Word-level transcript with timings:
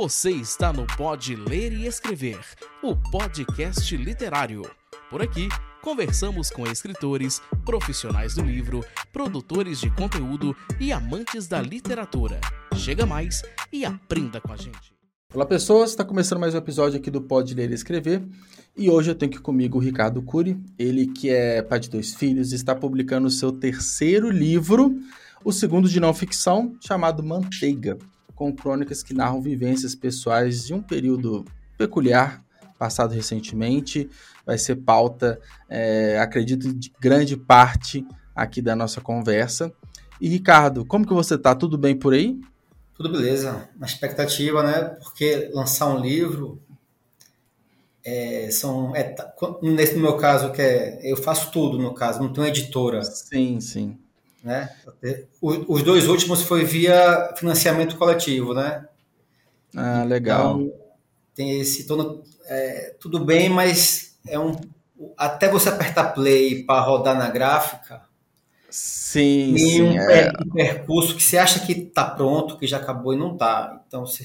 Você 0.00 0.30
está 0.30 0.72
no 0.72 0.86
Pode 0.96 1.34
Ler 1.34 1.72
e 1.72 1.84
Escrever, 1.84 2.38
o 2.84 2.94
podcast 2.94 3.96
literário. 3.96 4.62
Por 5.10 5.20
aqui, 5.20 5.48
conversamos 5.82 6.50
com 6.50 6.64
escritores, 6.68 7.42
profissionais 7.64 8.36
do 8.36 8.42
livro, 8.42 8.84
produtores 9.12 9.80
de 9.80 9.90
conteúdo 9.90 10.54
e 10.78 10.92
amantes 10.92 11.48
da 11.48 11.60
literatura. 11.60 12.40
Chega 12.76 13.04
mais 13.04 13.42
e 13.72 13.84
aprenda 13.84 14.40
com 14.40 14.52
a 14.52 14.56
gente. 14.56 14.94
Olá 15.34 15.44
pessoas, 15.44 15.90
está 15.90 16.04
começando 16.04 16.38
mais 16.38 16.54
um 16.54 16.58
episódio 16.58 16.96
aqui 16.96 17.10
do 17.10 17.20
Pode 17.20 17.52
Ler 17.52 17.68
e 17.72 17.74
Escrever 17.74 18.22
e 18.76 18.88
hoje 18.88 19.10
eu 19.10 19.16
tenho 19.16 19.32
aqui 19.32 19.40
comigo 19.40 19.78
o 19.78 19.80
Ricardo 19.80 20.22
Cury, 20.22 20.56
ele 20.78 21.08
que 21.08 21.28
é 21.28 21.60
pai 21.60 21.80
de 21.80 21.90
dois 21.90 22.14
filhos, 22.14 22.52
está 22.52 22.72
publicando 22.72 23.26
o 23.26 23.32
seu 23.32 23.50
terceiro 23.50 24.30
livro, 24.30 24.96
o 25.44 25.50
segundo 25.50 25.88
de 25.88 25.98
não 25.98 26.14
ficção, 26.14 26.76
chamado 26.80 27.20
Manteiga 27.20 27.98
com 28.38 28.54
crônicas 28.54 29.02
que 29.02 29.12
narram 29.12 29.42
vivências 29.42 29.96
pessoais 29.96 30.64
de 30.64 30.72
um 30.72 30.80
período 30.80 31.44
peculiar, 31.76 32.40
passado 32.78 33.12
recentemente. 33.12 34.08
Vai 34.46 34.56
ser 34.56 34.76
pauta, 34.76 35.40
é, 35.68 36.20
acredito, 36.20 36.72
de 36.72 36.92
grande 37.00 37.36
parte 37.36 38.06
aqui 38.34 38.62
da 38.62 38.76
nossa 38.76 39.00
conversa. 39.00 39.72
E 40.20 40.28
Ricardo, 40.28 40.84
como 40.84 41.04
que 41.04 41.12
você 41.12 41.36
tá? 41.36 41.52
Tudo 41.52 41.76
bem 41.76 41.96
por 41.96 42.14
aí? 42.14 42.40
Tudo 42.94 43.10
beleza. 43.10 43.68
Na 43.76 43.86
expectativa, 43.86 44.62
né? 44.62 44.96
Porque 45.02 45.50
lançar 45.52 45.86
um 45.86 46.00
livro 46.00 46.62
é, 48.04 48.48
são 48.52 48.94
é, 48.94 49.16
nesse 49.60 49.96
no 49.96 50.02
meu 50.02 50.16
caso 50.16 50.52
que 50.52 50.62
é 50.62 51.00
eu 51.02 51.16
faço 51.16 51.50
tudo 51.50 51.76
no 51.76 51.92
caso, 51.92 52.20
não 52.20 52.32
tenho 52.32 52.46
editora. 52.46 53.02
Sim, 53.02 53.60
sim. 53.60 53.98
Né? 54.42 54.70
Os 55.40 55.82
dois 55.82 56.08
últimos 56.08 56.42
foi 56.42 56.64
via 56.64 57.34
financiamento 57.36 57.96
coletivo, 57.96 58.54
né? 58.54 58.86
Ah, 59.76 60.04
legal. 60.04 60.60
Então, 60.60 60.78
tem 61.34 61.60
esse 61.60 61.86
é, 62.46 62.94
tudo 62.98 63.24
bem, 63.24 63.48
mas 63.48 64.18
é 64.26 64.38
um 64.38 64.52
até 65.16 65.48
você 65.48 65.68
apertar 65.68 66.12
play 66.12 66.64
para 66.64 66.80
rodar 66.80 67.16
na 67.16 67.30
gráfica. 67.30 68.02
Sim, 68.70 69.54
tem 69.54 69.58
sim, 69.58 69.82
um, 69.82 70.00
é... 70.00 70.32
um 70.44 70.50
percurso 70.50 71.16
que 71.16 71.22
você 71.22 71.38
acha 71.38 71.60
que 71.60 71.72
está 71.72 72.04
pronto, 72.04 72.58
que 72.58 72.66
já 72.66 72.78
acabou 72.78 73.14
e 73.14 73.16
não 73.16 73.32
está. 73.32 73.82
Então 73.86 74.04
você 74.04 74.24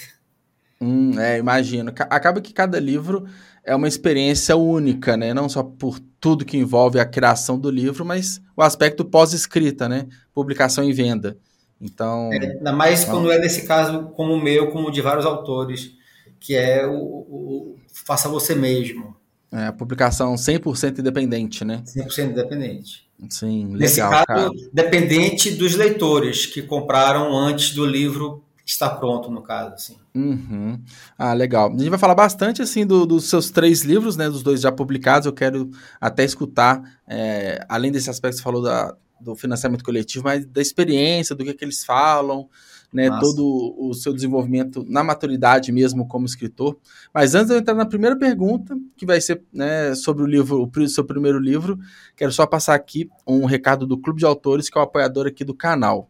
Hum, 0.83 1.17
é, 1.17 1.37
imagino. 1.37 1.93
Acaba 2.09 2.41
que 2.41 2.51
cada 2.51 2.77
livro 2.77 3.25
é 3.63 3.73
uma 3.73 3.87
experiência 3.87 4.57
única, 4.57 5.15
né? 5.15 5.33
Não 5.33 5.47
só 5.47 5.63
por 5.63 5.97
tudo 6.23 6.45
que 6.45 6.55
envolve 6.55 7.01
a 7.01 7.05
criação 7.05 7.59
do 7.59 7.69
livro, 7.69 8.05
mas 8.05 8.41
o 8.55 8.61
aspecto 8.61 9.03
pós-escrita, 9.03 9.89
né? 9.89 10.07
Publicação 10.33 10.81
e 10.81 10.93
venda. 10.93 11.37
Então. 11.81 12.31
É, 12.31 12.37
ainda 12.37 12.71
mais 12.71 13.03
quando 13.03 13.29
é 13.29 13.37
nesse 13.37 13.67
caso 13.67 14.05
como 14.15 14.31
o 14.31 14.41
meu, 14.41 14.71
como 14.71 14.89
de 14.89 15.01
vários 15.01 15.25
autores, 15.25 15.91
que 16.39 16.55
é 16.55 16.87
o, 16.87 16.95
o 16.95 17.75
faça 17.91 18.29
você 18.29 18.55
mesmo. 18.55 19.13
É, 19.51 19.65
a 19.65 19.73
publicação 19.73 20.35
100% 20.35 20.99
independente, 20.99 21.65
né? 21.65 21.83
100% 21.85 22.31
independente. 22.31 23.05
Sim, 23.29 23.65
legal, 23.65 23.79
Nesse 23.79 23.99
caso, 23.99 24.25
cara. 24.25 24.49
dependente 24.71 25.51
dos 25.51 25.75
leitores 25.75 26.45
que 26.45 26.61
compraram 26.61 27.37
antes 27.37 27.73
do 27.75 27.85
livro 27.85 28.41
está 28.73 28.89
pronto, 28.89 29.31
no 29.31 29.41
caso, 29.41 29.73
assim. 29.73 29.97
Uhum. 30.13 30.79
Ah, 31.17 31.33
legal. 31.33 31.69
A 31.69 31.77
gente 31.77 31.89
vai 31.89 31.99
falar 31.99 32.15
bastante, 32.15 32.61
assim, 32.61 32.85
do, 32.85 33.05
dos 33.05 33.25
seus 33.29 33.49
três 33.49 33.81
livros, 33.81 34.17
né, 34.17 34.29
dos 34.29 34.43
dois 34.43 34.61
já 34.61 34.71
publicados, 34.71 35.25
eu 35.25 35.33
quero 35.33 35.69
até 35.99 36.23
escutar, 36.23 36.81
é, 37.07 37.65
além 37.69 37.91
desse 37.91 38.09
aspecto 38.09 38.35
que 38.35 38.37
você 38.39 38.43
falou 38.43 38.61
da, 38.61 38.95
do 39.19 39.35
financiamento 39.35 39.83
coletivo, 39.83 40.25
mas 40.25 40.45
da 40.45 40.61
experiência, 40.61 41.35
do 41.35 41.43
que, 41.43 41.51
é 41.51 41.53
que 41.53 41.63
eles 41.63 41.85
falam, 41.85 42.49
né, 42.91 43.09
Nossa. 43.09 43.21
todo 43.21 43.75
o 43.77 43.93
seu 43.93 44.13
desenvolvimento 44.13 44.85
na 44.87 45.03
maturidade 45.03 45.71
mesmo 45.71 46.07
como 46.07 46.25
escritor. 46.25 46.77
Mas 47.13 47.33
antes 47.33 47.47
de 47.47 47.53
eu 47.53 47.59
entrar 47.59 47.73
na 47.73 47.85
primeira 47.85 48.17
pergunta, 48.17 48.75
que 48.95 49.05
vai 49.05 49.19
ser 49.19 49.43
né, 49.51 49.95
sobre 49.95 50.23
o 50.23 50.27
livro, 50.27 50.69
o 50.75 50.87
seu 50.87 51.03
primeiro 51.03 51.39
livro, 51.39 51.79
quero 52.15 52.31
só 52.31 52.45
passar 52.45 52.75
aqui 52.75 53.09
um 53.25 53.45
recado 53.45 53.87
do 53.87 53.97
Clube 53.97 54.19
de 54.19 54.25
Autores, 54.25 54.69
que 54.69 54.77
é 54.77 54.81
o 54.81 54.83
apoiador 54.83 55.25
aqui 55.25 55.43
do 55.43 55.55
canal. 55.55 56.09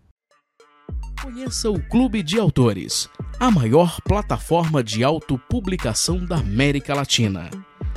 Conheça 1.21 1.69
o 1.69 1.81
Clube 1.81 2.21
de 2.21 2.39
Autores, 2.39 3.09
a 3.39 3.49
maior 3.49 4.01
plataforma 4.01 4.83
de 4.83 5.03
autopublicação 5.03 6.25
da 6.25 6.37
América 6.37 6.93
Latina. 6.93 7.49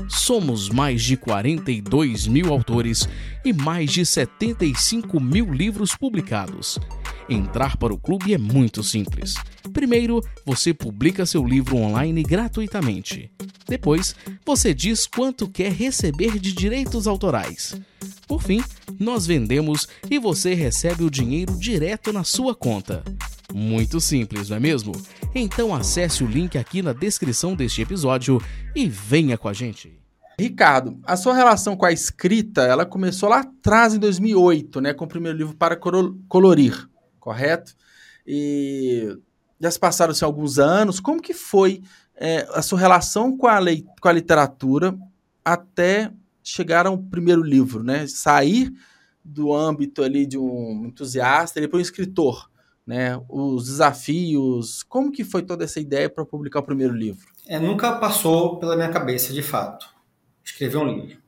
Somos 0.09 0.69
mais 0.69 1.03
de 1.03 1.17
42 1.17 2.27
mil 2.27 2.53
autores 2.53 3.09
e 3.45 3.53
mais 3.53 3.91
de 3.93 4.05
75 4.05 5.21
mil 5.21 5.53
livros 5.53 5.95
publicados. 5.97 6.79
Entrar 7.29 7.77
para 7.77 7.93
o 7.93 7.99
clube 7.99 8.33
é 8.33 8.39
muito 8.39 8.83
simples. 8.83 9.35
Primeiro, 9.73 10.21
você 10.45 10.73
publica 10.73 11.27
seu 11.27 11.45
livro 11.45 11.77
online 11.77 12.23
gratuitamente. 12.23 13.31
Depois, 13.69 14.15
você 14.45 14.73
diz 14.73 15.07
quanto 15.07 15.49
quer 15.49 15.73
receber 15.73 16.39
de 16.39 16.53
direitos 16.53 17.07
autorais. 17.07 17.75
Por 18.29 18.43
fim, 18.43 18.63
nós 18.99 19.27
vendemos 19.27 19.89
e 20.09 20.19
você 20.19 20.55
recebe 20.55 21.03
o 21.03 21.11
dinheiro 21.11 21.59
direto 21.59 22.13
na 22.13 22.23
sua 22.23 22.55
conta. 22.55 23.03
Muito 23.55 24.01
simples, 24.01 24.51
não 24.51 24.57
é 24.57 24.61
mesmo? 24.61 24.93
Então 25.35 25.75
acesse 25.75 26.25
o 26.25 26.27
link 26.27 26.59
aqui 26.59 26.83
na 26.83 26.93
descrição 26.93 27.55
deste 27.55 27.83
episódio 27.83 28.41
e 28.75 28.89
venha 28.89 29.39
com 29.39 29.49
a 29.49 29.53
gente. 29.53 29.99
Ricardo, 30.39 30.99
a 31.05 31.17
sua 31.17 31.35
relação 31.35 31.77
com 31.77 31.87
a 31.87 31.93
escrita, 31.93 32.63
ela 32.63 32.85
começou 32.85 33.29
lá 33.29 33.41
atrás, 33.41 33.95
em 33.95 33.99
2008, 33.99 34.81
né, 34.83 34.93
com 34.93 35.07
o 35.07 35.09
primeiro 35.09 35.39
livro 35.39 35.57
Para 35.57 35.77
Colorir, 36.29 36.89
correto? 37.19 37.75
E 38.27 39.17
já 39.59 39.71
se 39.71 39.79
passaram-se 39.79 40.25
alguns 40.25 40.59
anos. 40.59 41.01
Como 41.01 41.23
que 41.23 41.33
foi 41.33 41.83
é, 42.15 42.47
a 42.53 42.61
sua 42.61 42.79
relação 42.79 43.37
com 43.37 43.47
a, 43.47 43.59
lei, 43.59 43.87
com 44.01 44.09
a 44.09 44.13
literatura 44.13 44.97
até 45.45 46.13
chegar 46.43 46.87
ao 46.87 46.99
primeiro 46.99 47.43
livro, 47.43 47.83
né? 47.83 48.07
Sair 48.07 48.73
do 49.25 49.55
âmbito 49.55 50.03
ali 50.03 50.27
de 50.27 50.39
um 50.39 50.85
entusiasta 50.87 51.61
e 51.61 51.67
para 51.67 51.79
um 51.79 51.81
escritor, 51.81 52.51
né? 52.87 53.21
Os 53.29 53.65
desafios, 53.65 54.83
como 54.85 55.11
que 55.11 55.25
foi 55.25 55.43
toda 55.43 55.65
essa 55.65 55.81
ideia 55.81 56.09
para 56.09 56.25
publicar 56.25 56.61
o 56.61 56.65
primeiro 56.65 56.95
livro? 56.95 57.27
É, 57.47 57.59
nunca 57.59 57.97
passou 57.97 58.59
pela 58.59 58.77
minha 58.77 58.91
cabeça, 58.91 59.33
de 59.33 59.43
fato, 59.43 59.89
escrever 60.45 60.77
um 60.77 60.87
livro. 60.87 61.19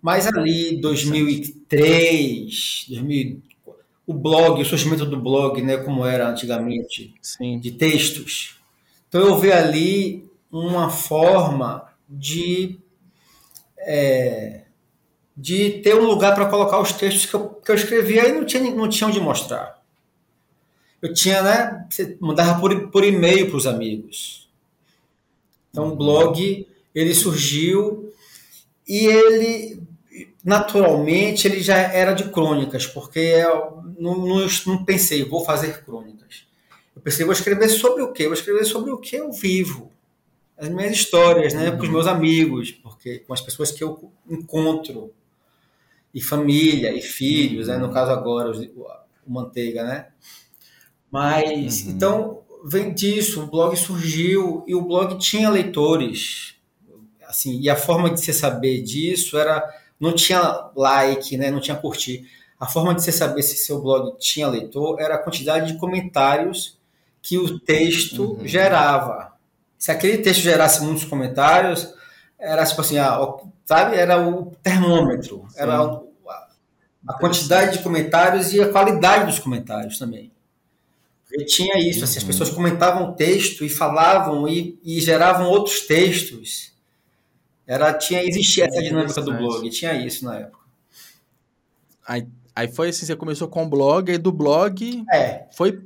Mas 0.00 0.26
ali, 0.26 0.80
2003, 0.80 2.86
2000, 2.88 3.42
o 4.06 4.14
blog, 4.14 4.62
o 4.62 4.64
surgimento 4.64 5.04
do 5.04 5.20
blog, 5.20 5.60
né, 5.62 5.76
como 5.76 6.06
era 6.06 6.28
antigamente, 6.28 7.14
Sim. 7.20 7.58
de 7.58 7.72
textos. 7.72 8.58
Então 9.08 9.20
eu 9.20 9.36
vi 9.38 9.52
ali 9.52 10.30
uma 10.50 10.88
forma 10.88 11.86
de 12.08 12.78
é, 13.78 14.62
de 15.36 15.70
ter 15.82 15.94
um 15.94 16.06
lugar 16.06 16.34
para 16.34 16.46
colocar 16.46 16.80
os 16.80 16.92
textos 16.92 17.26
que 17.26 17.34
eu, 17.34 17.48
que 17.48 17.70
eu 17.70 17.74
escrevia 17.74 18.28
e 18.28 18.32
não 18.32 18.44
tinha, 18.44 18.74
não 18.74 18.88
tinha 18.88 19.08
onde 19.08 19.20
mostrar. 19.20 19.77
Eu 21.00 21.12
tinha, 21.14 21.42
né? 21.42 21.86
Mandava 22.20 22.60
por, 22.60 22.90
por 22.90 23.04
e-mail 23.04 23.48
para 23.48 23.56
os 23.56 23.66
amigos. 23.66 24.48
Então 25.70 25.92
o 25.92 25.96
blog 25.96 26.66
ele 26.94 27.14
surgiu 27.14 28.12
e 28.86 29.06
ele 29.06 29.82
naturalmente 30.42 31.46
ele 31.46 31.60
já 31.60 31.76
era 31.76 32.12
de 32.12 32.30
crônicas, 32.30 32.86
porque 32.86 33.18
eu 33.18 33.82
não, 33.98 34.16
não, 34.16 34.46
não 34.66 34.84
pensei, 34.84 35.24
vou 35.24 35.44
fazer 35.44 35.84
crônicas. 35.84 36.46
Eu 36.96 37.02
pensei, 37.02 37.24
vou 37.24 37.34
escrever 37.34 37.68
sobre 37.68 38.02
o 38.02 38.12
quê? 38.12 38.24
Vou 38.24 38.34
escrever 38.34 38.64
sobre 38.64 38.90
o 38.90 38.98
que 38.98 39.16
eu 39.16 39.30
vivo 39.30 39.92
as 40.58 40.68
minhas 40.68 40.92
histórias, 40.92 41.54
né, 41.54 41.70
com 41.70 41.84
os 41.84 41.88
meus 41.88 42.06
amigos, 42.08 42.72
porque 42.72 43.20
com 43.20 43.32
as 43.32 43.40
pessoas 43.40 43.70
que 43.70 43.82
eu 43.82 44.12
encontro, 44.28 45.14
e 46.12 46.20
família, 46.20 46.92
e 46.92 47.00
filhos, 47.00 47.68
né, 47.68 47.76
no 47.76 47.92
caso 47.92 48.10
agora, 48.10 48.50
o 48.50 49.30
Manteiga, 49.30 49.84
né? 49.84 50.08
Mas, 51.10 51.82
uhum. 51.82 51.90
então, 51.90 52.38
vem 52.64 52.92
disso, 52.92 53.42
o 53.42 53.46
blog 53.46 53.76
surgiu, 53.76 54.64
e 54.66 54.74
o 54.74 54.82
blog 54.82 55.18
tinha 55.18 55.48
leitores, 55.48 56.54
assim, 57.26 57.60
e 57.60 57.70
a 57.70 57.76
forma 57.76 58.10
de 58.10 58.20
você 58.20 58.32
saber 58.32 58.82
disso 58.82 59.38
era, 59.38 59.62
não 59.98 60.12
tinha 60.12 60.70
like, 60.76 61.36
né, 61.36 61.50
não 61.50 61.60
tinha 61.60 61.76
curtir, 61.76 62.28
a 62.58 62.66
forma 62.66 62.94
de 62.94 63.02
você 63.02 63.12
saber 63.12 63.42
se 63.42 63.56
seu 63.56 63.80
blog 63.80 64.18
tinha 64.18 64.48
leitor 64.48 65.00
era 65.00 65.14
a 65.14 65.18
quantidade 65.18 65.72
de 65.72 65.78
comentários 65.78 66.76
que 67.22 67.38
o 67.38 67.58
texto 67.58 68.32
uhum. 68.32 68.46
gerava 68.46 69.38
se 69.78 69.92
aquele 69.92 70.18
texto 70.18 70.42
gerasse 70.42 70.82
muitos 70.82 71.04
comentários, 71.04 71.94
era 72.38 72.66
tipo 72.66 72.80
assim, 72.80 72.98
ah, 72.98 73.18
sabe? 73.64 73.96
Era 73.96 74.20
o 74.20 74.52
termômetro, 74.62 75.46
Sim. 75.48 75.60
era 75.60 75.78
a, 75.78 76.00
a 77.08 77.14
quantidade 77.14 77.78
de 77.78 77.82
comentários 77.82 78.52
e 78.52 78.60
a 78.60 78.70
qualidade 78.70 79.26
dos 79.26 79.38
comentários 79.38 79.98
também. 79.98 80.32
Porque 81.28 81.44
tinha 81.44 81.78
isso, 81.78 82.02
assim, 82.04 82.16
as 82.16 82.22
uhum. 82.22 82.28
pessoas 82.28 82.50
comentavam 82.50 83.10
o 83.10 83.14
texto 83.14 83.62
e 83.62 83.68
falavam 83.68 84.48
e, 84.48 84.78
e 84.82 84.98
geravam 84.98 85.46
outros 85.46 85.80
textos. 85.80 86.72
Era, 87.66 87.92
tinha, 87.92 88.24
existia 88.24 88.64
essa 88.64 88.82
dinâmica 88.82 89.20
do 89.20 89.34
blog, 89.34 89.68
tinha 89.68 89.92
isso 89.94 90.24
na 90.24 90.36
época. 90.38 90.64
Aí, 92.06 92.26
aí 92.56 92.66
foi 92.66 92.88
assim, 92.88 93.04
você 93.04 93.14
começou 93.14 93.46
com 93.46 93.64
o 93.64 93.68
blog, 93.68 94.10
aí 94.10 94.16
do 94.16 94.32
blog 94.32 95.04
é. 95.12 95.44
foi 95.52 95.82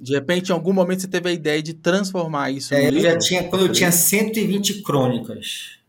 De 0.00 0.14
repente, 0.14 0.50
em 0.50 0.52
algum 0.52 0.72
momento, 0.72 1.00
você 1.00 1.08
teve 1.08 1.28
a 1.28 1.32
ideia 1.32 1.60
de 1.60 1.74
transformar 1.74 2.52
isso 2.52 2.72
é, 2.72 2.88
eu 2.88 3.00
já 3.00 3.18
tinha 3.18 3.42
Quando 3.48 3.62
eu 3.66 3.72
tinha 3.72 3.90
120 3.90 4.82
crônicas 4.82 5.80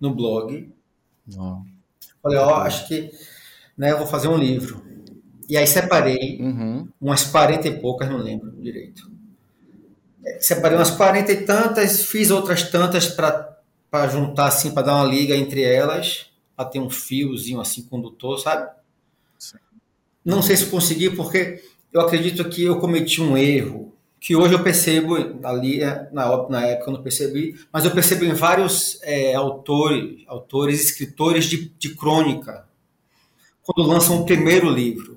no 0.00 0.12
blog, 0.12 0.72
oh. 1.38 1.62
falei, 2.20 2.38
ó, 2.38 2.48
oh, 2.48 2.54
acho 2.62 2.88
que 2.88 3.12
né, 3.78 3.92
eu 3.92 3.98
vou 3.98 4.06
fazer 4.08 4.26
um 4.26 4.36
livro. 4.36 4.83
E 5.48 5.56
aí 5.56 5.66
separei 5.66 6.38
uhum. 6.40 6.88
umas 7.00 7.24
40 7.24 7.68
e 7.68 7.80
poucas, 7.80 8.08
não 8.08 8.18
lembro 8.18 8.50
direito. 8.52 9.10
É, 10.24 10.38
separei 10.40 10.76
umas 10.76 10.90
40 10.90 11.32
e 11.32 11.42
tantas, 11.44 12.04
fiz 12.04 12.30
outras 12.30 12.62
tantas 12.70 13.06
para 13.06 14.08
juntar, 14.08 14.46
assim, 14.46 14.72
para 14.72 14.84
dar 14.84 14.94
uma 14.96 15.04
liga 15.04 15.36
entre 15.36 15.62
elas, 15.62 16.30
para 16.56 16.64
ter 16.64 16.80
um 16.80 16.90
fiozinho 16.90 17.60
assim, 17.60 17.82
condutor, 17.82 18.38
sabe? 18.38 18.70
Sim. 19.38 19.58
Não 20.24 20.40
sei 20.40 20.56
se 20.56 20.66
consegui, 20.66 21.10
porque 21.10 21.62
eu 21.92 22.00
acredito 22.00 22.48
que 22.48 22.64
eu 22.64 22.78
cometi 22.78 23.20
um 23.20 23.36
erro 23.36 23.94
que 24.24 24.34
hoje 24.34 24.54
eu 24.54 24.62
percebo 24.62 25.16
ali 25.44 25.82
é, 25.82 26.08
na, 26.10 26.48
na 26.48 26.66
época 26.66 26.88
eu 26.88 26.94
não 26.94 27.02
percebi, 27.02 27.60
mas 27.70 27.84
eu 27.84 27.90
percebo 27.90 28.24
em 28.24 28.32
vários 28.32 28.98
é, 29.02 29.34
autores, 29.34 30.24
autores, 30.26 30.82
escritores 30.82 31.44
de, 31.44 31.68
de 31.78 31.94
crônica, 31.94 32.66
quando 33.62 33.86
lançam 33.86 34.22
o 34.22 34.24
primeiro 34.24 34.70
livro, 34.70 35.13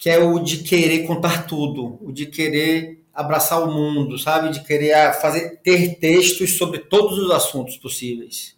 que 0.00 0.08
é 0.08 0.18
o 0.18 0.38
de 0.38 0.62
querer 0.62 1.06
contar 1.06 1.46
tudo, 1.46 1.98
o 2.00 2.10
de 2.10 2.24
querer 2.24 3.04
abraçar 3.12 3.62
o 3.62 3.70
mundo, 3.70 4.18
sabe, 4.18 4.48
de 4.48 4.64
querer 4.64 4.94
ah, 4.94 5.12
fazer 5.12 5.60
ter 5.62 5.96
textos 5.96 6.56
sobre 6.56 6.78
todos 6.78 7.18
os 7.18 7.30
assuntos 7.30 7.76
possíveis. 7.76 8.56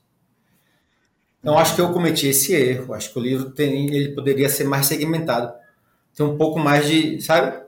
Então 1.40 1.58
acho 1.58 1.74
que 1.74 1.80
eu 1.80 1.92
cometi 1.92 2.28
esse 2.28 2.54
erro. 2.54 2.94
Acho 2.94 3.12
que 3.12 3.18
o 3.18 3.22
livro 3.22 3.50
tem, 3.50 3.92
ele 3.92 4.14
poderia 4.14 4.48
ser 4.48 4.62
mais 4.62 4.86
segmentado, 4.86 5.52
ter 6.14 6.22
um 6.22 6.38
pouco 6.38 6.60
mais 6.60 6.86
de, 6.86 7.20
sabe, 7.20 7.60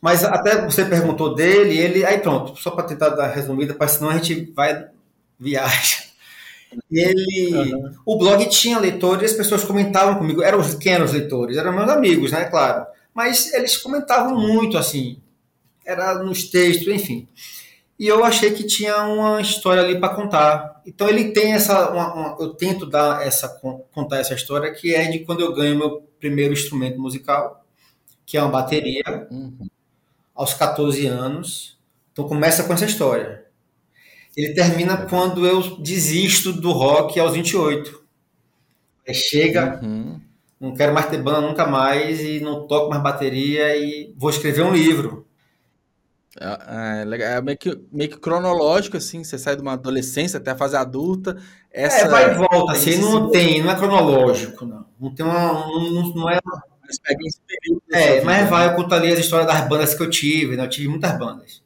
mas 0.00 0.22
até 0.22 0.64
você 0.64 0.84
perguntou 0.84 1.34
dele, 1.34 1.76
ele. 1.76 2.04
Aí 2.04 2.18
pronto, 2.18 2.54
só 2.60 2.70
para 2.70 2.84
tentar 2.84 3.08
dar 3.08 3.26
resumida, 3.26 3.74
para 3.74 3.88
senão 3.88 4.10
a 4.10 4.18
gente 4.18 4.52
vai 4.52 4.86
viaja. 5.36 6.04
Ele. 6.90 7.72
Uhum. 7.74 7.94
O 8.04 8.18
blog 8.18 8.46
tinha 8.48 8.78
leitores 8.78 9.22
e 9.22 9.32
as 9.32 9.36
pessoas 9.36 9.64
comentavam 9.64 10.16
comigo. 10.16 10.42
Eram, 10.42 10.60
os 10.60 10.74
leitores? 11.12 11.56
Eram 11.56 11.72
meus 11.72 11.88
amigos, 11.88 12.32
né? 12.32 12.44
Claro. 12.44 12.86
Mas 13.12 13.52
eles 13.52 13.76
comentavam 13.76 14.38
muito, 14.38 14.76
assim. 14.76 15.20
Era 15.84 16.14
nos 16.22 16.44
textos, 16.44 16.88
enfim. 16.88 17.28
E 17.98 18.06
eu 18.08 18.24
achei 18.24 18.50
que 18.52 18.64
tinha 18.64 19.04
uma 19.04 19.40
história 19.40 19.82
ali 19.82 19.98
para 19.98 20.14
contar. 20.14 20.80
Então 20.86 21.08
ele 21.08 21.32
tem 21.32 21.52
essa. 21.52 21.90
Uma, 21.90 22.14
uma, 22.14 22.36
eu 22.40 22.54
tento 22.54 22.86
dar 22.86 23.24
essa, 23.26 23.48
contar 23.92 24.18
essa 24.18 24.34
história 24.34 24.72
que 24.72 24.94
é 24.94 25.10
de 25.10 25.20
quando 25.20 25.40
eu 25.40 25.54
ganho 25.54 25.78
meu 25.78 26.02
primeiro 26.18 26.52
instrumento 26.52 27.00
musical, 27.00 27.64
que 28.26 28.36
é 28.36 28.42
uma 28.42 28.50
bateria. 28.50 29.28
Uhum 29.30 29.68
aos 30.34 30.52
14 30.52 31.06
anos. 31.06 31.78
Então 32.12 32.26
começa 32.26 32.64
com 32.64 32.72
essa 32.72 32.84
história. 32.84 33.43
Ele 34.36 34.52
termina 34.52 34.96
quando 35.06 35.46
eu 35.46 35.76
desisto 35.78 36.52
do 36.52 36.72
rock 36.72 37.18
aos 37.20 37.34
28. 37.34 38.02
Aí 39.06 39.14
chega, 39.14 39.80
uhum. 39.82 40.20
não 40.60 40.74
quero 40.74 40.92
mais 40.92 41.06
ter 41.08 41.22
banda 41.22 41.42
nunca 41.42 41.66
mais 41.66 42.20
e 42.20 42.40
não 42.40 42.66
toco 42.66 42.90
mais 42.90 43.02
bateria 43.02 43.76
e 43.76 44.12
vou 44.16 44.30
escrever 44.30 44.62
um 44.62 44.72
livro. 44.72 45.26
É, 46.40 47.04
é, 47.04 47.36
é 47.36 47.40
meio, 47.40 47.56
que, 47.56 47.80
meio 47.92 48.10
que 48.10 48.18
cronológico, 48.18 48.96
assim, 48.96 49.22
você 49.22 49.38
sai 49.38 49.54
de 49.54 49.62
uma 49.62 49.74
adolescência 49.74 50.38
até 50.38 50.50
a 50.50 50.56
fase 50.56 50.76
adulta. 50.76 51.36
Essa, 51.70 52.06
é, 52.06 52.08
vai 52.08 52.32
e 52.32 52.34
volta, 52.34 52.72
assim, 52.72 52.98
não 52.98 53.30
tem, 53.30 53.62
não 53.62 53.70
é 53.70 53.76
cronológico, 53.76 54.66
não. 54.66 54.84
Não 54.98 55.14
tem 55.14 55.24
uma. 55.24 55.52
Não, 55.52 56.14
não 56.14 56.30
é 56.30 56.40
mas. 56.44 57.40
É, 57.92 58.22
mas 58.22 58.48
vai, 58.48 58.68
eu 58.68 58.74
conto 58.74 58.94
ali 58.94 59.12
as 59.12 59.18
histórias 59.18 59.48
das 59.48 59.66
bandas 59.68 59.94
que 59.94 60.02
eu 60.02 60.10
tive, 60.10 60.56
né? 60.56 60.64
Eu 60.64 60.68
tive 60.68 60.88
muitas 60.88 61.18
bandas. 61.18 61.62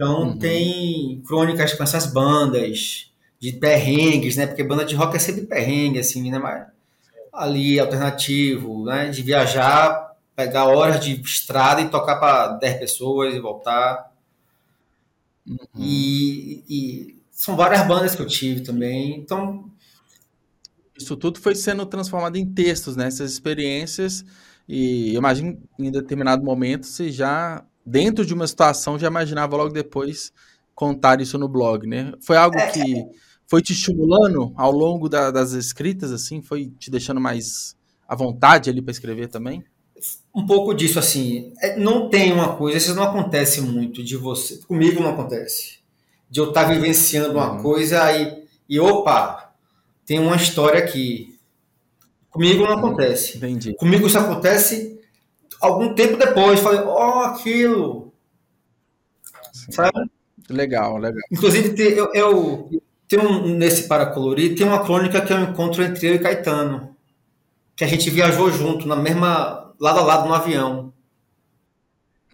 Então 0.00 0.22
uhum. 0.22 0.38
tem 0.38 1.22
crônicas 1.26 1.74
com 1.74 1.82
essas 1.82 2.06
bandas, 2.06 3.12
de 3.38 3.52
perrengues, 3.52 4.34
né? 4.34 4.46
Porque 4.46 4.64
banda 4.64 4.82
de 4.82 4.94
rock 4.94 5.14
é 5.14 5.18
sempre 5.18 5.42
perrengue, 5.42 5.98
assim, 5.98 6.30
né? 6.30 6.38
Mas 6.38 6.68
ali, 7.30 7.78
alternativo, 7.78 8.82
né? 8.86 9.10
De 9.10 9.20
viajar, 9.20 10.16
pegar 10.34 10.64
horas 10.64 11.04
de 11.04 11.20
estrada 11.20 11.82
e 11.82 11.90
tocar 11.90 12.16
para 12.16 12.48
10 12.54 12.78
pessoas 12.78 13.34
e 13.34 13.40
voltar. 13.40 14.10
Uhum. 15.46 15.58
E, 15.76 16.64
e, 16.66 17.22
são 17.30 17.54
várias 17.54 17.86
bandas 17.86 18.14
que 18.14 18.22
eu 18.22 18.26
tive 18.26 18.62
também. 18.62 19.18
Então, 19.18 19.70
isso 20.96 21.14
tudo 21.14 21.38
foi 21.38 21.54
sendo 21.54 21.84
transformado 21.84 22.36
em 22.36 22.46
textos, 22.46 22.96
né? 22.96 23.06
Essas 23.06 23.32
experiências. 23.32 24.24
E 24.66 25.14
imagino 25.14 25.60
em 25.78 25.90
determinado 25.90 26.42
momento 26.42 26.86
você 26.86 27.12
já, 27.12 27.62
dentro 27.90 28.24
de 28.24 28.32
uma 28.32 28.46
situação, 28.46 28.98
já 28.98 29.08
imaginava 29.08 29.56
logo 29.56 29.72
depois 29.72 30.32
contar 30.74 31.20
isso 31.20 31.36
no 31.36 31.48
blog, 31.48 31.86
né? 31.86 32.12
Foi 32.20 32.36
algo 32.36 32.56
é, 32.56 32.68
que 32.68 33.04
foi 33.46 33.60
te 33.60 33.72
estimulando 33.72 34.52
ao 34.56 34.70
longo 34.70 35.08
da, 35.08 35.30
das 35.30 35.52
escritas, 35.52 36.12
assim? 36.12 36.40
Foi 36.40 36.72
te 36.78 36.90
deixando 36.90 37.20
mais 37.20 37.76
à 38.08 38.14
vontade 38.14 38.70
ali 38.70 38.80
para 38.80 38.92
escrever 38.92 39.28
também? 39.28 39.64
Um 40.34 40.46
pouco 40.46 40.72
disso, 40.72 40.98
assim. 40.98 41.52
É, 41.60 41.76
não 41.76 42.08
tem 42.08 42.32
uma 42.32 42.56
coisa, 42.56 42.78
isso 42.78 42.94
não 42.94 43.02
acontece 43.02 43.60
muito 43.60 44.04
de 44.04 44.16
você. 44.16 44.58
Comigo 44.58 45.02
não 45.02 45.10
acontece. 45.10 45.80
De 46.30 46.38
eu 46.38 46.50
estar 46.50 46.64
tá 46.64 46.72
vivenciando 46.72 47.32
uma 47.34 47.54
uhum. 47.54 47.62
coisa 47.62 48.16
e, 48.16 48.44
e 48.68 48.78
opa, 48.78 49.52
tem 50.06 50.20
uma 50.20 50.36
história 50.36 50.78
aqui. 50.78 51.36
Comigo 52.30 52.62
não 52.62 52.78
acontece. 52.78 53.36
Entendi. 53.36 53.74
Comigo 53.74 54.06
isso 54.06 54.18
acontece 54.18 54.99
algum 55.60 55.94
tempo 55.94 56.16
depois. 56.16 56.60
Falei, 56.60 56.80
ó, 56.80 57.20
oh, 57.20 57.22
aquilo. 57.24 58.12
Sabe? 59.70 60.10
Legal, 60.48 60.96
legal. 60.96 61.22
Inclusive, 61.30 61.80
eu, 61.80 62.12
eu 62.12 62.70
tem 63.10 63.18
um, 63.18 63.56
nesse 63.56 63.88
Para 63.88 64.06
Colorir, 64.06 64.56
tem 64.56 64.64
uma 64.64 64.84
crônica 64.84 65.20
que 65.20 65.32
é 65.32 65.36
um 65.36 65.50
encontro 65.50 65.82
entre 65.82 66.08
eu 66.08 66.14
e 66.14 66.18
Caetano. 66.20 66.96
Que 67.74 67.82
a 67.82 67.86
gente 67.86 68.08
viajou 68.08 68.52
junto, 68.52 68.86
na 68.86 68.94
mesma, 68.94 69.74
lado 69.80 69.98
a 69.98 70.02
lado 70.02 70.28
no 70.28 70.34
avião. 70.34 70.92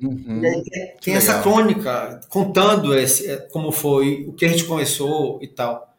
Uhum. 0.03 0.43
Aí 0.45 0.63
tem, 1.01 1.15
essa 1.15 1.41
crônica 1.41 2.21
contando 2.29 2.95
esse, 2.95 3.49
como 3.51 3.73
foi, 3.73 4.27
o 4.29 4.35
que 4.35 4.45
a 4.45 4.49
gente 4.49 4.65
começou 4.65 5.39
e 5.43 5.49
tal. 5.49 5.95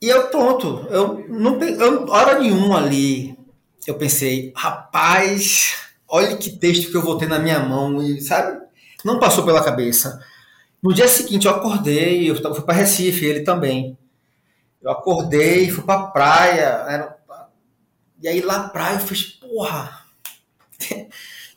E 0.00 0.08
eu, 0.08 0.28
pronto, 0.28 0.86
eu 0.88 1.26
não 1.28 1.60
eu, 1.62 2.08
hora 2.08 2.38
nenhuma 2.38 2.78
ali, 2.78 3.36
eu 3.90 3.96
pensei, 3.96 4.52
rapaz, 4.54 5.76
olha 6.08 6.36
que 6.36 6.50
texto 6.50 6.90
que 6.90 6.96
eu 6.96 7.02
vou 7.02 7.16
ter 7.16 7.28
na 7.28 7.38
minha 7.38 7.60
mão, 7.60 8.02
e 8.02 8.20
sabe? 8.20 8.60
Não 9.04 9.20
passou 9.20 9.44
pela 9.44 9.64
cabeça. 9.64 10.20
No 10.82 10.92
dia 10.92 11.08
seguinte 11.08 11.46
eu 11.46 11.52
acordei, 11.52 12.28
eu 12.30 12.36
fui 12.36 12.64
para 12.64 12.74
Recife, 12.74 13.24
ele 13.24 13.40
também. 13.40 13.96
Eu 14.82 14.90
acordei, 14.90 15.70
fui 15.70 15.84
para 15.84 16.08
praia, 16.08 16.84
era... 16.88 17.16
e 18.22 18.28
aí 18.28 18.40
lá 18.40 18.68
praia 18.68 18.96
eu 18.96 19.00
fiz, 19.00 19.22
porra, 19.22 20.04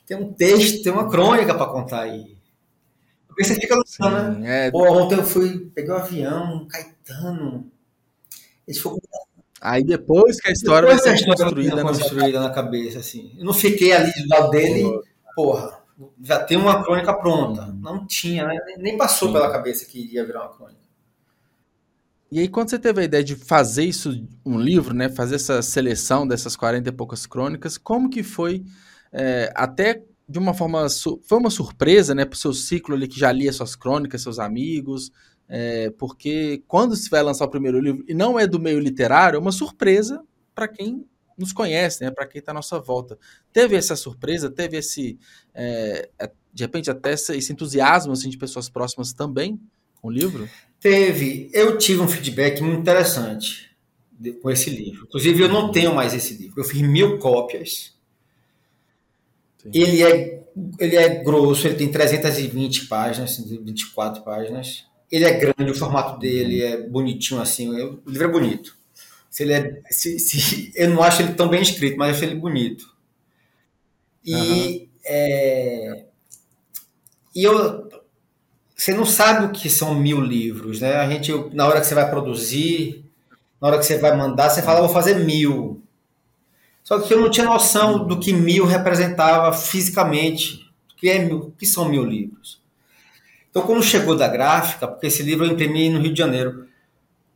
tem 0.06 0.16
um 0.16 0.32
texto, 0.32 0.82
tem 0.82 0.92
uma 0.92 1.08
crônica 1.08 1.54
para 1.54 1.66
contar 1.66 2.02
aí. 2.02 2.36
Porque 3.28 3.44
você 3.44 3.54
fica 3.54 3.76
lutando, 3.76 4.38
né? 4.40 4.66
É... 4.66 4.70
Pô, 4.70 4.82
ontem 4.92 5.16
eu 5.16 5.24
fui, 5.24 5.70
peguei 5.74 5.92
o 5.92 5.94
um 5.94 5.98
avião, 5.98 6.68
Caetano, 6.68 7.70
Aí 9.60 9.84
depois 9.84 10.40
que 10.40 10.48
a 10.48 10.52
história 10.52 10.88
depois 10.88 11.04
vai 11.04 11.18
ser 11.18 11.26
construída, 11.26 11.82
construída 11.82 12.40
na 12.40 12.50
cabeça, 12.50 13.00
assim. 13.00 13.34
Eu 13.38 13.44
não 13.44 13.52
fiquei 13.52 13.92
ali 13.92 14.10
do 14.10 14.28
lado 14.28 14.50
dele, 14.50 15.00
porra, 15.36 15.80
já 16.22 16.42
tem 16.42 16.56
uma 16.56 16.82
crônica 16.82 17.12
pronta. 17.12 17.66
Uhum. 17.66 17.80
Não 17.80 18.06
tinha, 18.06 18.46
né? 18.46 18.56
nem 18.78 18.96
passou 18.96 19.28
Sim. 19.28 19.34
pela 19.34 19.50
cabeça 19.50 19.84
que 19.84 20.00
iria 20.00 20.24
virar 20.24 20.42
uma 20.42 20.56
crônica. 20.56 20.80
E 22.32 22.38
aí, 22.38 22.48
quando 22.48 22.70
você 22.70 22.78
teve 22.78 23.00
a 23.00 23.04
ideia 23.04 23.24
de 23.24 23.34
fazer 23.34 23.84
isso, 23.84 24.24
um 24.46 24.58
livro, 24.58 24.94
né? 24.94 25.08
Fazer 25.08 25.34
essa 25.34 25.60
seleção 25.62 26.26
dessas 26.26 26.54
40 26.54 26.88
e 26.88 26.92
poucas 26.92 27.26
crônicas, 27.26 27.76
como 27.76 28.08
que 28.08 28.22
foi, 28.22 28.64
é, 29.12 29.52
até 29.54 30.04
de 30.28 30.38
uma 30.38 30.54
forma, 30.54 30.86
foi 31.24 31.38
uma 31.38 31.50
surpresa, 31.50 32.14
né? 32.14 32.24
Para 32.24 32.36
o 32.36 32.38
seu 32.38 32.52
ciclo 32.52 32.94
ali 32.94 33.08
que 33.08 33.18
já 33.18 33.32
lia 33.32 33.52
suas 33.52 33.74
crônicas, 33.74 34.22
seus 34.22 34.38
amigos, 34.38 35.10
é, 35.52 35.90
porque 35.98 36.62
quando 36.68 36.94
se 36.94 37.10
vai 37.10 37.24
lançar 37.24 37.44
o 37.44 37.50
primeiro 37.50 37.80
livro, 37.80 38.04
e 38.06 38.14
não 38.14 38.38
é 38.38 38.46
do 38.46 38.60
meio 38.60 38.78
literário, 38.78 39.36
é 39.36 39.40
uma 39.40 39.50
surpresa 39.50 40.24
para 40.54 40.68
quem 40.68 41.04
nos 41.36 41.52
conhece, 41.52 42.04
né, 42.04 42.10
para 42.10 42.26
quem 42.26 42.38
está 42.38 42.52
à 42.52 42.54
nossa 42.54 42.78
volta. 42.78 43.18
Teve 43.52 43.74
essa 43.74 43.96
surpresa, 43.96 44.48
teve 44.48 44.76
esse, 44.76 45.18
é, 45.52 46.08
é, 46.20 46.30
de 46.54 46.62
repente, 46.62 46.88
até 46.88 47.12
esse 47.14 47.52
entusiasmo 47.52 48.12
assim, 48.12 48.30
de 48.30 48.38
pessoas 48.38 48.68
próximas 48.68 49.12
também 49.12 49.60
com 50.00 50.08
o 50.08 50.10
livro? 50.10 50.48
Teve. 50.78 51.50
Eu 51.52 51.76
tive 51.76 52.00
um 52.00 52.08
feedback 52.08 52.62
muito 52.62 52.80
interessante 52.80 53.70
com 54.40 54.50
esse 54.50 54.70
livro. 54.70 55.04
Inclusive, 55.04 55.42
eu 55.42 55.48
não 55.48 55.72
tenho 55.72 55.94
mais 55.94 56.14
esse 56.14 56.34
livro. 56.34 56.60
Eu 56.60 56.64
fiz 56.64 56.80
mil 56.80 57.18
cópias. 57.18 57.98
Sim. 59.58 59.70
Ele 59.74 60.02
é, 60.02 60.42
ele 60.78 60.96
é 60.96 61.22
grosso, 61.22 61.66
ele 61.66 61.76
tem 61.76 61.90
320 61.90 62.86
páginas, 62.86 63.36
24 63.38 64.22
páginas. 64.22 64.89
Ele 65.10 65.24
é 65.24 65.32
grande, 65.32 65.72
o 65.72 65.74
formato 65.74 66.18
dele 66.18 66.62
é 66.62 66.88
bonitinho 66.88 67.40
assim. 67.40 67.68
O 67.68 68.02
livro 68.06 68.28
é 68.28 68.30
bonito. 68.30 68.76
Se 69.28 69.42
ele 69.42 69.52
é, 69.52 69.82
se, 69.90 70.18
se, 70.18 70.72
eu 70.74 70.90
não 70.90 71.02
acho 71.02 71.22
ele 71.22 71.34
tão 71.34 71.48
bem 71.48 71.62
escrito, 71.62 71.96
mas 71.96 72.16
acho 72.16 72.24
ele 72.24 72.34
bonito. 72.34 72.94
E 74.24 74.34
uhum. 74.34 74.88
é, 75.04 76.04
e 77.34 77.44
eu, 77.44 77.88
você 78.76 78.92
não 78.92 79.04
sabe 79.04 79.46
o 79.46 79.50
que 79.50 79.70
são 79.70 79.94
mil 79.94 80.20
livros, 80.20 80.80
né? 80.80 80.96
A 80.96 81.08
gente, 81.08 81.32
na 81.54 81.66
hora 81.66 81.80
que 81.80 81.86
você 81.86 81.94
vai 81.94 82.08
produzir, 82.08 83.04
na 83.60 83.68
hora 83.68 83.78
que 83.78 83.84
você 83.84 83.98
vai 83.98 84.16
mandar, 84.16 84.50
você 84.50 84.62
fala, 84.62 84.80
vou 84.80 84.88
fazer 84.88 85.24
mil. 85.24 85.82
Só 86.82 86.98
que 86.98 87.12
eu 87.12 87.20
não 87.20 87.30
tinha 87.30 87.46
noção 87.46 88.06
do 88.06 88.18
que 88.18 88.32
mil 88.32 88.64
representava 88.64 89.52
fisicamente, 89.56 90.70
o 90.92 90.96
que, 90.96 91.08
é 91.08 91.18
mil, 91.18 91.54
que 91.58 91.66
são 91.66 91.88
mil 91.88 92.04
livros. 92.04 92.59
Então, 93.50 93.62
quando 93.62 93.82
chegou 93.82 94.16
da 94.16 94.28
gráfica, 94.28 94.86
porque 94.86 95.08
esse 95.08 95.22
livro 95.22 95.44
eu 95.44 95.52
imprimi 95.52 95.90
no 95.90 96.00
Rio 96.00 96.12
de 96.12 96.18
Janeiro, 96.18 96.68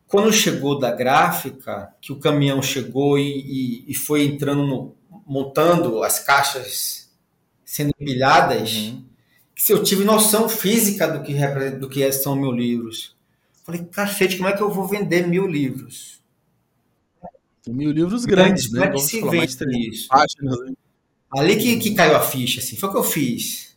quando 0.06 0.32
chegou 0.32 0.78
da 0.78 0.92
gráfica, 0.92 1.92
que 2.00 2.12
o 2.12 2.20
caminhão 2.20 2.62
chegou 2.62 3.18
e, 3.18 3.84
e, 3.86 3.90
e 3.90 3.94
foi 3.94 4.24
entrando, 4.24 4.64
no, 4.64 4.96
montando 5.26 6.04
as 6.04 6.20
caixas 6.20 7.12
sendo 7.64 7.90
empilhadas, 7.98 8.72
uhum. 8.72 9.04
que 9.56 9.72
eu 9.72 9.82
tive 9.82 10.04
noção 10.04 10.48
física 10.48 11.08
do 11.08 11.22
que, 11.22 11.34
do 11.72 11.88
que 11.88 12.12
são 12.12 12.36
mil 12.36 12.52
livros. 12.52 13.16
Falei, 13.64 13.84
cacete, 13.84 14.36
como 14.36 14.48
é 14.48 14.52
que 14.52 14.62
eu 14.62 14.70
vou 14.70 14.86
vender 14.86 15.26
mil 15.26 15.48
livros? 15.48 16.22
Mil 17.66 17.90
livros 17.90 18.24
grandes, 18.24 18.70
né? 18.70 18.82
Como 18.82 18.92
é 18.92 18.96
que 18.96 19.02
se 19.02 19.20
vende 19.20 19.88
isso? 19.88 20.08
Páginas, 20.08 20.60
né? 20.60 20.74
Ali 21.32 21.56
que, 21.56 21.78
que 21.78 21.94
caiu 21.94 22.14
a 22.14 22.20
ficha, 22.20 22.60
assim, 22.60 22.76
foi 22.76 22.88
o 22.88 22.92
que 22.92 22.98
eu 22.98 23.04
fiz. 23.04 23.76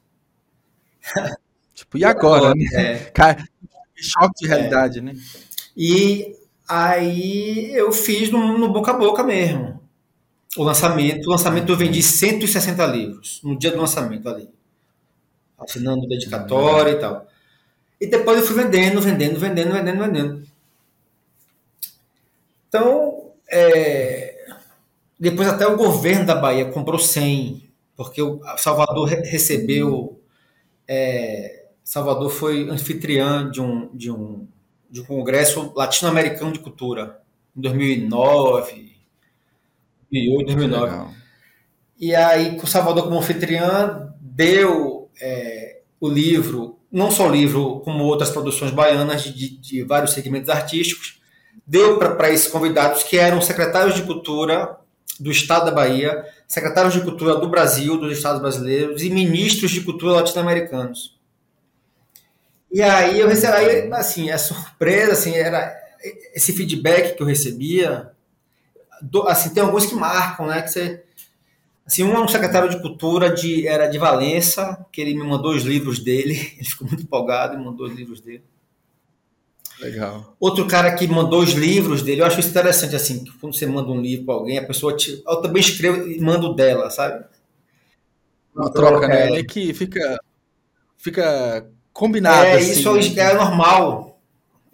Tipo, 1.87 1.97
e 1.97 2.05
agora, 2.05 2.53
né? 2.53 2.65
É. 2.73 3.11
Choque 3.95 4.41
de 4.41 4.47
realidade, 4.47 4.99
é. 4.99 5.01
né? 5.01 5.13
E 5.75 6.35
aí 6.67 7.71
eu 7.73 7.91
fiz 7.91 8.29
no, 8.29 8.57
no, 8.57 8.71
boca 8.71 8.91
a 8.91 8.97
boca 8.97 9.23
mesmo. 9.23 9.79
O 10.55 10.63
lançamento. 10.63 11.27
O 11.27 11.31
lançamento 11.31 11.71
eu 11.71 11.77
vendi 11.77 12.03
160 12.03 12.85
livros 12.85 13.41
no 13.43 13.57
dia 13.57 13.71
do 13.71 13.79
lançamento 13.79 14.27
ali. 14.27 14.49
Assinando 15.57 16.07
dedicatória 16.07 16.91
e 16.91 16.99
tal. 16.99 17.27
E 17.99 18.05
depois 18.05 18.37
eu 18.37 18.45
fui 18.45 18.55
vendendo, 18.55 19.01
vendendo, 19.01 19.39
vendendo, 19.39 19.71
vendendo, 19.71 19.99
vendendo. 19.99 20.47
Então, 22.67 23.31
é, 23.49 24.37
depois 25.19 25.47
até 25.47 25.65
o 25.65 25.77
governo 25.77 26.25
da 26.25 26.35
Bahia 26.35 26.65
comprou 26.65 26.99
100, 26.99 27.69
porque 27.95 28.21
o 28.21 28.39
Salvador 28.57 29.07
recebeu. 29.07 30.21
É, 30.87 31.56
Salvador 31.87 32.29
foi 32.29 32.69
anfitriã 32.69 33.49
de 33.49 33.61
um, 33.61 33.87
de 33.95 34.11
um 34.11 34.45
de 34.89 34.99
um 34.99 35.05
congresso 35.05 35.71
latino-americano 35.73 36.51
de 36.51 36.59
cultura 36.59 37.21
em 37.55 37.61
2009, 37.61 38.91
2008, 40.11 40.45
2009. 40.47 41.15
E 41.97 42.13
aí, 42.13 42.59
o 42.61 42.67
Salvador 42.67 43.05
como 43.05 43.17
anfitriã 43.17 44.13
deu 44.19 45.09
é, 45.21 45.79
o 45.97 46.09
livro, 46.09 46.77
não 46.91 47.09
só 47.09 47.29
o 47.29 47.31
livro, 47.31 47.79
como 47.79 48.03
outras 48.03 48.31
produções 48.31 48.71
baianas 48.71 49.23
de, 49.23 49.31
de, 49.31 49.57
de 49.57 49.83
vários 49.83 50.11
segmentos 50.11 50.49
artísticos, 50.49 51.21
deu 51.65 51.97
para 51.97 52.33
esses 52.33 52.49
convidados 52.49 53.03
que 53.03 53.17
eram 53.17 53.39
secretários 53.39 53.95
de 53.95 54.03
cultura 54.03 54.75
do 55.17 55.31
Estado 55.31 55.67
da 55.67 55.71
Bahia, 55.71 56.25
secretários 56.45 56.93
de 56.93 56.99
cultura 56.99 57.37
do 57.37 57.47
Brasil, 57.47 57.97
dos 57.97 58.11
Estados 58.11 58.41
brasileiros 58.41 59.01
e 59.01 59.09
ministros 59.09 59.71
de 59.71 59.79
cultura 59.79 60.15
latino-americanos. 60.15 61.16
E 62.77 62.81
aí 62.83 63.19
eu 63.19 63.27
recebi, 63.27 63.53
aí, 63.55 63.91
assim, 63.91 64.29
a 64.29 64.37
surpresa, 64.37 65.13
assim, 65.13 65.33
era 65.33 65.75
esse 66.35 66.53
feedback 66.53 67.15
que 67.15 67.23
eu 67.23 67.25
recebia, 67.25 68.11
do, 69.01 69.27
assim, 69.27 69.51
tem 69.51 69.63
alguns 69.63 69.87
que 69.87 69.95
marcam, 69.95 70.45
né, 70.45 70.61
que 70.61 70.69
você, 70.69 71.03
assim, 71.83 72.03
um 72.03 72.13
é 72.13 72.19
um 72.19 72.27
secretário 72.27 72.69
de 72.69 72.79
cultura 72.79 73.33
de, 73.33 73.67
era 73.67 73.87
de 73.87 73.97
Valença, 73.97 74.85
que 74.91 75.01
ele 75.01 75.15
me 75.15 75.23
mandou 75.23 75.55
os 75.55 75.63
livros 75.63 75.97
dele, 75.97 76.35
ele 76.55 76.69
ficou 76.69 76.87
muito 76.87 77.01
empolgado 77.01 77.55
e 77.55 77.65
mandou 77.65 77.87
os 77.87 77.95
livros 77.95 78.21
dele. 78.21 78.43
Legal. 79.79 80.35
Outro 80.39 80.67
cara 80.67 80.93
que 80.93 81.07
mandou 81.07 81.41
os 81.41 81.53
livros 81.53 82.03
dele, 82.03 82.21
eu 82.21 82.27
acho 82.27 82.39
isso 82.39 82.49
interessante, 82.49 82.95
assim, 82.95 83.23
que 83.23 83.31
quando 83.39 83.55
você 83.55 83.65
manda 83.65 83.89
um 83.89 83.99
livro 83.99 84.23
para 84.23 84.35
alguém, 84.35 84.59
a 84.59 84.67
pessoa 84.67 84.95
te, 84.95 85.23
eu 85.27 85.37
também 85.37 85.61
escrevo 85.61 86.07
e 86.07 86.21
mando 86.21 86.53
dela, 86.53 86.91
sabe? 86.91 87.25
Uma 88.55 88.71
troca, 88.71 89.07
né? 89.07 89.31
É 89.31 89.43
que 89.43 89.73
fica, 89.73 90.19
fica 90.95 91.67
combinado. 91.97 92.45
É, 92.45 92.53
assim, 92.53 92.71
isso 92.71 92.93
né? 93.15 93.23
é 93.23 93.33
normal, 93.33 94.21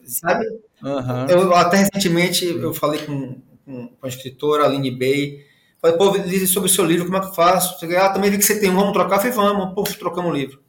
sabe? 0.03 0.45
Uhum. 0.83 1.25
Eu 1.29 1.55
até 1.55 1.77
recentemente 1.77 2.45
eu 2.45 2.73
falei 2.73 3.01
com, 3.05 3.39
com, 3.65 3.89
a 4.01 4.07
escritora 4.09 4.65
Aline 4.65 4.91
Bey, 4.91 5.45
falei, 5.81 5.97
pô, 5.97 6.09
diz 6.19 6.49
sobre 6.51 6.69
o 6.69 6.73
seu 6.73 6.83
livro, 6.83 7.05
como 7.05 7.17
é 7.17 7.21
que 7.21 7.27
eu 7.27 7.33
faço? 7.33 7.77
Ah, 7.97 8.09
também 8.09 8.29
vi 8.29 8.37
que 8.37 8.43
você 8.43 8.59
tem 8.59 8.69
um, 8.69 8.75
vamos 8.75 8.91
trocar? 8.91 9.15
Eu 9.15 9.33
falei, 9.33 9.53
vamos, 9.53 9.73
pô, 9.73 9.83
trocamos 9.83 10.31
o 10.31 10.35
livro. 10.35 10.61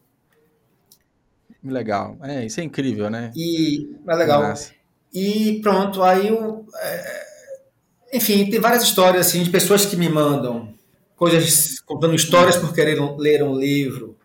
Legal, 1.65 2.17
é, 2.23 2.47
isso 2.47 2.61
é 2.61 2.63
incrível, 2.63 3.11
né? 3.11 3.33
E, 3.35 3.97
é 4.07 4.15
legal. 4.15 4.43
Nossa. 4.43 4.73
E 5.13 5.61
pronto, 5.61 6.03
aí 6.03 6.29
eu, 6.29 6.65
é, 6.77 7.27
enfim, 8.13 8.49
tem 8.49 8.61
várias 8.61 8.85
histórias 8.85 9.27
assim 9.27 9.43
de 9.43 9.51
pessoas 9.51 9.85
que 9.85 9.97
me 9.97 10.09
mandam 10.09 10.73
coisas 11.17 11.81
contando 11.81 12.15
histórias 12.15 12.57
por 12.57 12.73
querer 12.73 13.01
ler 13.19 13.43
um 13.43 13.59
livro. 13.59 14.17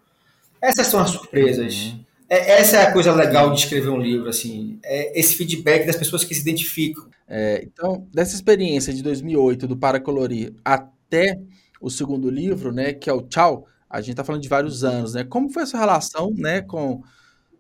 Essas 0.62 0.88
são 0.88 1.00
as 1.00 1.12
surpresas. 1.12 1.76
Uhum. 1.76 2.09
É, 2.30 2.60
essa 2.60 2.78
é 2.78 2.82
a 2.84 2.94
coisa 2.94 3.12
legal 3.14 3.52
de 3.52 3.60
escrever 3.60 3.90
um 3.90 4.00
livro, 4.00 4.30
assim, 4.30 4.80
é 4.84 5.20
esse 5.20 5.36
feedback 5.36 5.86
das 5.86 5.96
pessoas 5.96 6.24
que 6.24 6.36
se 6.36 6.42
identificam. 6.42 7.08
É, 7.28 7.64
então, 7.64 8.08
dessa 8.14 8.36
experiência 8.36 8.94
de 8.94 9.02
2008 9.02 9.68
do 9.68 9.76
Para 9.76 10.00
Colorir 10.00 10.54
até 10.64 11.40
o 11.82 11.90
segundo 11.90 12.30
livro, 12.30 12.72
né, 12.72 12.94
que 12.94 13.10
é 13.10 13.14
o 13.14 13.22
Tchau, 13.22 13.66
a 13.90 14.00
gente 14.00 14.12
está 14.12 14.24
falando 14.24 14.44
de 14.44 14.50
vários 14.50 14.84
anos, 14.84 15.16
né? 15.16 15.24
Como 15.24 15.50
foi 15.50 15.64
essa 15.64 15.78
relação, 15.78 16.32
né, 16.36 16.62
com, 16.62 17.02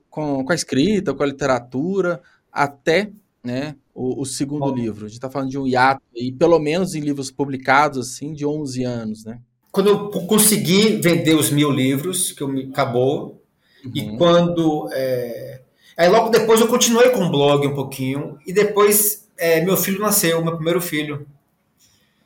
com, 0.10 0.46
com 0.46 0.52
a 0.52 0.56
escrita, 0.56 1.14
com 1.14 1.24
a 1.24 1.26
literatura, 1.26 2.22
até, 2.52 3.12
né, 3.44 3.76
o, 3.96 4.22
o 4.22 4.26
segundo 4.26 4.68
Bom, 4.68 4.76
livro? 4.76 5.06
A 5.06 5.08
gente 5.08 5.18
está 5.18 5.32
falando 5.32 5.50
de 5.50 5.58
um 5.58 5.66
hiato, 5.66 6.04
e 6.14 6.32
pelo 6.32 6.60
menos 6.60 6.94
em 6.94 7.00
livros 7.00 7.32
publicados, 7.32 8.08
assim, 8.08 8.34
de 8.34 8.46
11 8.46 8.84
anos, 8.84 9.26
né? 9.26 9.40
Quando 9.72 9.90
eu 9.90 10.10
consegui 10.10 10.98
vender 10.98 11.36
os 11.36 11.50
mil 11.50 11.72
livros, 11.72 12.32
que 12.32 12.42
eu 12.42 12.48
me 12.48 12.66
acabou, 12.66 13.39
Uhum. 13.86 13.92
E 13.94 14.18
quando. 14.18 14.90
É... 14.92 15.62
Aí 15.98 16.08
logo 16.08 16.30
depois 16.30 16.62
eu 16.62 16.68
continuei 16.68 17.10
com 17.10 17.26
o 17.26 17.30
blog 17.30 17.68
um 17.68 17.76
pouquinho. 17.76 18.38
E 18.46 18.54
depois 18.54 19.28
é, 19.40 19.62
meu 19.62 19.78
filho 19.78 20.02
nasceu, 20.02 20.44
meu 20.44 20.56
primeiro 20.56 20.82
filho. 20.82 21.26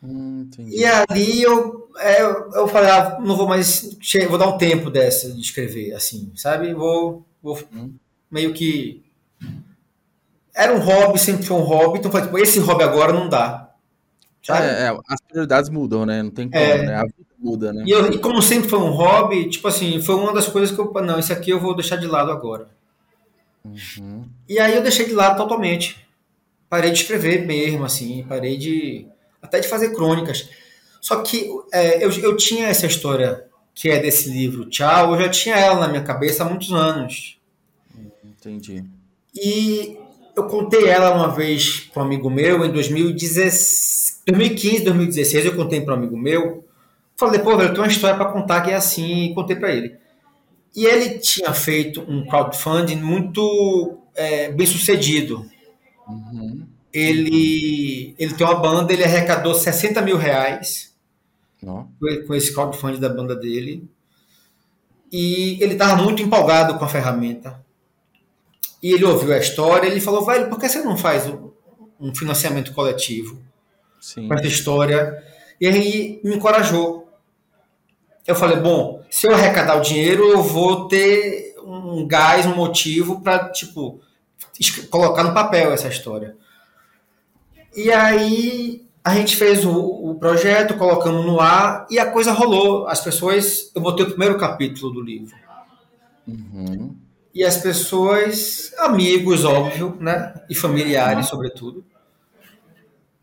Hum, 0.01 0.49
e 0.67 0.83
ali 0.83 1.41
eu, 1.43 1.89
é, 1.97 2.21
eu 2.21 2.67
falei, 2.67 2.89
ah, 2.89 3.19
não 3.21 3.37
vou 3.37 3.47
mais. 3.47 3.97
Vou 4.27 4.37
dar 4.37 4.47
um 4.47 4.57
tempo 4.57 4.89
dessa 4.89 5.31
de 5.31 5.39
escrever, 5.39 5.93
assim, 5.93 6.31
sabe? 6.35 6.73
Vou, 6.73 7.25
vou 7.41 7.57
hum. 7.73 7.93
meio 8.29 8.53
que. 8.53 9.03
Era 10.53 10.73
um 10.73 10.79
hobby, 10.79 11.19
sempre 11.19 11.45
foi 11.45 11.57
um 11.57 11.61
hobby, 11.61 11.99
então 11.99 12.11
falei, 12.11 12.27
tipo, 12.27 12.37
esse 12.37 12.59
hobby 12.59 12.83
agora 12.83 13.13
não 13.13 13.29
dá. 13.29 13.71
É, 14.49 14.87
é, 14.87 14.99
as 15.07 15.21
prioridades 15.21 15.69
mudam, 15.69 16.05
né? 16.05 16.21
Não 16.21 16.29
tem 16.29 16.49
como, 16.49 16.61
é. 16.61 16.85
né? 16.85 16.95
A 16.95 17.03
vida 17.03 17.32
muda, 17.43 17.73
né? 17.73 17.83
E, 17.85 17.91
eu, 17.91 18.11
e, 18.11 18.17
como 18.17 18.41
sempre 18.41 18.69
foi 18.69 18.79
um 18.79 18.91
hobby, 18.91 19.49
tipo 19.49 19.67
assim, 19.67 20.01
foi 20.01 20.15
uma 20.15 20.33
das 20.33 20.47
coisas 20.47 20.73
que 20.73 20.79
eu, 20.79 20.91
não, 21.03 21.19
esse 21.19 21.33
aqui 21.33 21.51
eu 21.51 21.59
vou 21.59 21.75
deixar 21.75 21.97
de 21.97 22.07
lado 22.07 22.31
agora. 22.31 22.69
Uhum. 23.65 24.25
E 24.47 24.59
aí 24.59 24.75
eu 24.75 24.81
deixei 24.81 25.05
de 25.05 25.13
lado 25.13 25.37
totalmente. 25.37 26.07
Parei 26.69 26.91
de 26.91 27.01
escrever 27.01 27.45
mesmo, 27.45 27.83
assim, 27.83 28.25
parei 28.27 28.57
de. 28.57 29.05
até 29.41 29.59
de 29.59 29.67
fazer 29.67 29.93
crônicas. 29.93 30.49
Só 31.01 31.21
que 31.21 31.49
é, 31.71 32.03
eu, 32.03 32.09
eu 32.21 32.37
tinha 32.37 32.67
essa 32.67 32.87
história 32.87 33.45
que 33.75 33.89
é 33.89 33.99
desse 33.99 34.29
livro, 34.29 34.69
Tchau, 34.69 35.13
eu 35.13 35.21
já 35.21 35.29
tinha 35.29 35.55
ela 35.55 35.79
na 35.79 35.87
minha 35.87 36.03
cabeça 36.03 36.43
há 36.43 36.49
muitos 36.49 36.71
anos. 36.71 37.39
Entendi. 38.23 38.83
E 39.35 39.97
eu 40.35 40.43
contei 40.45 40.87
ela 40.87 41.13
uma 41.13 41.29
vez 41.29 41.89
para 41.91 42.03
um 42.03 42.05
amigo 42.05 42.29
meu 42.29 42.63
em 42.63 42.71
2016, 42.71 44.21
2015, 44.27 44.83
2016, 44.83 45.45
eu 45.45 45.55
contei 45.55 45.81
para 45.81 45.93
um 45.93 45.97
amigo 45.97 46.17
meu 46.17 46.63
Falei, 47.25 47.39
pô, 47.41 47.57
velho, 47.57 47.73
tem 47.73 47.81
uma 47.81 47.87
história 47.87 48.17
para 48.17 48.31
contar 48.31 48.61
que 48.61 48.71
é 48.71 48.75
assim, 48.75 49.25
e 49.25 49.33
contei 49.33 49.55
para 49.55 49.71
ele. 49.71 49.97
E 50.75 50.85
ele 50.85 51.19
tinha 51.19 51.53
feito 51.53 52.01
um 52.01 52.25
crowdfunding 52.25 52.95
muito 52.95 53.99
é, 54.15 54.51
bem 54.51 54.65
sucedido. 54.65 55.45
Uhum. 56.07 56.65
Ele, 56.91 58.15
ele 58.17 58.33
tem 58.33 58.45
uma 58.45 58.55
banda, 58.55 58.91
ele 58.91 59.03
arrecadou 59.03 59.53
60 59.53 60.01
mil 60.01 60.17
reais 60.17 60.95
com, 61.59 61.87
com 62.27 62.35
esse 62.35 62.53
crowdfunding 62.53 62.99
da 62.99 63.09
banda 63.09 63.35
dele. 63.35 63.87
E 65.11 65.57
ele 65.61 65.73
estava 65.73 66.01
muito 66.01 66.21
empolgado 66.21 66.77
com 66.77 66.85
a 66.85 66.89
ferramenta. 66.89 67.63
E 68.81 68.91
ele 68.91 69.05
ouviu 69.05 69.33
a 69.33 69.37
história, 69.37 69.87
ele 69.87 70.01
falou, 70.01 70.25
velho, 70.25 70.49
por 70.49 70.59
que 70.59 70.67
você 70.67 70.81
não 70.81 70.97
faz 70.97 71.31
um 71.99 72.13
financiamento 72.13 72.73
coletivo 72.73 73.41
Sim. 74.01 74.27
com 74.27 74.33
essa 74.33 74.47
história? 74.47 75.23
E 75.61 75.67
aí 75.67 76.19
me 76.23 76.35
encorajou 76.35 77.02
eu 78.25 78.35
falei, 78.35 78.57
bom, 78.57 79.03
se 79.09 79.27
eu 79.27 79.33
arrecadar 79.33 79.77
o 79.77 79.81
dinheiro, 79.81 80.31
eu 80.31 80.41
vou 80.41 80.87
ter 80.87 81.55
um 81.63 82.07
gás, 82.07 82.45
um 82.45 82.55
motivo 82.55 83.21
para, 83.21 83.49
tipo, 83.49 83.99
colocar 84.89 85.23
no 85.23 85.33
papel 85.33 85.71
essa 85.71 85.87
história. 85.87 86.35
E 87.75 87.91
aí 87.91 88.85
a 89.03 89.15
gente 89.15 89.35
fez 89.35 89.65
o, 89.65 89.73
o, 89.73 90.15
projeto, 90.15 90.77
colocamos 90.77 91.25
no 91.25 91.39
ar 91.39 91.85
e 91.89 91.99
a 91.99 92.09
coisa 92.09 92.31
rolou. 92.31 92.87
As 92.87 93.01
pessoas, 93.01 93.71
eu 93.75 93.81
botei 93.81 94.05
o 94.05 94.09
primeiro 94.09 94.37
capítulo 94.37 94.93
do 94.93 95.01
livro. 95.01 95.35
Uhum. 96.25 96.95
E 97.33 97.43
as 97.43 97.57
pessoas, 97.57 98.71
amigos, 98.77 99.43
óbvio, 99.43 99.97
né? 99.99 100.33
E 100.49 100.55
familiares, 100.55 101.25
sobretudo, 101.25 101.83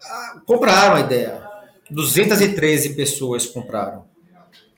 ah, 0.03 0.41
compraram 0.45 0.97
a 0.97 1.01
ideia. 1.01 1.49
213 1.91 2.95
pessoas 2.95 3.47
compraram. 3.47 4.10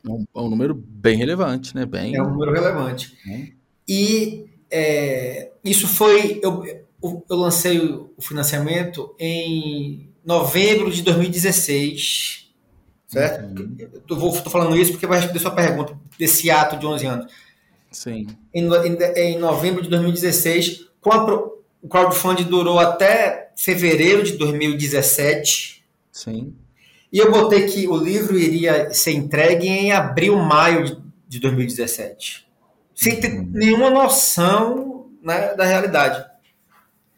É 0.06 0.10
um, 0.10 0.24
é 0.34 0.40
um 0.40 0.50
número 0.50 0.74
bem 0.74 1.16
relevante, 1.16 1.74
né? 1.74 1.86
Bem... 1.86 2.16
É 2.16 2.22
um 2.22 2.30
número 2.30 2.52
relevante. 2.52 3.16
Uhum. 3.26 3.48
E 3.88 4.46
é, 4.70 5.50
isso 5.64 5.86
foi. 5.86 6.40
Eu, 6.42 6.64
eu 7.02 7.36
lancei 7.36 7.78
o 7.78 8.10
financiamento 8.20 9.14
em 9.18 10.08
novembro 10.24 10.90
de 10.90 11.02
2016, 11.02 12.52
certo? 13.06 13.60
Uhum. 13.60 13.76
Estou 14.36 14.50
falando 14.50 14.76
isso 14.76 14.92
porque 14.92 15.06
vai 15.06 15.18
responder 15.18 15.40
sua 15.40 15.50
pergunta 15.50 15.98
desse 16.18 16.50
ato 16.50 16.76
de 16.76 16.86
11 16.86 17.06
anos. 17.06 17.32
Sim. 17.90 18.26
Em, 18.54 18.64
em, 18.64 19.34
em 19.34 19.38
novembro 19.38 19.82
de 19.82 19.88
2016, 19.88 20.86
com 21.00 21.12
a, 21.12 21.52
o 21.82 21.88
crowdfunding 21.88 22.44
durou 22.44 22.78
até 22.78 23.50
fevereiro 23.56 24.22
de 24.22 24.32
2017. 24.38 25.84
Sim. 26.10 26.54
E 27.12 27.18
eu 27.18 27.30
botei 27.30 27.66
que 27.66 27.86
o 27.86 27.96
livro 27.96 28.38
iria 28.38 28.92
ser 28.94 29.12
entregue 29.12 29.68
em 29.68 29.92
abril, 29.92 30.36
maio 30.36 30.84
de, 30.84 30.98
de 31.28 31.40
2017. 31.40 32.48
Sem 32.94 33.20
ter 33.20 33.32
uhum. 33.32 33.50
nenhuma 33.52 33.90
noção 33.90 35.10
né, 35.22 35.54
da 35.54 35.64
realidade. 35.64 36.24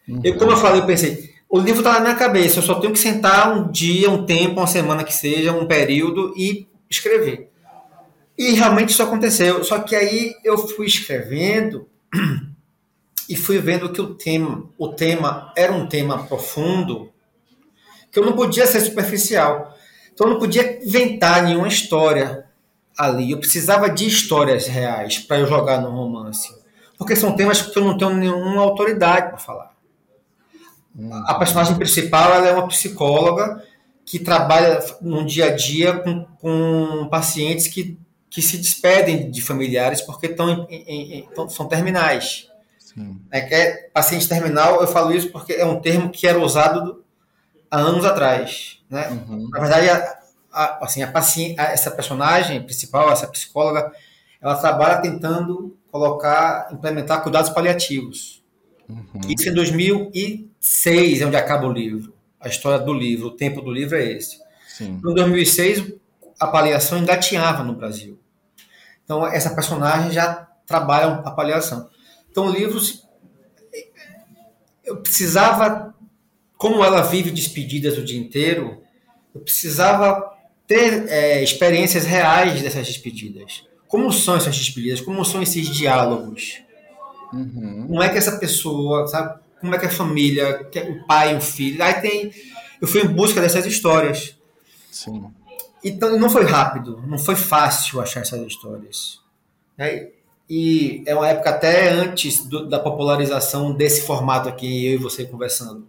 Uhum. 0.07 0.19
Eu, 0.23 0.37
como 0.37 0.51
eu 0.51 0.57
falei, 0.57 0.81
eu 0.81 0.85
pensei, 0.85 1.33
o 1.49 1.59
livro 1.59 1.79
está 1.79 1.93
na 1.93 2.01
minha 2.01 2.15
cabeça, 2.15 2.59
eu 2.59 2.63
só 2.63 2.75
tenho 2.75 2.91
que 2.91 2.99
sentar 2.99 3.57
um 3.57 3.71
dia, 3.71 4.09
um 4.09 4.25
tempo, 4.25 4.59
uma 4.59 4.67
semana 4.67 5.03
que 5.03 5.13
seja, 5.13 5.53
um 5.53 5.65
período 5.65 6.33
e 6.35 6.67
escrever. 6.89 7.49
E 8.37 8.51
realmente 8.51 8.89
isso 8.89 9.03
aconteceu. 9.03 9.63
Só 9.63 9.79
que 9.79 9.95
aí 9.95 10.35
eu 10.43 10.57
fui 10.57 10.87
escrevendo 10.87 11.87
e 13.29 13.35
fui 13.35 13.59
vendo 13.59 13.91
que 13.91 14.01
o 14.01 14.13
tema, 14.13 14.69
o 14.77 14.89
tema 14.89 15.53
era 15.55 15.71
um 15.71 15.87
tema 15.87 16.25
profundo, 16.25 17.11
que 18.11 18.19
eu 18.19 18.25
não 18.25 18.33
podia 18.33 18.67
ser 18.67 18.81
superficial. 18.81 19.74
Então 20.15 20.27
eu 20.27 20.33
não 20.33 20.39
podia 20.39 20.81
inventar 20.83 21.43
nenhuma 21.43 21.67
história 21.67 22.45
ali. 22.97 23.31
Eu 23.31 23.37
precisava 23.37 23.89
de 23.89 24.07
histórias 24.07 24.65
reais 24.65 25.19
para 25.19 25.39
eu 25.39 25.45
jogar 25.45 25.81
no 25.81 25.91
romance. 25.91 26.55
Porque 26.97 27.15
são 27.15 27.35
temas 27.35 27.61
que 27.61 27.77
eu 27.77 27.83
não 27.83 27.97
tenho 27.97 28.13
nenhuma 28.13 28.61
autoridade 28.61 29.27
para 29.27 29.37
falar. 29.37 29.75
A 31.27 31.33
personagem 31.35 31.75
principal 31.75 32.33
ela 32.33 32.47
é 32.47 32.53
uma 32.53 32.69
psicóloga 32.69 33.61
que 34.05 34.17
trabalha 34.17 34.79
no 35.01 35.25
dia 35.25 35.47
a 35.47 35.55
dia 35.55 35.99
com, 35.99 36.25
com 36.39 37.09
pacientes 37.09 37.67
que, 37.67 37.99
que 38.29 38.41
se 38.41 38.57
despedem 38.57 39.29
de 39.29 39.41
familiares 39.41 39.99
porque 39.99 40.27
estão 40.27 40.65
em, 40.69 41.25
em, 41.27 41.49
são 41.49 41.67
terminais. 41.67 42.47
É, 43.29 43.41
que 43.41 43.53
é 43.53 43.89
paciente 43.93 44.29
terminal, 44.29 44.79
eu 44.79 44.87
falo 44.87 45.13
isso 45.13 45.29
porque 45.29 45.51
é 45.51 45.65
um 45.65 45.81
termo 45.81 46.09
que 46.09 46.25
era 46.25 46.39
usado 46.39 47.03
há 47.69 47.77
anos 47.77 48.05
atrás. 48.05 48.83
Né? 48.89 49.07
Uhum. 49.09 49.49
Na 49.49 49.59
verdade, 49.59 49.89
a, 49.89 50.19
a, 50.51 50.85
assim, 50.85 51.03
a 51.03 51.11
paciente, 51.11 51.59
essa 51.59 51.91
personagem 51.91 52.63
principal, 52.63 53.11
essa 53.11 53.27
psicóloga, 53.27 53.91
ela 54.41 54.55
trabalha 54.55 55.01
tentando 55.01 55.77
colocar, 55.91 56.69
implementar 56.71 57.23
cuidados 57.23 57.49
paliativos. 57.49 58.43
Uhum. 58.87 59.21
Isso 59.27 59.49
em 59.49 59.53
2006 59.53 61.21
é 61.21 61.25
onde 61.25 61.35
acaba 61.35 61.65
o 61.65 61.71
livro. 61.71 62.13
A 62.39 62.47
história 62.47 62.77
do 62.77 62.93
livro, 62.93 63.27
o 63.27 63.31
tempo 63.31 63.61
do 63.61 63.71
livro 63.71 63.97
é 63.97 64.03
esse. 64.03 64.37
Sim. 64.67 64.97
Em 64.97 65.13
2006, 65.13 65.93
a 66.39 66.47
paliação 66.47 66.97
engatinhava 66.99 67.63
no 67.63 67.73
Brasil. 67.73 68.19
Então, 69.03 69.25
essa 69.25 69.55
personagem 69.55 70.11
já 70.11 70.47
trabalha 70.67 71.21
a 71.25 71.31
paliação. 71.31 71.89
Então, 72.29 72.47
o 72.47 72.51
livro, 72.51 72.79
eu 74.83 74.97
precisava, 74.97 75.94
como 76.57 76.83
ela 76.83 77.01
vive 77.01 77.31
despedidas 77.31 77.97
o 77.97 78.03
dia 78.03 78.19
inteiro, 78.19 78.81
eu 79.33 79.41
precisava 79.41 80.33
ter 80.67 81.07
é, 81.09 81.43
experiências 81.43 82.05
reais 82.05 82.61
dessas 82.61 82.87
despedidas. 82.87 83.65
Como 83.87 84.11
são 84.11 84.35
essas 84.35 84.57
despedidas? 84.57 85.01
Como 85.01 85.23
são 85.23 85.41
esses 85.41 85.67
diálogos? 85.69 86.61
Uhum. 87.33 87.85
Como 87.87 88.01
é 88.01 88.09
que 88.09 88.17
essa 88.17 88.37
pessoa, 88.37 89.07
sabe? 89.07 89.39
Como 89.59 89.75
é 89.75 89.79
que 89.79 89.85
a 89.85 89.91
família, 89.91 90.63
que 90.65 90.79
é 90.79 90.89
o 90.89 91.05
pai, 91.05 91.35
o 91.35 91.41
filho. 91.41 91.83
Aí 91.83 92.01
tem. 92.01 92.31
Eu 92.81 92.87
fui 92.87 93.01
em 93.01 93.07
busca 93.07 93.41
dessas 93.41 93.65
histórias. 93.65 94.35
Sim. 94.91 95.25
Então 95.83 96.17
não 96.17 96.29
foi 96.29 96.45
rápido, 96.45 97.03
não 97.07 97.17
foi 97.17 97.35
fácil 97.35 98.01
achar 98.01 98.21
essas 98.21 98.41
histórias. 98.47 99.19
Né? 99.77 100.09
E 100.49 101.03
é 101.05 101.15
uma 101.15 101.27
época 101.27 101.49
até 101.49 101.89
antes 101.89 102.45
do, 102.45 102.67
da 102.67 102.79
popularização 102.79 103.73
desse 103.73 104.01
formato 104.01 104.47
aqui, 104.47 104.85
eu 104.87 104.93
e 104.93 104.97
você 104.97 105.25
conversando. 105.25 105.87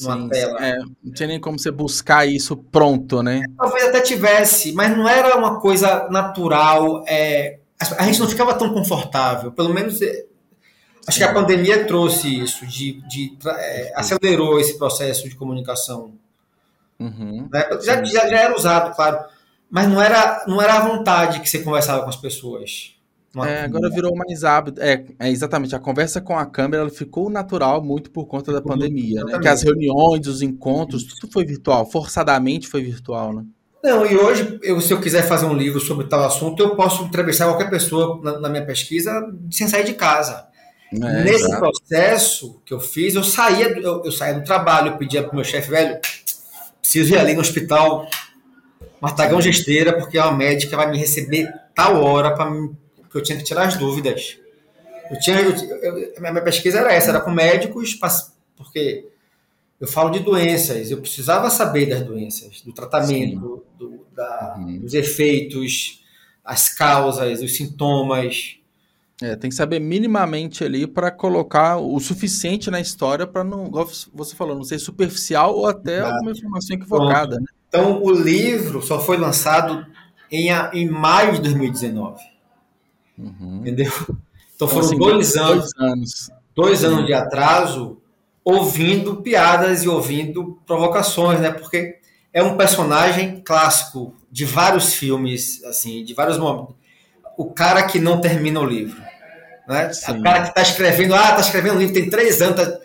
Numa 0.00 0.16
Sim, 0.16 0.28
tela. 0.28 0.64
É, 0.64 0.78
não 1.02 1.12
tinha 1.12 1.26
nem 1.26 1.40
como 1.40 1.58
você 1.58 1.70
buscar 1.70 2.26
isso 2.26 2.56
pronto, 2.56 3.22
né? 3.22 3.42
Talvez 3.56 3.84
até 3.86 4.00
tivesse, 4.00 4.72
mas 4.72 4.96
não 4.96 5.08
era 5.08 5.36
uma 5.36 5.60
coisa 5.60 6.08
natural. 6.10 7.04
É, 7.06 7.58
a 7.96 8.04
gente 8.04 8.20
não 8.20 8.28
ficava 8.28 8.54
tão 8.54 8.72
confortável. 8.72 9.52
Pelo 9.52 9.72
menos 9.72 10.00
é, 10.02 10.26
Acho 11.08 11.18
que 11.18 11.24
a 11.24 11.32
pandemia 11.32 11.86
trouxe 11.86 12.28
isso, 12.28 12.66
de, 12.66 13.00
de 13.08 13.38
é, 13.46 13.92
acelerou 13.96 14.60
esse 14.60 14.76
processo 14.76 15.26
de 15.26 15.34
comunicação. 15.34 16.12
Uhum. 17.00 17.48
Né? 17.50 17.68
Já, 17.82 18.04
já, 18.04 18.28
já, 18.28 18.38
era 18.38 18.54
usado, 18.54 18.94
claro, 18.94 19.24
mas 19.70 19.88
não 19.88 20.02
era, 20.02 20.44
não 20.46 20.60
era 20.60 20.74
à 20.74 20.80
vontade 20.80 21.40
que 21.40 21.48
você 21.48 21.60
conversava 21.60 22.02
com 22.02 22.10
as 22.10 22.16
pessoas. 22.16 22.94
É, 23.44 23.64
agora 23.64 23.90
virou 23.90 24.14
mais 24.14 24.44
hábito. 24.44 24.80
É, 24.80 25.04
é, 25.18 25.30
exatamente. 25.30 25.74
A 25.74 25.78
conversa 25.78 26.20
com 26.20 26.38
a 26.38 26.46
câmera 26.46 26.82
ela 26.82 26.90
ficou 26.90 27.28
natural 27.28 27.82
muito 27.82 28.10
por 28.10 28.26
conta 28.26 28.52
da 28.52 28.62
pandemia, 28.62 29.24
né? 29.24 29.38
Que 29.38 29.48
as 29.48 29.62
reuniões, 29.62 30.26
os 30.26 30.42
encontros, 30.42 31.04
tudo 31.04 31.32
foi 31.32 31.44
virtual. 31.44 31.84
Forçadamente 31.90 32.68
foi 32.68 32.82
virtual, 32.82 33.32
né? 33.32 33.44
Não, 33.82 34.04
e 34.04 34.16
hoje, 34.16 34.58
eu, 34.62 34.80
se 34.80 34.92
eu 34.92 35.00
quiser 35.00 35.22
fazer 35.22 35.46
um 35.46 35.54
livro 35.54 35.78
sobre 35.78 36.06
tal 36.06 36.24
assunto, 36.24 36.62
eu 36.62 36.74
posso 36.74 37.04
entrevistar 37.04 37.46
qualquer 37.46 37.70
pessoa 37.70 38.20
na, 38.22 38.40
na 38.40 38.48
minha 38.48 38.66
pesquisa 38.66 39.32
sem 39.50 39.68
sair 39.68 39.84
de 39.84 39.94
casa. 39.94 40.46
É, 40.92 41.22
Nesse 41.22 41.44
exato. 41.44 41.60
processo 41.60 42.60
que 42.64 42.72
eu 42.72 42.80
fiz, 42.80 43.14
eu 43.14 43.22
saía, 43.22 43.68
eu, 43.78 44.02
eu 44.04 44.10
saía 44.10 44.34
do 44.34 44.44
trabalho, 44.44 44.92
eu 44.92 44.96
pedia 44.96 45.22
pro 45.22 45.34
meu 45.34 45.44
chefe, 45.44 45.70
velho, 45.70 45.98
preciso 46.80 47.14
ir 47.14 47.18
ali 47.18 47.34
no 47.34 47.40
hospital 47.40 48.08
Martagão 49.00 49.40
Gesteira, 49.40 49.92
porque 49.92 50.18
a 50.18 50.32
médica 50.32 50.76
vai 50.76 50.90
me 50.90 50.98
receber 50.98 51.48
tal 51.74 52.02
hora 52.02 52.34
para 52.34 52.50
que 52.50 52.78
eu 53.18 53.22
tinha 53.22 53.38
que 53.38 53.44
tirar 53.44 53.66
as 53.66 53.76
dúvidas. 53.76 54.38
Eu 55.10 55.18
tinha, 55.18 55.40
eu, 55.40 55.52
eu, 55.52 56.12
a 56.16 56.32
minha 56.32 56.44
pesquisa 56.44 56.78
era 56.78 56.92
essa, 56.92 57.10
era 57.10 57.20
com 57.20 57.30
médicos, 57.30 57.98
porque 58.56 59.06
eu 59.80 59.86
falo 59.86 60.10
de 60.10 60.20
doenças, 60.20 60.90
eu 60.90 61.00
precisava 61.00 61.48
saber 61.50 61.86
das 61.86 62.02
doenças, 62.02 62.60
do 62.62 62.72
tratamento, 62.72 63.64
do, 63.78 64.06
da, 64.14 64.56
uhum. 64.58 64.80
dos 64.80 64.92
efeitos, 64.92 66.04
as 66.44 66.68
causas, 66.68 67.40
os 67.40 67.56
sintomas. 67.56 68.56
É, 69.22 69.34
tem 69.36 69.50
que 69.50 69.56
saber 69.56 69.80
minimamente 69.80 70.64
ali 70.64 70.86
para 70.86 71.10
colocar 71.10 71.76
o 71.76 71.98
suficiente 72.00 72.70
na 72.70 72.80
história 72.80 73.26
para 73.26 73.42
não, 73.42 73.66
igual 73.66 73.88
você 74.12 74.34
falou, 74.34 74.54
não 74.56 74.64
ser 74.64 74.78
superficial 74.78 75.56
ou 75.56 75.66
até 75.66 75.98
Exato. 75.98 76.14
alguma 76.14 76.32
informação 76.32 76.76
equivocada. 76.76 77.36
Né? 77.36 77.46
Então, 77.68 78.02
o 78.02 78.10
livro 78.10 78.82
só 78.82 79.00
foi 79.00 79.16
lançado 79.16 79.86
em, 80.30 80.48
em 80.72 80.88
maio 80.88 81.34
de 81.34 81.42
2019. 81.42 82.20
Uhum. 83.18 83.60
Entendeu? 83.60 83.86
Então, 83.86 84.16
então 84.54 84.68
foram 84.68 84.86
assim, 84.86 84.98
dois, 84.98 85.36
anos, 85.36 85.70
dois 85.74 85.90
anos, 85.90 86.30
dois 86.54 86.84
anos 86.84 87.06
de 87.06 87.12
atraso 87.12 87.98
ouvindo 88.44 89.16
piadas 89.16 89.84
e 89.84 89.88
ouvindo 89.88 90.58
provocações, 90.66 91.38
né? 91.38 91.50
Porque 91.50 91.98
é 92.32 92.42
um 92.42 92.56
personagem 92.56 93.42
clássico 93.44 94.14
de 94.30 94.44
vários 94.44 94.94
filmes, 94.94 95.62
assim, 95.64 96.02
de 96.02 96.14
vários 96.14 96.38
momentos. 96.38 96.74
O 97.36 97.52
cara 97.52 97.82
que 97.82 97.98
não 97.98 98.20
termina 98.20 98.58
o 98.58 98.64
livro. 98.64 99.00
Né? 99.68 99.90
O 100.08 100.22
cara 100.22 100.42
que 100.42 100.48
está 100.48 100.62
escrevendo, 100.62 101.14
ah, 101.14 101.28
está 101.28 101.40
escrevendo 101.40 101.74
um 101.74 101.78
livro, 101.78 101.94
tem 101.94 102.08
três 102.08 102.40
anos. 102.40 102.56
Tá... 102.56 102.80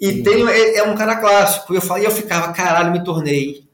E 0.00 0.22
tem, 0.22 0.48
é, 0.48 0.78
é, 0.78 0.82
um 0.82 0.96
cara 0.96 1.16
clássico. 1.16 1.74
Eu, 1.74 1.82
falei, 1.82 2.06
eu 2.06 2.10
ficava, 2.10 2.52
caralho, 2.54 2.90
me 2.90 3.04
tornei 3.04 3.68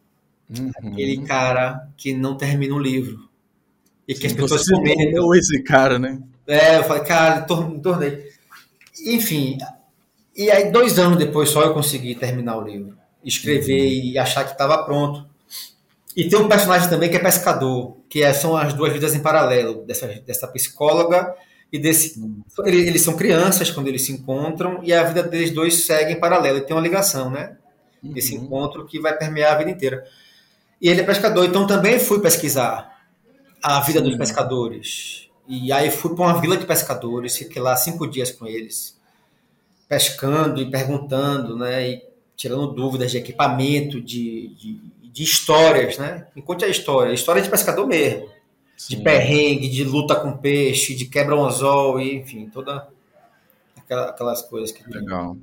uhum. 0.50 0.72
aquele 0.76 1.24
cara 1.24 1.88
que 1.96 2.12
não 2.12 2.36
termina 2.36 2.74
o 2.74 2.80
livro. 2.80 3.25
E 4.08 4.14
que 4.14 4.26
as 4.26 4.32
pessoas 4.32 4.68
comentam. 4.68 5.34
esse 5.34 5.62
cara, 5.62 5.98
né? 5.98 6.20
É, 6.46 6.78
eu 6.78 6.84
falei, 6.84 7.02
cara, 7.02 7.44
me 7.68 7.80
tornei. 7.80 8.24
Enfim, 9.04 9.58
e 10.34 10.50
aí 10.50 10.70
dois 10.70 10.98
anos 10.98 11.18
depois 11.18 11.50
só 11.50 11.62
eu 11.62 11.74
consegui 11.74 12.14
terminar 12.14 12.56
o 12.56 12.62
livro. 12.62 12.96
Escrever 13.24 13.82
uhum. 13.82 14.10
e 14.12 14.18
achar 14.18 14.44
que 14.44 14.52
estava 14.52 14.84
pronto. 14.84 15.26
E 16.16 16.28
tem 16.28 16.38
um 16.38 16.48
personagem 16.48 16.88
também 16.88 17.10
que 17.10 17.16
é 17.16 17.18
pescador, 17.18 17.96
que 18.08 18.22
é, 18.22 18.32
são 18.32 18.56
as 18.56 18.72
duas 18.72 18.92
vidas 18.92 19.14
em 19.14 19.20
paralelo, 19.20 19.84
dessa, 19.84 20.06
dessa 20.06 20.46
psicóloga 20.46 21.34
e 21.72 21.78
desse. 21.78 22.22
Eles 22.64 23.02
são 23.02 23.16
crianças 23.16 23.70
quando 23.70 23.88
eles 23.88 24.06
se 24.06 24.12
encontram 24.12 24.80
e 24.84 24.94
a 24.94 25.02
vida 25.02 25.24
deles 25.24 25.50
dois 25.50 25.84
segue 25.84 26.12
em 26.12 26.20
paralelo. 26.20 26.58
E 26.58 26.60
tem 26.60 26.76
uma 26.76 26.82
ligação, 26.82 27.28
né? 27.28 27.56
Uhum. 28.02 28.12
Esse 28.14 28.36
encontro 28.36 28.86
que 28.86 29.00
vai 29.00 29.16
permear 29.18 29.54
a 29.54 29.58
vida 29.58 29.70
inteira. 29.70 30.04
E 30.80 30.88
ele 30.88 31.00
é 31.00 31.04
pescador, 31.04 31.44
então 31.44 31.66
também 31.66 31.98
fui 31.98 32.20
pesquisar 32.20 32.95
a 33.66 33.80
vida 33.80 33.98
Sim. 33.98 34.06
dos 34.06 34.16
pescadores. 34.16 35.28
E 35.48 35.72
aí 35.72 35.90
fui 35.90 36.14
para 36.14 36.24
uma 36.24 36.40
vila 36.40 36.56
de 36.56 36.66
pescadores, 36.66 37.36
fiquei 37.36 37.60
lá 37.60 37.76
cinco 37.76 38.06
dias 38.06 38.30
com 38.30 38.46
eles, 38.46 39.00
pescando 39.88 40.60
e 40.60 40.70
perguntando, 40.70 41.56
né? 41.56 41.90
E 41.90 42.02
tirando 42.36 42.68
dúvidas 42.68 43.10
de 43.10 43.18
equipamento, 43.18 44.00
de, 44.00 44.54
de, 44.54 44.74
de 45.02 45.22
histórias, 45.22 45.98
né? 45.98 46.28
Me 46.34 46.42
conte 46.42 46.64
a 46.64 46.68
história, 46.68 47.12
história 47.12 47.42
de 47.42 47.50
pescador 47.50 47.86
mesmo. 47.86 48.28
Sim. 48.76 48.96
De 48.96 49.02
perrengue, 49.02 49.68
de 49.68 49.84
luta 49.84 50.14
com 50.14 50.36
peixe, 50.36 50.94
de 50.94 51.06
quebra-anzol, 51.06 51.98
enfim, 52.00 52.48
toda 52.48 52.88
aquelas 53.88 54.42
coisas 54.42 54.70
que 54.70 54.88
Legal. 54.88 55.36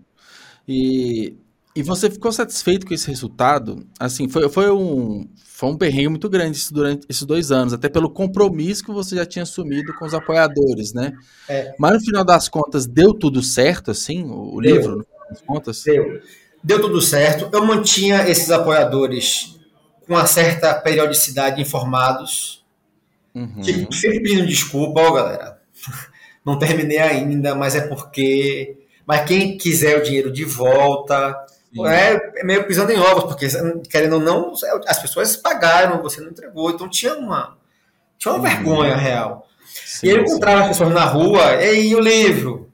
E, 0.68 1.36
e 1.76 1.82
você 1.82 2.10
ficou 2.10 2.32
satisfeito 2.32 2.86
com 2.86 2.94
esse 2.94 3.08
resultado? 3.08 3.86
Assim, 4.00 4.30
foi, 4.30 4.48
foi 4.50 4.72
um 4.72 5.28
foi 5.64 5.70
um 5.70 5.78
perrengue 5.78 6.10
muito 6.10 6.30
grande 6.30 6.60
durante 6.72 7.06
esses 7.08 7.24
dois 7.24 7.52
anos, 7.52 7.74
até 7.74 7.88
pelo 7.88 8.10
compromisso 8.10 8.84
que 8.84 8.92
você 8.92 9.16
já 9.16 9.26
tinha 9.26 9.44
assumido 9.44 9.94
com 9.94 10.04
os 10.04 10.14
apoiadores, 10.14 10.94
né? 10.94 11.14
É. 11.48 11.74
Mas 11.80 11.94
no 11.94 12.00
final 12.02 12.26
das 12.26 12.50
contas, 12.50 12.86
deu 12.86 13.14
tudo 13.14 13.42
certo, 13.42 13.92
assim, 13.92 14.26
o, 14.26 14.60
deu. 14.60 14.76
livro, 14.76 14.98
no 14.98 15.04
final 15.04 15.30
das 15.30 15.42
contas? 15.42 15.84
Deu. 15.84 16.22
Deu 16.64 16.82
tudo 16.82 17.02
certo. 17.02 17.50
Eu 17.54 17.66
mantinha 17.66 18.28
esses 18.28 18.50
apoiadores 18.52 19.60
com 20.06 20.14
uma 20.14 20.26
certa 20.26 20.74
periodicidade 20.74 21.62
informados. 21.62 22.66
Uhum. 23.34 23.62
Tipo, 23.62 23.94
sempre 23.94 24.22
pedindo 24.22 24.46
desculpa, 24.46 25.02
ó, 25.02 25.12
galera. 25.14 25.62
Não 26.46 26.60
terminei 26.60 27.00
ainda, 27.00 27.56
mas 27.56 27.76
é 27.76 27.82
porque. 27.82 28.78
Mas 29.06 29.26
quem 29.28 29.58
quiser 29.58 30.00
o 30.00 30.04
dinheiro 30.04 30.32
de 30.32 30.46
volta, 30.46 31.36
é, 31.86 32.40
é 32.40 32.44
meio 32.44 32.66
pisando 32.66 32.92
em 32.92 33.00
ovos, 33.00 33.24
porque 33.24 33.48
querendo 33.90 34.14
ou 34.14 34.20
não, 34.20 34.54
as 34.88 35.00
pessoas 35.00 35.36
pagaram, 35.36 36.02
você 36.02 36.22
não 36.22 36.30
entregou, 36.30 36.70
então 36.70 36.90
tinha 36.90 37.16
uma, 37.16 37.58
tinha 38.18 38.34
uma 38.34 38.42
vergonha 38.42 38.96
real. 38.96 39.48
Sim, 39.86 40.08
e 40.08 40.10
eu 40.12 40.22
encontrava 40.22 40.62
as 40.64 40.68
pessoas 40.70 40.94
na 40.94 41.06
rua, 41.06 41.56
e 41.56 41.70
aí 41.70 41.96
o 41.96 42.00
livro, 42.00 42.70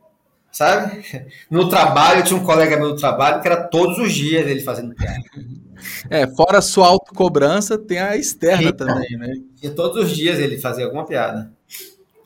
sabe? 0.51 1.03
No 1.49 1.69
trabalho, 1.69 2.23
tinha 2.23 2.39
um 2.39 2.43
colega 2.43 2.77
meu 2.77 2.93
do 2.93 2.99
trabalho 2.99 3.41
que 3.41 3.47
era 3.47 3.63
todos 3.63 3.97
os 3.97 4.11
dias 4.11 4.47
ele 4.47 4.61
fazendo 4.61 4.95
piada. 4.95 5.23
É, 6.09 6.27
fora 6.27 6.57
a 6.57 6.61
sua 6.61 6.87
autocobrança, 6.87 7.77
tem 7.77 7.99
a 7.99 8.17
externa 8.17 8.73
também, 8.73 9.17
né? 9.17 9.33
E 9.63 9.69
todos 9.69 10.03
os 10.03 10.11
dias 10.11 10.37
ele 10.37 10.59
fazia 10.59 10.83
alguma 10.83 11.05
piada. 11.05 11.53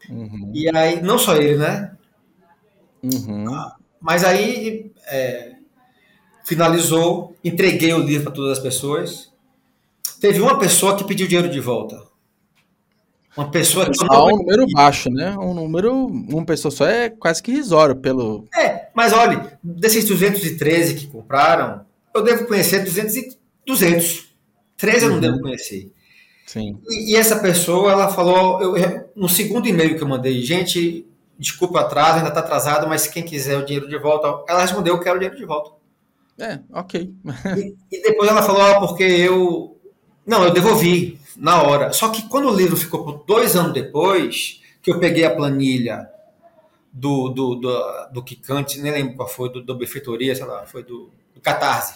Uhum. 0.10 0.52
E 0.56 0.76
aí, 0.76 1.02
não 1.02 1.20
só 1.20 1.36
ele, 1.36 1.58
né? 1.58 1.92
Uhum. 3.04 3.46
Mas 4.02 4.24
aí, 4.24 4.92
é, 5.08 5.53
finalizou, 6.44 7.36
entreguei 7.44 7.94
o 7.94 8.00
livro 8.00 8.26
para 8.26 8.34
todas 8.34 8.58
as 8.58 8.64
pessoas. 8.64 9.32
Teve 10.20 10.42
uma 10.42 10.58
pessoa 10.58 10.96
que 10.96 11.04
pediu 11.04 11.28
dinheiro 11.28 11.50
de 11.50 11.60
volta. 11.60 12.02
Uma 13.36 13.50
pessoa 13.50 13.90
que. 13.90 13.98
Ah, 14.10 14.24
um 14.26 14.38
número 14.38 14.66
baixo, 14.72 15.10
né? 15.10 15.36
Um 15.38 15.54
número. 15.54 15.94
Uma 15.94 16.46
pessoa 16.46 16.72
só 16.72 16.86
é 16.86 17.10
quase 17.10 17.42
que 17.42 17.52
irrisório 17.52 17.96
pelo. 17.96 18.46
É, 18.56 18.90
mas 18.94 19.12
olha, 19.12 19.58
desses 19.64 20.06
213 20.06 20.96
que 20.96 21.08
compraram, 21.08 21.82
eu 22.14 22.24
devo 22.24 22.46
conhecer 22.46 22.84
200. 22.84 23.16
E 23.16 23.38
200. 23.66 24.34
13 24.78 25.06
eu 25.06 25.10
não 25.10 25.16
uhum. 25.16 25.22
devo 25.22 25.40
conhecer. 25.42 25.92
Sim. 26.46 26.78
E, 26.88 27.14
e, 27.14 27.16
essa 27.16 27.40
pessoa, 27.40 27.92
ela 27.92 28.10
falou, 28.10 28.62
eu, 28.62 29.10
no 29.16 29.30
segundo 29.30 29.68
e-mail 29.68 29.96
que 29.96 30.04
eu 30.04 30.08
mandei, 30.08 30.42
gente, 30.42 31.08
desculpa 31.40 31.76
o 31.76 31.78
atraso, 31.78 32.18
ainda 32.18 32.28
está 32.28 32.42
atrasado, 32.42 32.88
mas 32.88 33.08
quem 33.08 33.24
quiser 33.24 33.58
o 33.58 33.66
dinheiro 33.66 33.88
de 33.88 33.98
volta, 33.98 34.44
ela 34.48 34.62
respondeu, 34.62 34.96
eu 34.96 35.00
quero 35.00 35.16
o 35.16 35.20
dinheiro 35.20 35.38
de 35.38 35.46
volta. 35.46 35.72
É, 36.38 36.60
ok. 36.72 37.14
e, 37.58 37.76
e, 37.92 38.02
depois 38.02 38.30
ela 38.30 38.42
falou, 38.42 38.62
ah, 38.62 38.80
porque 38.80 39.04
eu. 39.04 39.78
Não, 40.26 40.44
eu 40.44 40.52
devolvi 40.52 41.20
na 41.38 41.62
hora. 41.62 41.92
Só 41.94 42.10
que 42.10 42.28
quando 42.30 42.50
o 42.50 42.56
livro 42.56 42.78
ficou 42.78 43.04
por 43.04 43.24
dois 43.26 43.56
anos 43.56 43.74
depois, 43.74 44.62
que 44.82 44.92
eu 44.92 45.00
peguei 45.00 45.26
a 45.26 45.36
planilha 45.36 46.10
do, 46.92 47.30
do, 47.30 47.56
do, 47.56 48.08
do 48.14 48.24
Kikante, 48.24 48.80
nem 48.80 48.92
lembro 48.92 49.16
qual 49.16 49.28
foi, 49.28 49.52
do, 49.52 49.62
do 49.62 49.76
Benfeitoria, 49.76 50.36
sei 50.36 50.46
lá, 50.46 50.66
foi 50.66 50.84
do, 50.84 51.10
do 51.34 51.42
Catarse. 51.42 51.96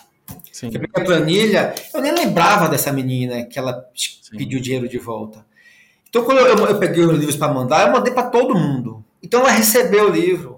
Sim. 0.51 0.67
Eu 0.73 0.81
peguei 0.81 1.03
a 1.03 1.05
planilha, 1.05 1.75
eu 1.93 2.01
nem 2.01 2.13
lembrava 2.13 2.67
dessa 2.67 2.91
menina 2.91 3.45
que 3.45 3.57
ela 3.57 3.89
Sim. 3.95 4.37
pediu 4.37 4.59
dinheiro 4.59 4.89
de 4.89 4.97
volta. 4.97 5.45
Então, 6.09 6.23
quando 6.23 6.39
eu, 6.39 6.57
eu 6.65 6.79
peguei 6.79 7.03
os 7.03 7.17
livros 7.17 7.35
para 7.35 7.53
mandar, 7.53 7.87
eu 7.87 7.93
mandei 7.93 8.13
para 8.13 8.29
todo 8.29 8.55
mundo. 8.55 9.03
Então, 9.21 9.41
ela 9.41 9.51
recebeu 9.51 10.09
o 10.09 10.11
livro. 10.11 10.56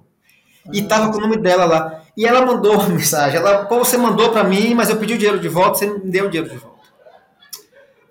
E 0.71 0.82
tava 0.84 1.12
com 1.12 1.17
o 1.17 1.21
nome 1.21 1.38
dela 1.38 1.65
lá. 1.65 2.01
E 2.15 2.25
ela 2.25 2.45
mandou 2.45 2.73
uma 2.73 2.88
mensagem. 2.89 3.39
Ela, 3.39 3.65
pô, 3.65 3.79
você 3.79 3.97
mandou 3.97 4.32
para 4.32 4.43
mim, 4.43 4.73
mas 4.73 4.89
eu 4.89 4.97
pedi 4.97 5.13
o 5.13 5.17
dinheiro 5.17 5.39
de 5.39 5.47
volta, 5.47 5.79
você 5.79 5.88
me 5.88 6.12
deu 6.12 6.27
o 6.27 6.29
dinheiro 6.29 6.53
de 6.53 6.58
volta. 6.58 6.79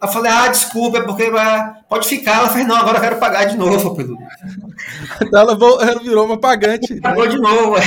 Eu 0.00 0.08
falei, 0.08 0.30
ah, 0.30 0.46
desculpa, 0.46 0.98
é 0.98 1.02
porque 1.02 1.28
pode 1.88 2.08
ficar. 2.08 2.38
Ela 2.38 2.48
fez, 2.50 2.66
não, 2.66 2.76
agora 2.76 2.98
eu 2.98 3.02
quero 3.02 3.18
pagar 3.18 3.44
de 3.46 3.56
novo 3.56 3.94
pelo. 3.96 4.16
Então 5.20 5.40
ela, 5.40 6.00
virou 6.00 6.24
uma 6.24 6.38
pagante. 6.38 6.94
Né? 6.94 7.00
Pagou 7.00 7.26
de 7.26 7.38
novo, 7.38 7.76
é. 7.76 7.82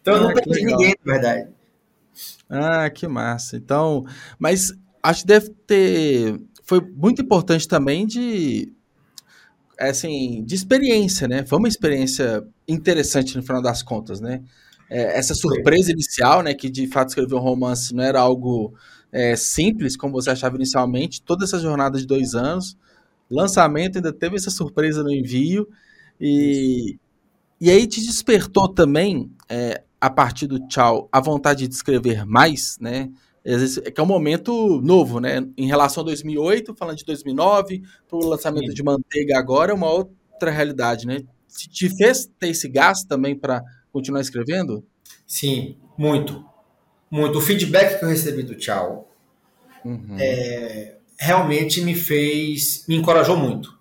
Então 0.00 0.14
eu 0.14 0.20
não 0.22 0.30
ah, 0.30 0.34
perdi 0.34 0.64
ninguém, 0.64 0.94
na 1.04 1.12
verdade. 1.12 1.48
Ah, 2.48 2.88
que 2.90 3.08
massa. 3.08 3.56
Então, 3.56 4.04
mas 4.38 4.72
acho 5.02 5.22
que 5.22 5.26
deve 5.26 5.50
ter. 5.66 6.40
Foi 6.62 6.80
muito 6.80 7.20
importante 7.22 7.66
também 7.66 8.06
de. 8.06 8.72
Assim, 9.78 10.42
de 10.44 10.54
experiência, 10.54 11.28
né? 11.28 11.44
Foi 11.44 11.58
uma 11.58 11.68
experiência 11.68 12.42
interessante 12.66 13.36
no 13.36 13.42
final 13.42 13.60
das 13.60 13.82
contas, 13.82 14.20
né? 14.20 14.42
é, 14.88 15.18
essa 15.18 15.34
surpresa 15.34 15.90
inicial, 15.92 16.42
né, 16.42 16.54
que 16.54 16.70
de 16.70 16.86
fato 16.86 17.08
escrever 17.08 17.34
um 17.34 17.40
romance 17.40 17.94
não 17.94 18.04
era 18.04 18.20
algo 18.20 18.74
é, 19.12 19.34
simples, 19.36 19.96
como 19.96 20.12
você 20.12 20.30
achava 20.30 20.56
inicialmente, 20.56 21.22
toda 21.22 21.44
essa 21.44 21.58
jornada 21.58 21.98
de 21.98 22.06
dois 22.06 22.34
anos, 22.34 22.76
lançamento 23.30 23.96
ainda 23.96 24.12
teve 24.12 24.36
essa 24.36 24.50
surpresa 24.50 25.02
no 25.02 25.10
envio, 25.10 25.68
e, 26.20 26.98
e 27.60 27.70
aí 27.70 27.86
te 27.86 28.00
despertou 28.00 28.68
também, 28.68 29.30
é, 29.48 29.82
a 30.00 30.10
partir 30.10 30.46
do 30.46 30.60
tchau, 30.68 31.08
a 31.10 31.20
vontade 31.20 31.66
de 31.66 31.74
escrever 31.74 32.24
mais, 32.24 32.78
né, 32.80 33.10
é 33.46 33.90
que 33.92 34.00
é 34.00 34.02
um 34.02 34.06
momento 34.06 34.80
novo, 34.82 35.20
né, 35.20 35.46
em 35.56 35.66
relação 35.68 36.02
a 36.02 36.06
2008, 36.06 36.74
falando 36.74 36.96
de 36.96 37.04
2009, 37.04 37.82
para 38.08 38.18
o 38.18 38.26
lançamento 38.26 38.68
Sim. 38.68 38.74
de 38.74 38.82
Manteiga 38.82 39.38
agora, 39.38 39.70
é 39.70 39.74
uma 39.74 39.88
outra 39.88 40.50
realidade, 40.50 41.06
né, 41.06 41.20
te 41.48 41.88
fez 41.88 42.28
ter 42.38 42.48
esse 42.48 42.68
gasto 42.68 43.06
também 43.06 43.38
para 43.38 43.62
continuar 43.92 44.20
escrevendo? 44.20 44.84
Sim, 45.26 45.76
muito. 45.96 46.44
Muito. 47.10 47.38
O 47.38 47.40
feedback 47.40 47.98
que 47.98 48.04
eu 48.04 48.08
recebi 48.08 48.42
do 48.42 48.56
Tchau 48.56 49.08
uhum. 49.84 50.16
é, 50.18 50.96
realmente 51.18 51.80
me 51.80 51.94
fez, 51.94 52.84
me 52.88 52.96
encorajou 52.96 53.36
muito. 53.36 53.76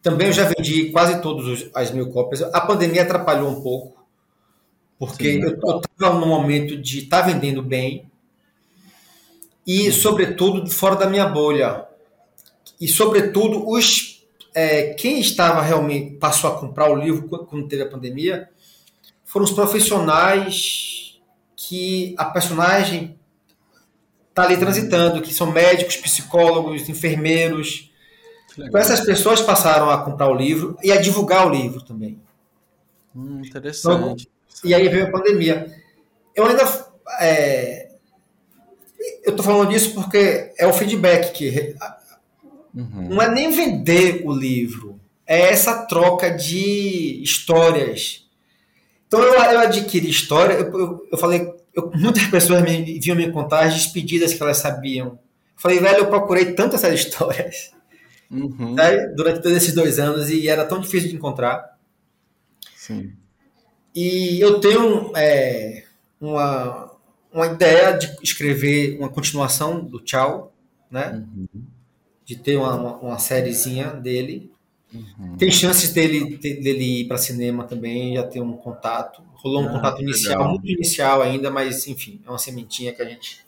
Também 0.00 0.28
eu 0.28 0.32
já 0.32 0.44
vendi 0.44 0.90
quase 0.90 1.20
todas 1.20 1.68
as 1.74 1.90
mil 1.90 2.10
cópias. 2.10 2.42
A 2.42 2.60
pandemia 2.60 3.02
atrapalhou 3.02 3.50
um 3.50 3.62
pouco, 3.62 4.06
porque 4.98 5.32
Sim, 5.32 5.40
eu 5.40 5.54
estava 5.54 6.18
no 6.20 6.26
momento 6.26 6.76
de 6.76 7.00
estar 7.00 7.22
tá 7.22 7.26
vendendo 7.26 7.62
bem 7.62 8.10
e, 9.66 9.90
sobretudo, 9.92 10.68
fora 10.70 10.96
da 10.96 11.08
minha 11.08 11.26
bolha. 11.26 11.86
E, 12.80 12.88
sobretudo, 12.88 13.68
os 13.68 14.14
é, 14.54 14.94
quem 14.94 15.18
estava 15.18 15.60
realmente 15.60 16.14
passou 16.16 16.48
a 16.50 16.56
comprar 16.58 16.88
o 16.88 16.94
livro 16.94 17.28
quando 17.28 17.66
teve 17.66 17.82
a 17.82 17.88
pandemia 17.88 18.48
foram 19.24 19.44
os 19.44 19.50
profissionais 19.50 21.20
que 21.56 22.14
a 22.16 22.26
personagem 22.26 23.18
está 24.28 24.44
ali 24.44 24.56
transitando, 24.56 25.20
que 25.20 25.34
são 25.34 25.50
médicos, 25.50 25.96
psicólogos, 25.96 26.88
enfermeiros. 26.88 27.90
Então, 28.56 28.80
essas 28.80 29.00
pessoas 29.00 29.40
passaram 29.40 29.90
a 29.90 30.04
comprar 30.04 30.28
o 30.28 30.34
livro 30.34 30.76
e 30.82 30.92
a 30.92 31.00
divulgar 31.00 31.48
o 31.48 31.50
livro 31.50 31.82
também. 31.82 32.20
Hum, 33.14 33.42
interessante. 33.44 34.28
Então, 34.46 34.70
e 34.70 34.72
aí 34.72 34.88
veio 34.88 35.08
a 35.08 35.10
pandemia. 35.10 35.72
Eu 36.34 36.46
ainda. 36.46 36.64
É, 37.20 37.83
eu 39.24 39.30
estou 39.30 39.44
falando 39.44 39.70
disso 39.70 39.94
porque 39.94 40.52
é 40.58 40.66
o 40.66 40.72
feedback 40.72 41.32
que. 41.32 41.74
Uhum. 42.74 43.08
Não 43.10 43.22
é 43.22 43.30
nem 43.30 43.50
vender 43.50 44.22
o 44.24 44.32
livro, 44.32 44.98
é 45.26 45.52
essa 45.52 45.86
troca 45.86 46.30
de 46.30 47.22
histórias 47.22 48.24
então 49.14 49.22
eu, 49.22 49.34
eu 49.34 49.60
adquiri 49.60 50.10
história, 50.10 50.54
eu, 50.54 50.76
eu, 50.76 51.08
eu 51.12 51.18
falei, 51.18 51.54
eu, 51.72 51.88
muitas 51.94 52.24
pessoas 52.26 52.62
me, 52.62 52.98
vinham 52.98 53.16
me 53.16 53.30
contar 53.30 53.60
as 53.60 53.74
despedidas 53.74 54.34
que 54.34 54.42
elas 54.42 54.56
sabiam. 54.56 55.06
Eu 55.06 55.18
falei, 55.54 55.78
velho, 55.78 55.98
eu 55.98 56.08
procurei 56.08 56.52
tantas 56.52 56.82
essas 56.82 56.98
histórias 56.98 57.70
uhum. 58.28 58.74
né, 58.74 59.06
durante 59.14 59.40
todos 59.40 59.56
esses 59.56 59.72
dois 59.72 60.00
anos 60.00 60.30
e 60.30 60.48
era 60.48 60.64
tão 60.64 60.80
difícil 60.80 61.10
de 61.10 61.14
encontrar. 61.14 61.78
Sim. 62.74 63.12
E 63.94 64.40
eu 64.40 64.58
tenho 64.58 65.12
é, 65.14 65.84
uma, 66.20 66.90
uma 67.34 67.48
ideia 67.48 67.92
de 67.98 68.16
escrever 68.22 68.96
uma 68.98 69.08
continuação 69.08 69.84
do 69.84 69.98
Tchau, 69.98 70.54
né? 70.88 71.26
Uhum. 71.36 71.62
De 72.24 72.36
ter 72.36 72.56
uma, 72.56 72.74
uma, 72.76 72.96
uma 72.98 73.18
sériezinha 73.18 73.88
dele. 73.88 74.52
Uhum. 74.94 75.36
Tem 75.36 75.50
chances 75.50 75.92
dele, 75.92 76.38
dele 76.38 77.00
ir 77.00 77.08
para 77.08 77.18
cinema 77.18 77.64
também, 77.64 78.14
já 78.14 78.22
ter 78.22 78.40
um 78.40 78.52
contato. 78.52 79.20
Rolou 79.34 79.62
um 79.62 79.66
ah, 79.66 79.72
contato 79.72 80.00
inicial, 80.00 80.38
legal. 80.38 80.50
muito 80.50 80.70
inicial 80.70 81.20
ainda, 81.20 81.50
mas 81.50 81.88
enfim, 81.88 82.20
é 82.24 82.30
uma 82.30 82.38
sementinha 82.38 82.92
que 82.92 83.02
a 83.02 83.04
gente 83.04 83.44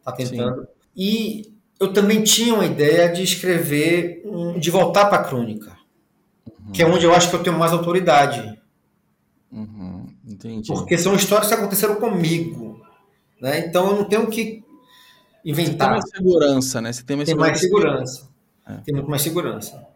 está 0.00 0.10
tentando. 0.10 0.62
Sim. 0.62 0.68
E 0.96 1.52
eu 1.78 1.92
também 1.92 2.24
tinha 2.24 2.52
uma 2.52 2.66
ideia 2.66 3.08
de 3.08 3.22
escrever, 3.22 4.20
um, 4.24 4.58
de 4.58 4.68
voltar 4.68 5.06
para 5.06 5.18
a 5.18 5.24
crônica. 5.24 5.78
que 6.72 6.82
é 6.82 6.86
onde 6.86 7.04
eu 7.04 7.14
acho 7.14 7.30
que 7.30 7.36
eu 7.36 7.42
tenho 7.42 7.56
mais 7.56 7.72
autoridade. 7.72 8.58
Uhum, 9.50 10.06
entendi. 10.26 10.66
Porque 10.66 10.98
são 10.98 11.14
histórias 11.14 11.48
que 11.48 11.54
aconteceram 11.54 11.94
comigo. 11.94 12.67
Né? 13.40 13.66
Então 13.66 13.90
eu 13.90 13.96
não 13.96 14.04
tenho 14.04 14.26
que 14.28 14.64
inventar. 15.44 16.00
Você 16.00 16.10
tem 16.10 16.22
mais 16.24 16.38
segurança, 16.38 16.80
né? 16.80 16.92
Você 16.92 17.02
tem 17.02 17.16
mais 17.16 17.28
tem 17.28 17.36
segurança. 17.36 17.50
Mais 17.50 17.60
segurança. 17.60 18.28
É. 18.66 18.76
Tem 18.84 18.94
muito 18.94 19.10
mais 19.10 19.22
segurança. 19.22 19.86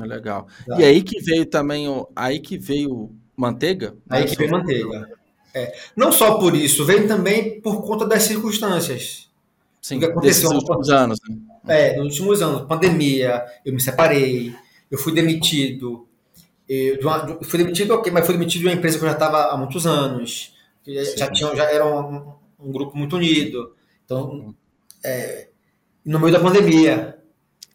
É 0.00 0.04
legal. 0.04 0.46
Tá. 0.66 0.80
E 0.80 0.84
aí 0.84 1.02
que 1.02 1.20
veio 1.20 1.46
também 1.46 1.88
o. 1.88 2.08
Aí 2.14 2.40
que 2.40 2.56
veio 2.56 3.10
manteiga? 3.36 3.96
Aí 4.08 4.24
que 4.24 4.36
veio 4.36 4.50
manteiga. 4.50 5.08
É. 5.54 5.74
Não 5.96 6.12
só 6.12 6.38
por 6.38 6.54
isso, 6.54 6.84
veio 6.84 7.08
também 7.08 7.60
por 7.60 7.82
conta 7.82 8.06
das 8.06 8.22
circunstâncias. 8.22 9.28
Sim, 9.80 9.98
que 9.98 10.04
aconteceu 10.04 10.50
nos 10.50 10.62
últimos 10.62 10.90
anos. 10.90 11.18
Né? 11.28 11.36
É, 11.66 11.96
nos 11.96 12.18
últimos 12.18 12.42
anos. 12.42 12.66
Pandemia, 12.66 13.44
eu 13.64 13.72
me 13.72 13.80
separei, 13.80 14.54
eu 14.90 14.98
fui 14.98 15.12
demitido. 15.12 16.06
Eu, 16.68 16.98
de 16.98 17.06
uma, 17.06 17.38
fui 17.42 17.58
demitido, 17.58 17.94
ok, 17.94 18.12
mas 18.12 18.26
fui 18.26 18.34
demitido 18.34 18.60
de 18.62 18.66
uma 18.66 18.74
empresa 18.74 18.98
que 18.98 19.04
eu 19.04 19.08
já 19.08 19.14
estava 19.14 19.46
há 19.46 19.56
muitos 19.56 19.86
anos. 19.86 20.54
Já, 20.86 21.04
já, 21.16 21.30
tinha, 21.30 21.56
já 21.56 21.64
era 21.64 21.86
um, 21.86 22.32
um, 22.58 22.72
grupo 22.72 22.96
muito 22.96 23.16
unido. 23.16 23.74
Então, 24.04 24.54
é, 25.04 25.48
no 26.04 26.18
meio 26.18 26.32
da 26.32 26.40
pandemia. 26.40 27.18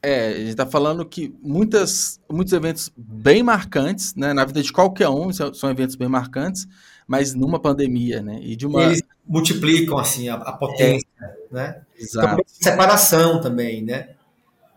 É, 0.02 0.28
a 0.28 0.34
gente 0.34 0.50
está 0.50 0.65
falando 0.65 1.06
que 1.06 1.34
muitas, 1.41 2.19
muitos 2.30 2.52
eventos 2.52 2.91
bem 2.98 3.41
marcantes, 3.41 4.13
né, 4.15 4.34
na 4.34 4.43
vida 4.43 4.62
de 4.62 4.74
qualquer 4.74 5.08
um, 5.08 5.32
são 5.32 5.69
eventos 5.69 5.96
bem 5.96 6.10
marcantes, 6.10 6.67
mas 7.08 7.34
numa 7.34 7.60
pandemia, 7.60 8.22
né? 8.22 8.39
E 8.41 8.56
de 8.56 8.65
uma. 8.65 8.84
Eles 8.84 9.02
multiplicam 9.26 9.98
assim 9.98 10.28
a, 10.28 10.36
a 10.36 10.52
potência, 10.54 11.08
é. 11.22 11.36
né? 11.52 11.82
Exato. 11.98 12.34
Então, 12.34 12.43
separação 12.46 13.41
também, 13.41 13.82
né? 13.82 14.10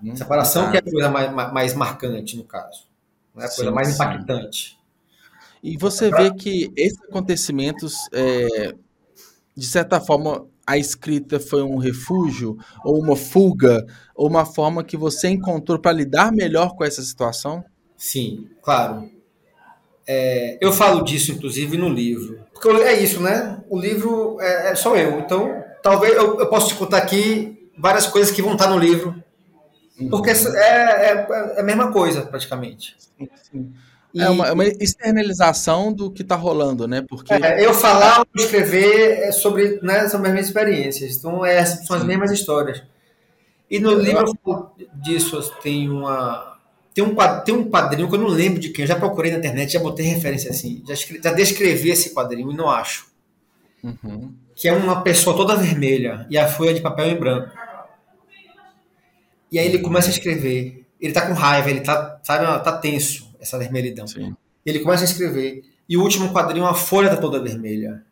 Hum, 0.03 0.15
separação 0.15 0.63
exato. 0.63 0.73
que 0.73 0.77
é 0.77 0.81
a 0.89 0.93
coisa 0.93 1.11
mais, 1.11 1.53
mais 1.53 1.75
marcante 1.75 2.37
no 2.37 2.45
caso, 2.45 2.87
né? 3.35 3.45
a 3.45 3.49
coisa 3.49 3.71
sim, 3.71 3.75
mais 3.75 3.95
impactante. 3.95 4.79
E 5.63 5.77
você 5.77 6.11
vê 6.11 6.33
que 6.33 6.71
esses 6.77 7.03
acontecimentos, 7.03 8.09
é, 8.13 8.75
de 9.57 9.67
certa 9.67 10.01
forma, 10.01 10.47
a 10.67 10.77
escrita 10.77 11.41
foi 11.41 11.63
um 11.63 11.79
refúgio, 11.79 12.59
ou 12.85 13.01
uma 13.01 13.17
fuga, 13.17 13.87
ou 14.15 14.29
uma 14.29 14.45
forma 14.45 14.85
que 14.85 14.97
você 14.97 15.29
encontrou 15.29 15.79
para 15.79 15.93
lidar 15.93 16.33
melhor 16.33 16.77
com 16.77 16.85
essa 16.85 17.03
situação? 17.03 17.65
Sim, 17.97 18.49
claro. 18.63 19.09
É, 20.07 20.59
eu 20.61 20.73
falo 20.73 21.03
disso, 21.03 21.33
inclusive, 21.33 21.77
no 21.77 21.89
livro. 21.89 22.41
Porque 22.53 22.69
é 22.69 23.01
isso, 23.01 23.21
né? 23.21 23.61
O 23.69 23.79
livro 23.79 24.41
é, 24.41 24.71
é 24.71 24.75
só 24.75 24.97
eu. 24.97 25.19
Então, 25.19 25.65
talvez 25.83 26.15
eu, 26.15 26.39
eu 26.39 26.49
possa 26.49 26.69
te 26.69 26.75
contar 26.75 26.99
aqui 26.99 27.71
várias 27.79 28.07
coisas 28.07 28.33
que 28.33 28.43
vão 28.43 28.53
estar 28.53 28.69
no 28.69 28.79
livro. 28.79 29.15
Uhum. 29.99 30.11
Porque 30.11 30.31
é, 30.31 30.35
é, 30.35 31.27
é, 31.57 31.61
a 31.61 31.63
mesma 31.63 31.91
coisa, 31.91 32.23
praticamente. 32.23 32.95
Sim, 32.99 33.29
sim. 33.51 33.73
E, 34.15 34.21
é 34.21 34.31
uma, 34.31 34.53
uma, 34.53 34.65
externalização 34.65 35.93
do 35.93 36.11
que 36.11 36.23
está 36.23 36.37
rolando, 36.37 36.89
né? 36.89 37.05
Porque 37.07 37.33
é, 37.35 37.65
eu 37.65 37.75
falar 37.75 38.21
ou 38.21 38.27
escrever 38.37 39.21
é 39.21 39.33
sobre, 39.33 39.79
né, 39.83 40.09
sobre 40.09 40.29
as 40.29 40.33
minhas 40.33 40.47
experiências. 40.47 41.17
Então, 41.17 41.45
é, 41.45 41.65
são 41.65 41.97
as 41.97 42.05
mesmas 42.05 42.31
histórias. 42.31 42.83
E 43.71 43.79
no 43.79 43.95
livro 43.95 44.33
disso 44.95 45.41
tem 45.63 45.91
uma 45.91 46.57
tem 46.97 47.05
um, 47.05 47.15
tem 47.45 47.55
um 47.55 47.69
quadrinho 47.69 48.09
que 48.09 48.15
eu 48.15 48.21
não 48.21 48.29
lembro 48.29 48.59
de 48.59 48.71
quem, 48.71 48.85
eu 48.85 48.89
já 48.89 48.97
procurei 48.97 49.31
na 49.31 49.37
internet, 49.37 49.71
já 49.71 49.79
botei 49.79 50.07
referência 50.07 50.51
assim, 50.51 50.83
já, 50.89 50.95
escrevi, 50.95 51.23
já 51.23 51.31
descrevi 51.31 51.91
esse 51.91 52.15
quadrinho 52.15 52.51
e 52.51 52.57
não 52.57 52.71
acho. 52.71 53.09
Uhum. 53.85 54.33
Que 54.55 54.67
é 54.67 54.73
uma 54.73 55.03
pessoa 55.03 55.37
toda 55.37 55.57
vermelha 55.57 56.27
e 56.31 56.39
a 56.39 56.49
folha 56.49 56.73
de 56.73 56.81
papel 56.81 57.09
em 57.09 57.17
branco. 57.17 57.51
E 59.53 59.59
aí 59.59 59.67
ele 59.67 59.81
começa 59.81 60.09
a 60.09 60.11
escrever. 60.11 60.87
Ele 60.99 61.13
tá 61.13 61.27
com 61.27 61.35
raiva, 61.35 61.69
ele 61.69 61.81
tá, 61.81 62.19
sabe, 62.23 62.47
tá 62.65 62.73
tenso, 62.79 63.26
essa 63.47 63.59
vermelhidão. 63.59 64.07
Sim. 64.07 64.37
Ele 64.65 64.81
começa 64.81 65.05
a 65.05 65.07
escrever. 65.07 65.63
E 65.89 65.97
o 65.97 66.03
último 66.03 66.33
quadrinho, 66.33 66.67
a 66.67 66.75
folha 66.75 67.11
tá 67.11 67.17
toda 67.17 67.43
vermelha. 67.43 68.05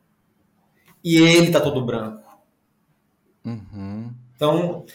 E 1.03 1.17
ele 1.17 1.51
tá 1.51 1.61
todo 1.61 1.85
branco. 1.85 2.23
Uhum. 3.45 4.13
Então, 4.35 4.87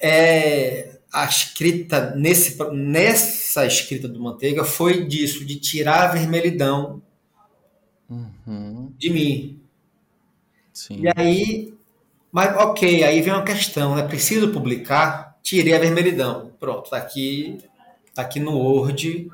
é, 0.00 0.98
a 1.12 1.24
escrita 1.24 2.14
nesse, 2.16 2.58
nessa 2.72 3.66
escrita 3.66 4.08
do 4.08 4.20
Manteiga 4.20 4.64
foi 4.64 5.04
disso, 5.04 5.44
de 5.44 5.56
tirar 5.56 6.04
a 6.04 6.12
vermelhidão 6.12 7.02
uhum. 8.08 8.92
de 8.98 9.10
mim. 9.10 9.60
Sim. 10.72 11.02
E 11.02 11.08
aí, 11.14 11.74
mas 12.32 12.56
ok, 12.56 13.04
aí 13.04 13.20
vem 13.20 13.32
uma 13.32 13.44
questão, 13.44 13.94
né? 13.94 14.02
Preciso 14.02 14.48
publicar, 14.48 15.38
tirei 15.42 15.74
a 15.74 15.78
vermelhidão. 15.78 16.50
Pronto, 16.58 16.90
tá 16.90 16.96
aqui, 16.96 17.58
tá 18.14 18.22
aqui 18.22 18.40
no 18.40 18.56
Word 18.56 19.30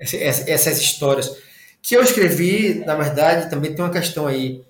essas 0.00 0.80
histórias 0.80 1.36
que 1.82 1.96
eu 1.96 2.02
escrevi, 2.02 2.82
na 2.84 2.94
verdade, 2.94 3.50
também 3.50 3.74
tem 3.74 3.84
uma 3.84 3.90
questão 3.90 4.26
aí. 4.26 4.62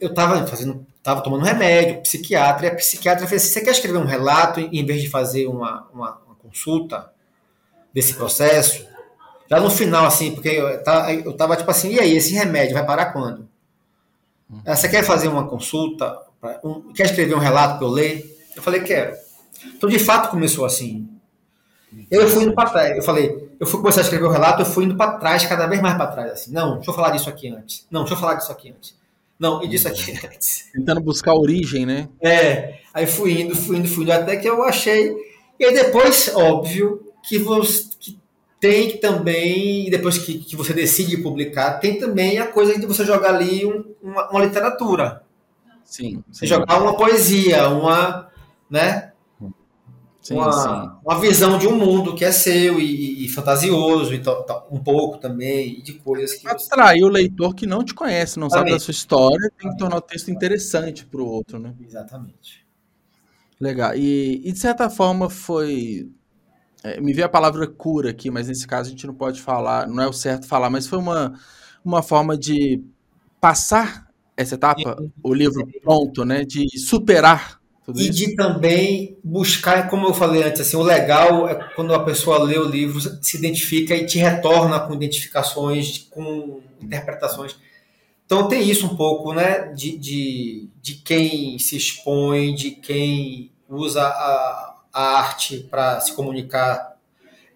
Eu 0.00 0.10
estava 0.10 0.46
fazendo 0.46 0.86
estava 1.08 1.22
tomando 1.22 1.44
remédio, 1.44 2.02
psiquiatra, 2.02 2.66
e 2.66 2.70
a 2.70 2.74
psiquiatra 2.74 3.26
fez 3.26 3.42
assim, 3.42 3.52
você 3.52 3.60
quer 3.62 3.70
escrever 3.70 3.98
um 3.98 4.04
relato 4.04 4.60
em 4.60 4.84
vez 4.84 5.00
de 5.00 5.08
fazer 5.08 5.46
uma, 5.46 5.88
uma, 5.92 6.18
uma 6.26 6.34
consulta 6.34 7.10
desse 7.94 8.14
processo? 8.14 8.86
Já 9.48 9.58
no 9.58 9.70
final, 9.70 10.04
assim, 10.04 10.32
porque 10.32 10.48
eu, 10.48 10.68
eu 10.68 11.32
tava 11.36 11.56
tipo 11.56 11.70
assim, 11.70 11.94
e 11.94 12.00
aí, 12.00 12.14
esse 12.14 12.34
remédio 12.34 12.74
vai 12.74 12.84
parar 12.84 13.06
quando? 13.06 13.48
Uhum. 14.50 14.60
Você 14.66 14.88
quer 14.88 15.02
fazer 15.02 15.28
uma 15.28 15.46
consulta? 15.48 16.18
Um, 16.62 16.92
quer 16.92 17.06
escrever 17.06 17.34
um 17.34 17.38
relato 17.38 17.78
para 17.78 17.86
eu 17.86 17.90
ler? 17.90 18.46
Eu 18.54 18.62
falei, 18.62 18.82
quero. 18.82 19.16
Então, 19.64 19.88
de 19.88 19.98
fato, 19.98 20.30
começou 20.30 20.66
assim. 20.66 21.08
Eu 22.10 22.28
fui 22.28 22.52
para 22.52 22.68
trás. 22.68 22.96
Eu 22.96 23.02
falei, 23.02 23.47
eu 23.58 23.66
fui 23.66 23.80
começar 23.80 24.00
a 24.00 24.04
escrever 24.04 24.24
o 24.24 24.30
relato, 24.30 24.62
eu 24.62 24.66
fui 24.66 24.84
indo 24.84 24.96
para 24.96 25.12
trás, 25.12 25.44
cada 25.44 25.66
vez 25.66 25.80
mais 25.80 25.96
para 25.96 26.06
trás. 26.06 26.32
Assim, 26.32 26.52
não, 26.52 26.76
deixa 26.76 26.90
eu 26.90 26.94
falar 26.94 27.10
disso 27.10 27.28
aqui 27.28 27.48
antes. 27.48 27.86
Não, 27.90 28.00
deixa 28.02 28.14
eu 28.14 28.18
falar 28.18 28.34
disso 28.34 28.52
aqui 28.52 28.70
antes. 28.70 28.96
Não, 29.38 29.62
e 29.62 29.68
disso 29.68 29.88
aqui 29.88 30.12
antes. 30.24 30.68
Tentando 30.74 31.00
buscar 31.00 31.32
a 31.32 31.38
origem, 31.38 31.84
né? 31.84 32.08
É, 32.20 32.78
aí 32.94 33.06
fui 33.06 33.40
indo, 33.40 33.56
fui 33.56 33.76
indo, 33.76 33.88
fui 33.88 34.04
indo, 34.04 34.12
até 34.12 34.36
que 34.36 34.48
eu 34.48 34.62
achei. 34.62 35.14
E 35.58 35.64
aí 35.64 35.74
depois, 35.74 36.30
óbvio, 36.34 37.12
que 37.22 37.38
você 37.38 37.88
que 37.98 38.18
tem 38.60 38.98
também, 38.98 39.88
depois 39.90 40.18
que, 40.18 40.38
que 40.38 40.56
você 40.56 40.72
decide 40.72 41.18
publicar, 41.18 41.78
tem 41.78 41.98
também 41.98 42.38
a 42.38 42.46
coisa 42.46 42.78
de 42.78 42.86
você 42.86 43.04
jogar 43.04 43.34
ali 43.34 43.64
um, 43.64 43.84
uma, 44.02 44.30
uma, 44.30 44.44
literatura. 44.44 45.22
Sim, 45.84 46.22
sim. 46.30 46.46
Jogar 46.46 46.80
uma 46.80 46.96
poesia, 46.96 47.68
uma. 47.68 48.28
né? 48.68 49.12
Sim, 50.28 50.34
uma, 50.34 50.52
sim. 50.52 50.90
uma 51.02 51.18
visão 51.18 51.58
de 51.58 51.66
um 51.66 51.74
mundo 51.74 52.14
que 52.14 52.22
é 52.22 52.30
seu 52.30 52.78
e, 52.78 53.24
e 53.24 53.28
fantasioso 53.30 54.12
e 54.12 54.20
um 54.70 54.78
pouco 54.78 55.16
também 55.16 55.80
de 55.80 55.94
coisas 55.94 56.34
que 56.34 56.46
atrair 56.46 57.02
o 57.02 57.08
leitor 57.08 57.54
que 57.54 57.66
não 57.66 57.82
te 57.82 57.94
conhece, 57.94 58.38
não 58.38 58.46
Exatamente. 58.46 58.72
sabe 58.72 58.78
da 58.78 58.84
sua 58.84 58.92
história, 58.92 59.50
tem 59.58 59.70
que 59.70 59.78
tornar 59.78 59.96
o 59.96 60.02
texto 60.02 60.30
interessante 60.30 61.06
para 61.06 61.22
o 61.22 61.26
outro, 61.26 61.58
né? 61.58 61.74
Exatamente. 61.80 62.66
Legal. 63.58 63.94
E, 63.96 64.42
e 64.44 64.52
de 64.52 64.58
certa 64.58 64.90
forma 64.90 65.30
foi 65.30 66.10
é, 66.84 67.00
me 67.00 67.14
veio 67.14 67.24
a 67.24 67.30
palavra 67.30 67.66
cura 67.66 68.10
aqui, 68.10 68.30
mas 68.30 68.48
nesse 68.48 68.66
caso 68.66 68.88
a 68.88 68.90
gente 68.90 69.06
não 69.06 69.14
pode 69.14 69.40
falar, 69.40 69.88
não 69.88 70.02
é 70.02 70.06
o 70.06 70.12
certo 70.12 70.46
falar, 70.46 70.68
mas 70.68 70.86
foi 70.86 70.98
uma, 70.98 71.40
uma 71.82 72.02
forma 72.02 72.36
de 72.36 72.84
passar 73.40 74.06
essa 74.36 74.56
etapa, 74.56 74.94
o 75.22 75.32
livro 75.32 75.66
pronto, 75.82 76.22
né? 76.22 76.44
De 76.44 76.78
superar 76.78 77.57
tudo 77.88 78.00
e 78.02 78.10
isso. 78.10 78.12
de 78.12 78.36
também 78.36 79.16
buscar, 79.24 79.88
como 79.88 80.06
eu 80.06 80.12
falei 80.12 80.42
antes, 80.42 80.60
assim, 80.60 80.76
o 80.76 80.82
legal 80.82 81.48
é 81.48 81.54
quando 81.74 81.94
a 81.94 82.04
pessoa 82.04 82.42
lê 82.42 82.58
o 82.58 82.68
livro, 82.68 83.00
se 83.00 83.38
identifica 83.38 83.94
e 83.94 84.04
te 84.04 84.18
retorna 84.18 84.78
com 84.78 84.92
identificações, 84.92 86.06
com 86.10 86.60
interpretações. 86.82 87.56
Então 88.26 88.46
tem 88.46 88.68
isso 88.68 88.84
um 88.84 88.94
pouco, 88.94 89.32
né, 89.32 89.72
de, 89.72 89.96
de, 89.96 90.68
de 90.82 90.96
quem 90.96 91.58
se 91.58 91.78
expõe, 91.78 92.54
de 92.54 92.72
quem 92.72 93.50
usa 93.66 94.02
a, 94.02 94.76
a 94.92 95.02
arte 95.20 95.66
para 95.70 95.98
se 96.00 96.12
comunicar. 96.12 96.94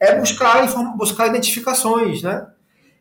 É 0.01 0.19
buscar, 0.19 0.67
buscar 0.97 1.27
identificações, 1.27 2.23
né? 2.23 2.47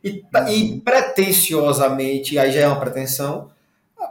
E, 0.03 0.21
e 0.49 0.81
pretenciosamente, 0.81 2.37
aí 2.37 2.51
já 2.51 2.61
é 2.61 2.67
uma 2.67 2.79
pretensão, 2.79 3.51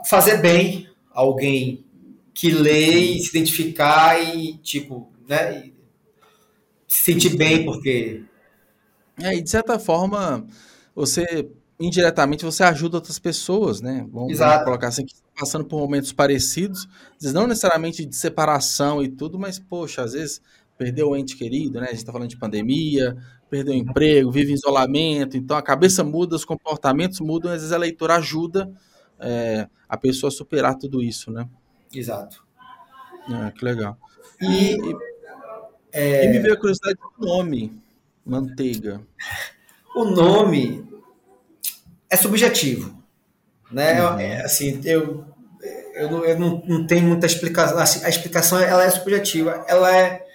fazer 0.08 0.38
bem 0.38 0.88
alguém 1.12 1.84
que 2.34 2.50
lê 2.50 3.14
e 3.14 3.20
se 3.20 3.30
identificar 3.30 4.20
e, 4.20 4.56
tipo, 4.58 5.12
né, 5.28 5.66
e 5.66 5.74
se 6.86 7.04
sentir 7.04 7.36
bem 7.36 7.64
porque... 7.64 8.24
É, 9.22 9.36
e 9.36 9.42
de 9.42 9.50
certa 9.50 9.78
forma, 9.78 10.46
você, 10.94 11.50
indiretamente, 11.78 12.44
você 12.44 12.62
ajuda 12.62 12.96
outras 12.96 13.18
pessoas, 13.18 13.80
né? 13.82 14.06
Vamos, 14.10 14.38
vamos 14.38 14.64
colocar 14.64 14.88
assim, 14.88 15.04
que 15.04 15.14
passando 15.38 15.64
por 15.64 15.78
momentos 15.78 16.12
parecidos, 16.12 16.86
não 17.32 17.46
necessariamente 17.46 18.04
de 18.04 18.16
separação 18.16 19.02
e 19.02 19.08
tudo, 19.08 19.38
mas, 19.38 19.58
poxa, 19.58 20.02
às 20.02 20.12
vezes 20.12 20.40
perdeu 20.76 21.10
o 21.10 21.16
ente 21.16 21.36
querido, 21.36 21.80
né? 21.80 21.86
A 21.86 21.90
gente 21.90 21.98
está 21.98 22.12
falando 22.12 22.28
de 22.28 22.38
pandemia, 22.38 23.16
perdeu 23.50 23.74
o 23.74 23.76
emprego, 23.76 24.30
vive 24.30 24.52
em 24.52 24.54
isolamento, 24.54 25.36
então 25.36 25.56
a 25.56 25.62
cabeça 25.62 26.02
muda, 26.02 26.36
os 26.36 26.44
comportamentos 26.44 27.20
mudam, 27.20 27.50
às 27.52 27.58
vezes 27.58 27.72
a 27.72 27.78
leitura 27.78 28.16
ajuda 28.16 28.70
é, 29.18 29.68
a 29.88 29.96
pessoa 29.96 30.28
a 30.28 30.32
superar 30.32 30.76
tudo 30.76 31.02
isso, 31.02 31.30
né? 31.30 31.46
Exato. 31.92 32.44
Ah, 33.28 33.50
que 33.50 33.64
legal. 33.64 33.98
E, 34.40 34.74
e, 34.74 34.96
é... 35.92 36.24
e 36.26 36.28
me 36.28 36.38
veio 36.38 36.54
a 36.54 36.56
curiosidade 36.56 36.98
do 36.98 37.26
nome, 37.26 37.82
manteiga. 38.24 39.00
o 39.94 40.04
nome 40.04 40.88
é 42.08 42.16
subjetivo, 42.16 43.02
né? 43.70 44.02
Uhum. 44.02 44.18
É, 44.18 44.42
assim, 44.42 44.80
eu 44.84 45.24
eu, 45.94 46.10
não, 46.10 46.24
eu 46.24 46.38
não, 46.38 46.62
não 46.66 46.86
tenho 46.86 47.06
muita 47.06 47.26
explicação. 47.26 47.78
Assim, 47.78 48.04
a 48.04 48.08
explicação 48.08 48.58
ela 48.58 48.84
é 48.84 48.90
subjetiva. 48.90 49.64
Ela 49.68 49.94
é 49.94 50.26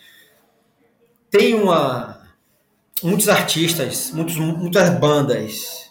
tem 1.30 1.56
uma 1.56 2.22
muitos 3.04 3.28
artistas, 3.28 4.12
muitos, 4.12 4.38
muitas 4.38 4.90
bandas 5.00 5.86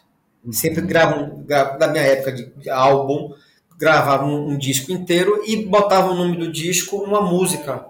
sempre 0.52 0.80
uhum. 0.80 0.86
gravam, 0.86 1.44
gravam 1.44 1.78
da 1.78 1.88
minha 1.88 2.02
época 2.02 2.32
de, 2.32 2.50
de 2.54 2.70
álbum 2.70 3.34
gravavam 3.78 4.28
um, 4.28 4.50
um, 4.50 4.58
disco 4.58 4.92
inteiro 4.92 5.42
e 5.46 5.64
botavam 5.64 6.12
o 6.12 6.16
nome 6.16 6.36
do 6.36 6.50
disco 6.50 6.96
uma 6.96 7.20
música. 7.20 7.84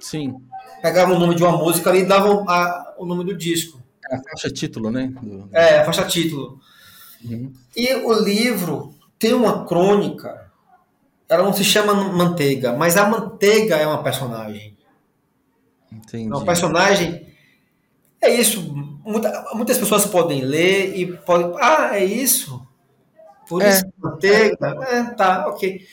Sim. 0.00 0.34
Pegavam 0.80 1.16
o 1.16 1.18
nome 1.18 1.34
de 1.34 1.42
uma 1.42 1.56
música 1.56 1.94
e 1.96 2.04
davam 2.04 2.48
a, 2.48 2.94
o 2.98 3.06
nome 3.06 3.24
do 3.24 3.36
disco. 3.36 3.80
É 4.10 4.16
a 4.16 4.22
faixa 4.22 4.50
título, 4.50 4.90
né? 4.90 5.12
Do... 5.22 5.48
É, 5.52 5.78
a 5.80 5.84
faixa 5.84 6.04
título. 6.04 6.58
Uhum. 7.24 7.52
E 7.76 7.94
o 7.94 8.12
livro 8.12 8.94
tem 9.18 9.32
uma 9.32 9.64
crônica. 9.64 10.50
Ela 11.28 11.44
não 11.44 11.52
se 11.52 11.64
chama 11.64 11.94
Manteiga, 11.94 12.72
mas 12.72 12.96
a 12.96 13.08
Manteiga 13.08 13.76
é 13.76 13.86
uma 13.86 14.02
personagem. 14.02 14.76
Entendi. 15.90 16.32
É 16.32 16.36
uma 16.36 16.44
personagem. 16.44 17.26
É 18.20 18.34
isso. 18.34 18.60
Muita, 19.04 19.50
muitas 19.54 19.78
pessoas 19.78 20.04
podem 20.06 20.42
ler 20.42 20.96
e 20.96 21.16
podem. 21.18 21.52
Ah, 21.60 21.96
é 21.98 22.04
isso? 22.04 22.66
Por 23.52 23.60
é. 23.60 23.68
isso 23.68 23.84
manteiga? 23.98 24.56
É, 24.88 25.04
tá, 25.14 25.46
ok. 25.46 25.86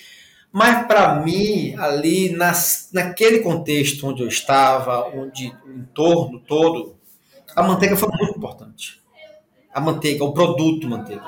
Mas 0.50 0.88
para 0.88 1.15
mim, 1.15 1.76
ali 1.78 2.32
nas, 2.32 2.89
naquele 2.93 3.39
contexto 3.39 4.08
onde 4.08 4.24
eu 4.24 4.30
estava, 4.30 5.06
onde 5.10 5.54
o 5.65 5.72
entorno 5.74 6.39
todo, 6.39 6.95
a 7.54 7.62
manteiga 7.62 7.98
foi 7.98 8.08
muito 8.08 8.38
importante. 8.38 9.04
A 9.74 9.82
manteiga, 9.82 10.24
o 10.24 10.32
produto 10.32 10.88
manteiga. 10.88 11.26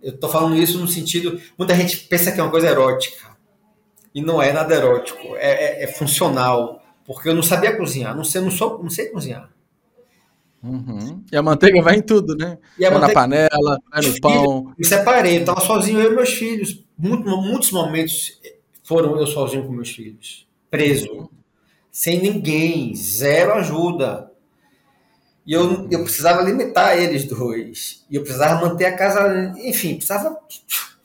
Eu 0.00 0.14
estou 0.14 0.30
falando 0.30 0.56
isso 0.56 0.78
no 0.78 0.86
sentido. 0.86 1.40
Muita 1.58 1.74
gente 1.74 1.96
pensa 2.06 2.30
que 2.30 2.38
é 2.38 2.42
uma 2.44 2.50
coisa 2.50 2.68
erótica. 2.68 3.36
E 4.14 4.22
não 4.22 4.40
é 4.40 4.52
nada 4.52 4.72
erótico. 4.72 5.34
É, 5.34 5.82
é, 5.82 5.84
é 5.84 5.86
funcional. 5.88 6.80
Porque 7.04 7.28
eu 7.28 7.34
não 7.34 7.42
sabia 7.42 7.76
cozinhar. 7.76 8.16
Não 8.16 8.22
sei, 8.22 8.40
não, 8.40 8.52
sou, 8.52 8.80
não 8.80 8.88
sei 8.88 9.06
cozinhar. 9.06 9.50
Uhum. 10.62 11.24
E 11.30 11.36
a 11.36 11.42
manteiga 11.42 11.82
vai 11.82 11.96
em 11.96 12.02
tudo, 12.02 12.36
né? 12.36 12.56
E 12.78 12.84
a 12.84 12.90
vai 12.90 13.00
manteiga... 13.00 13.20
na 13.20 13.20
panela, 13.20 13.78
vai 13.90 14.02
no 14.02 14.20
pão. 14.20 14.74
Me 14.78 14.84
separei, 14.84 15.36
eu 15.36 15.40
estava 15.40 15.60
sozinho, 15.60 16.00
eu 16.00 16.12
e 16.12 16.14
meus 16.14 16.30
filhos. 16.30 16.84
Muito, 16.96 17.28
muitos 17.28 17.72
momentos 17.72 18.40
foram 18.84 19.18
eu 19.18 19.26
sozinho 19.26 19.66
com 19.66 19.72
meus 19.72 19.90
filhos. 19.90 20.46
Preso. 20.70 21.28
Sem 21.90 22.20
ninguém, 22.20 22.94
zero 22.94 23.54
ajuda. 23.54 24.30
E 25.44 25.52
eu, 25.52 25.88
eu 25.90 26.04
precisava 26.04 26.40
alimentar 26.40 26.96
eles 26.96 27.24
dois. 27.24 28.04
E 28.08 28.14
eu 28.14 28.22
precisava 28.22 28.64
manter 28.64 28.86
a 28.86 28.96
casa. 28.96 29.52
Enfim, 29.58 29.96
precisava 29.96 30.38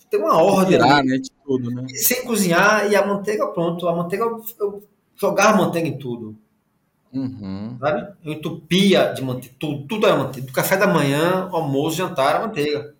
ter 0.09 0.17
uma 0.17 0.41
ordem. 0.41 0.77
Né? 0.77 1.17
De 1.17 1.31
tudo, 1.43 1.71
né? 1.71 1.85
Sem 1.89 2.23
cozinhar 2.23 2.91
e 2.91 2.95
a 2.95 3.05
manteiga, 3.05 3.47
pronto. 3.47 3.87
A 3.87 3.95
manteiga, 3.95 4.25
eu 4.59 4.83
jogava 5.15 5.57
manteiga 5.57 5.87
em 5.87 5.97
tudo. 5.97 6.37
Uhum. 7.13 7.77
Sabe? 7.79 8.13
Eu 8.23 8.33
entupia 8.33 9.13
de 9.13 9.21
manteiga. 9.21 9.55
Tudo, 9.57 9.87
tudo 9.87 10.07
era 10.07 10.17
manteiga. 10.17 10.47
Do 10.47 10.53
café 10.53 10.77
da 10.77 10.87
manhã, 10.87 11.49
almoço, 11.51 11.97
jantar 11.97 12.35
era 12.35 12.47
manteiga. 12.47 12.93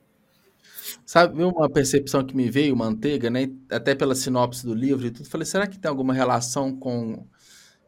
Sabe 1.06 1.42
uma 1.44 1.70
percepção 1.70 2.24
que 2.24 2.36
me 2.36 2.50
veio, 2.50 2.76
manteiga, 2.76 3.30
né? 3.30 3.50
Até 3.72 3.96
pela 3.96 4.16
sinopse 4.16 4.66
do 4.66 4.74
livro 4.74 5.08
e 5.08 5.12
tudo. 5.12 5.30
Falei, 5.30 5.46
será 5.46 5.68
que 5.68 5.80
tem 5.80 5.90
alguma 5.90 6.14
relação 6.14 6.76
com 6.76 7.26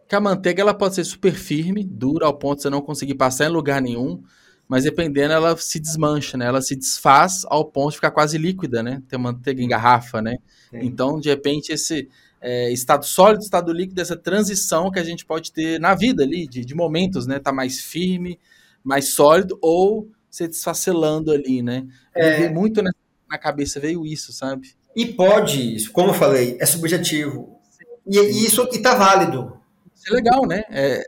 que 0.08 0.16
a 0.16 0.20
manteiga 0.20 0.62
ela 0.62 0.74
pode 0.74 0.96
ser 0.96 1.04
super 1.04 1.34
firme, 1.34 1.84
dura 1.84 2.26
ao 2.26 2.34
ponto 2.34 2.58
de 2.58 2.64
você 2.64 2.70
não 2.70 2.82
conseguir 2.82 3.16
passar 3.16 3.46
em 3.46 3.50
lugar 3.50 3.80
nenhum, 3.80 4.24
mas 4.68 4.84
dependendo 4.84 5.34
ela 5.34 5.56
se 5.56 5.80
desmancha, 5.80 6.36
né? 6.38 6.46
Ela 6.46 6.62
se 6.62 6.76
desfaz 6.76 7.44
ao 7.46 7.66
ponto 7.66 7.92
de 7.92 7.98
ficar 7.98 8.12
quase 8.12 8.38
líquida, 8.38 8.82
né? 8.82 9.04
Tem 9.08 9.20
manteiga 9.20 9.62
em 9.62 9.68
garrafa, 9.68 10.22
né? 10.22 10.38
Sim. 10.72 10.80
Então, 10.82 11.20
de 11.20 11.30
repente, 11.30 11.72
esse 11.72 12.10
é, 12.42 12.72
estado 12.72 13.06
sólido, 13.06 13.44
estado 13.44 13.72
líquido, 13.72 14.02
essa 14.02 14.16
transição 14.16 14.90
que 14.92 15.00
a 15.00 15.04
gente 15.04 15.26
pode 15.26 15.52
ter 15.52 15.80
na 15.80 15.94
vida 15.94 16.24
ali, 16.24 16.48
de, 16.48 16.64
de 16.64 16.76
momentos, 16.76 17.28
né? 17.28 17.40
Tá 17.40 17.52
mais 17.52 17.80
firme, 17.80 18.40
mais 18.84 19.10
sólido, 19.10 19.58
ou 19.62 20.10
se 20.30 20.48
desfacelando 20.48 21.32
ali, 21.32 21.62
né? 21.62 21.86
É... 22.16 22.50
Muito 22.50 22.82
na, 22.82 22.92
na 23.30 23.38
cabeça 23.38 23.80
veio 23.80 24.06
isso, 24.06 24.32
sabe? 24.32 24.74
E 24.96 25.06
pode, 25.06 25.90
como 25.90 26.10
eu 26.10 26.14
falei, 26.14 26.58
é 26.60 26.66
subjetivo. 26.66 27.60
E, 28.08 28.18
e 28.18 28.46
isso 28.46 28.62
aqui 28.62 28.80
tá 28.80 28.96
válido. 28.96 29.60
Isso 29.96 30.12
é 30.12 30.16
legal, 30.16 30.46
né? 30.48 30.64
É, 30.70 31.04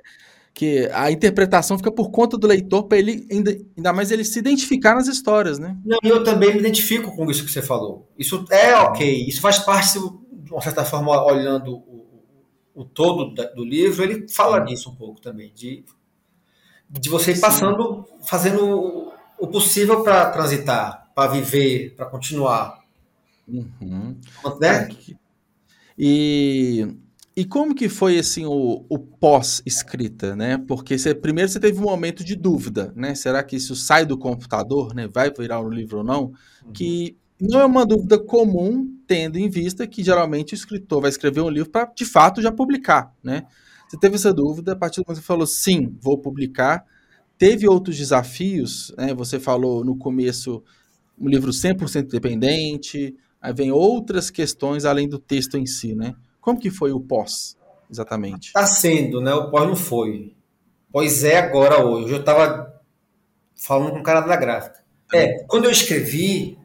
que 0.54 0.90
a 0.94 1.10
interpretação 1.12 1.78
fica 1.78 1.92
por 1.92 2.12
conta 2.12 2.38
do 2.38 2.46
leitor 2.46 2.84
para 2.84 2.98
ele 2.98 3.26
ainda, 3.32 3.58
ainda 3.76 3.94
mais 3.94 4.12
ele 4.12 4.24
se 4.24 4.38
identificar 4.38 4.96
nas 4.96 5.08
histórias, 5.08 5.58
né? 5.58 5.76
Não, 5.84 5.98
eu 6.04 6.24
também 6.24 6.54
me 6.54 6.60
identifico 6.60 7.16
com 7.16 7.30
isso 7.32 7.46
que 7.46 7.52
você 7.52 7.62
falou. 7.62 8.08
Isso 8.18 8.46
é 8.52 8.76
ok, 8.76 9.26
isso 9.28 9.42
faz 9.42 9.60
parte, 9.60 9.98
de 10.52 10.56
uma 10.56 10.62
certa 10.62 10.84
forma, 10.84 11.24
olhando 11.24 11.78
o, 11.78 12.26
o 12.76 12.84
todo 12.84 13.34
do 13.56 13.64
livro, 13.64 14.04
ele 14.04 14.28
fala 14.28 14.60
disso 14.60 14.90
um 14.90 14.96
pouco 14.96 15.22
também, 15.22 15.50
de, 15.56 15.86
de 16.90 17.10
você 17.10 17.32
ir 17.32 17.40
passando, 17.40 18.06
Sim. 18.06 18.28
fazendo 18.28 19.14
o 19.40 19.48
possível 19.48 20.04
para 20.04 20.30
transitar, 20.30 21.10
para 21.16 21.32
viver, 21.32 21.96
para 21.96 22.06
continuar. 22.06 22.82
Uhum. 23.48 24.18
Né? 24.60 24.90
É, 24.90 25.16
e 25.98 26.98
e 27.34 27.46
como 27.46 27.74
que 27.74 27.88
foi 27.88 28.20
assim 28.20 28.46
o, 28.46 28.86
o 28.90 29.00
pós-escrita, 29.00 30.36
né? 30.36 30.58
Porque 30.58 30.98
você, 30.98 31.16
primeiro 31.16 31.50
você 31.50 31.62
teve 31.62 31.80
um 31.80 31.84
momento 31.84 32.26
de 32.26 32.36
dúvida, 32.36 32.92
né? 32.94 33.16
Será 33.16 33.42
que 33.42 33.56
isso 33.56 33.74
sai 33.74 34.06
do 34.06 34.18
computador, 34.18 34.94
né? 34.94 35.08
Vai 35.08 35.32
virar 35.32 35.62
um 35.62 35.70
livro 35.70 36.00
ou 36.00 36.04
não? 36.04 36.34
Uhum. 36.66 36.74
Que 36.74 37.18
não 37.40 37.62
é 37.62 37.66
uma 37.66 37.86
dúvida 37.86 38.20
comum, 38.20 39.01
tendo 39.12 39.38
em 39.38 39.50
vista 39.50 39.86
que 39.86 40.02
geralmente 40.02 40.54
o 40.54 40.56
escritor 40.56 41.02
vai 41.02 41.10
escrever 41.10 41.42
um 41.42 41.50
livro 41.50 41.70
para 41.70 41.84
de 41.84 42.06
fato 42.06 42.42
já 42.42 42.50
publicar, 42.50 43.14
né? 43.22 43.46
Você 43.86 43.98
teve 43.98 44.16
essa 44.16 44.34
dúvida, 44.34 44.72
a 44.72 44.76
partir 44.78 45.02
do 45.02 45.04
momento 45.06 45.18
que 45.18 45.22
você 45.22 45.28
falou 45.28 45.46
sim, 45.46 45.94
vou 46.00 46.18
publicar. 46.18 46.86
Teve 47.38 47.68
outros 47.68 47.98
desafios, 47.98 48.96
né? 48.98 49.14
Você 49.14 49.38
falou 49.38 49.84
no 49.84 49.98
começo 49.98 50.64
um 51.20 51.28
livro 51.28 51.52
100% 51.52 52.06
independente, 52.06 53.14
aí 53.42 53.54
vem 53.54 53.70
outras 53.70 54.30
questões 54.30 54.86
além 54.86 55.10
do 55.10 55.20
texto 55.20 55.58
em 55.58 55.66
si, 55.66 55.94
né? 55.94 56.16
Como 56.40 56.58
que 56.58 56.70
foi 56.70 56.94
o 56.94 57.00
pós, 57.02 57.58
exatamente? 57.92 58.48
Está 58.48 58.66
sendo, 58.66 59.20
né? 59.20 59.34
O 59.34 59.52
pós 59.52 59.68
não 59.68 59.76
foi. 59.76 60.34
Pois 60.90 61.26
é 61.26 61.38
agora 61.38 61.86
hoje. 61.86 62.14
Eu 62.14 62.22
estava 62.22 62.82
falando 63.58 63.92
com 63.92 64.00
o 64.00 64.04
cara 64.04 64.22
da 64.22 64.38
gráfica. 64.38 64.80
É, 65.14 65.44
quando 65.50 65.66
eu 65.66 65.72
escrevi, 65.72 66.58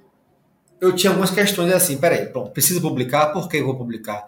eu 0.81 0.95
tinha 0.95 1.11
algumas 1.11 1.31
questões 1.31 1.73
assim, 1.73 1.97
peraí, 1.97 2.27
pronto, 2.27 2.51
preciso 2.51 2.81
publicar, 2.81 3.33
por 3.33 3.49
que 3.49 3.57
eu 3.57 3.67
vou 3.67 3.77
publicar? 3.77 4.27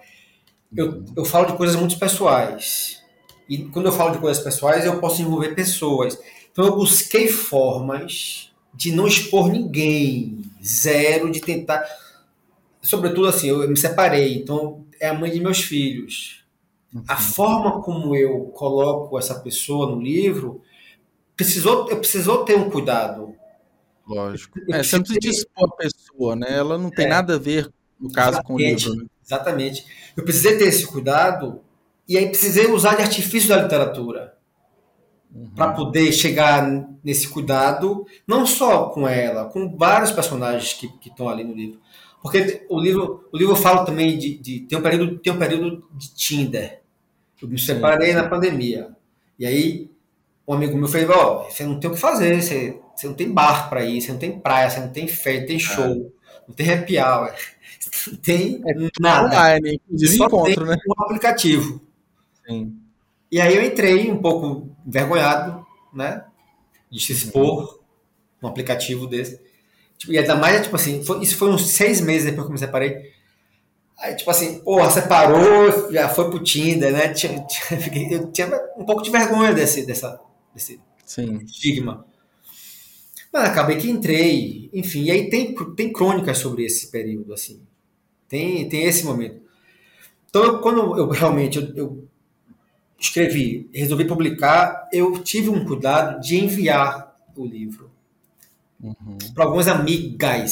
Eu, 0.75 1.05
eu 1.17 1.25
falo 1.25 1.47
de 1.47 1.57
coisas 1.57 1.77
muito 1.77 1.99
pessoais. 1.99 3.03
E 3.49 3.59
quando 3.65 3.87
eu 3.87 3.93
falo 3.93 4.13
de 4.13 4.19
coisas 4.19 4.43
pessoais, 4.43 4.85
eu 4.85 5.01
posso 5.01 5.23
envolver 5.23 5.55
pessoas. 5.55 6.19
Então 6.53 6.67
eu 6.67 6.77
busquei 6.77 7.29
formas 7.29 8.53
de 8.75 8.93
não 8.93 9.07
expor 9.07 9.51
ninguém, 9.51 10.43
zero, 10.65 11.31
de 11.31 11.41
tentar. 11.41 11.85
Sobretudo 12.83 13.29
assim, 13.29 13.49
eu 13.49 13.69
me 13.69 13.77
separei, 13.77 14.37
então 14.37 14.85
é 15.01 15.09
a 15.09 15.15
mãe 15.15 15.31
de 15.31 15.41
meus 15.41 15.61
filhos. 15.61 16.45
Uhum. 16.95 17.03
A 17.09 17.17
forma 17.17 17.83
como 17.83 18.15
eu 18.15 18.47
coloco 18.55 19.19
essa 19.19 19.35
pessoa 19.41 19.91
no 19.91 20.01
livro, 20.01 20.63
precisou, 21.37 21.89
eu 21.89 21.99
precisou 21.99 22.45
ter 22.45 22.57
um 22.57 22.71
cuidado. 22.71 23.28
Lógico. 24.09 24.59
Eu 24.67 24.75
é, 24.75 24.83
você 24.83 24.97
não 24.97 25.05
precisa 25.05 25.29
expor 25.29 25.69
a 25.71 25.77
pessoa, 25.77 26.35
né? 26.35 26.47
Ela 26.51 26.79
não 26.79 26.91
tem 26.91 27.05
é, 27.05 27.09
nada 27.09 27.35
a 27.35 27.39
ver, 27.39 27.71
no 28.01 28.11
caso, 28.11 28.43
com 28.43 28.55
o 28.55 28.59
livro. 28.59 28.95
Né? 28.95 29.05
Exatamente. 29.25 29.85
Eu 30.17 30.25
precisei 30.25 30.57
ter 30.57 30.65
esse 30.65 30.87
cuidado 30.87 31.61
e 32.09 32.17
aí 32.17 32.29
precisei 32.29 32.71
usar 32.71 32.97
de 32.97 33.03
artifício 33.03 33.51
da 33.51 33.63
literatura 33.63 34.35
uhum. 35.35 35.51
para 35.55 35.73
poder 35.73 36.11
chegar 36.13 36.89
nesse 37.05 37.29
cuidado, 37.29 38.07
não 38.27 38.47
só 38.47 38.87
com 38.87 39.07
ela, 39.07 39.45
com 39.45 39.77
vários 39.77 40.11
personagens 40.11 40.73
que, 40.73 40.91
estão 41.07 41.29
ali 41.29 41.45
no 41.45 41.55
livro. 41.55 41.79
Porque 42.23 42.67
o 42.71 42.81
livro, 42.81 43.29
o 43.31 43.37
livro 43.37 43.55
fala 43.55 43.85
também 43.85 44.19
de, 44.19 44.39
de 44.39 44.61
tem 44.61 44.79
um 44.79 44.83
período, 44.83 45.19
tem 45.19 45.33
um 45.33 45.39
período 45.39 45.87
de 45.93 46.15
Tinder. 46.15 46.83
Eu 47.41 47.49
me 47.49 47.59
separei 47.59 48.13
na 48.15 48.29
pandemia. 48.29 48.97
E 49.39 49.47
aí 49.47 49.91
um 50.47 50.55
amigo 50.55 50.77
meu 50.77 50.89
falou: 50.89 51.11
"Ó, 51.11 51.47
oh, 51.47 51.51
você 51.51 51.65
não 51.65 51.79
tem 51.79 51.91
o 51.91 51.93
que 51.93 52.01
fazer, 52.01 52.43
você, 52.43 52.81
você 52.99 53.07
não 53.07 53.15
tem 53.15 53.31
bar 53.31 53.69
para 53.69 53.85
ir, 53.85 54.01
você 54.01 54.11
não 54.11 54.19
tem 54.19 54.41
praia, 54.41 54.69
você 54.69 54.81
não 54.81 54.89
tem 54.89 55.07
festa, 55.07 55.47
tem 55.47 55.59
show, 55.59 55.85
é. 55.85 56.49
não 56.49 56.55
tem 56.55 56.73
happy 56.73 56.99
hour, 56.99 57.33
não 58.11 58.17
tem 58.19 58.61
é 58.67 58.91
nada. 59.01 59.27
Online, 59.29 59.81
inclusive 59.85 60.17
Só 60.17 60.27
encontro, 60.27 60.67
tem 60.67 60.67
né? 60.67 60.77
um 60.89 61.03
aplicativo. 61.05 61.81
Sim. 62.45 62.77
E 63.31 63.41
aí 63.41 63.55
eu 63.55 63.63
entrei 63.63 64.11
um 64.11 64.21
pouco 64.21 64.69
envergonhado, 64.85 65.65
né? 65.95 66.25
De 66.91 66.99
se 66.99 67.13
expor 67.13 67.79
um 68.43 68.49
aplicativo 68.49 69.07
desse. 69.07 69.41
Tipo, 69.97 70.13
e 70.13 70.19
ainda 70.19 70.35
mais, 70.35 70.63
tipo 70.63 70.75
assim, 70.75 71.05
foi, 71.05 71.23
isso 71.23 71.37
foi 71.37 71.51
uns 71.51 71.69
seis 71.71 72.01
meses 72.01 72.25
depois 72.25 72.47
que 72.47 72.51
eu 72.51 72.55
me 72.55 72.59
separei. 72.59 73.13
Aí, 74.01 74.15
tipo 74.17 74.31
assim, 74.31 74.59
porra, 74.61 74.91
separou, 74.91 75.93
já 75.93 76.09
foi 76.09 76.31
pro 76.31 76.43
Tinder, 76.43 76.93
né? 76.93 77.13
Eu 78.11 78.31
tinha 78.31 78.49
um 78.77 78.85
pouco 78.85 79.03
de 79.03 79.11
vergonha 79.11 79.53
desse, 79.53 79.85
dessa, 79.85 80.21
desse 80.55 80.81
Sim. 81.05 81.39
estigma. 81.45 82.07
Mas 83.33 83.45
acabei 83.45 83.77
que 83.77 83.91
entrei, 83.91 84.71
enfim, 84.73 85.05
e 85.05 85.11
aí 85.11 85.29
tem, 85.29 85.55
tem 85.75 85.93
crônicas 85.93 86.39
sobre 86.39 86.65
esse 86.65 86.91
período, 86.91 87.33
assim. 87.33 87.61
Tem, 88.29 88.69
tem 88.69 88.85
esse 88.85 89.05
momento. 89.05 89.41
Então, 90.29 90.45
eu, 90.45 90.59
quando 90.61 90.99
eu 90.99 91.09
realmente 91.09 91.59
eu, 91.59 91.75
eu 91.75 92.09
escrevi, 92.99 93.69
resolvi 93.73 94.07
publicar, 94.07 94.89
eu 94.93 95.19
tive 95.23 95.49
um 95.49 95.65
cuidado 95.65 96.21
de 96.21 96.37
enviar 96.37 97.17
o 97.37 97.47
livro 97.47 97.91
uhum. 98.83 99.19
para 99.35 99.45
algumas 99.45 99.69
amigas. 99.69 100.51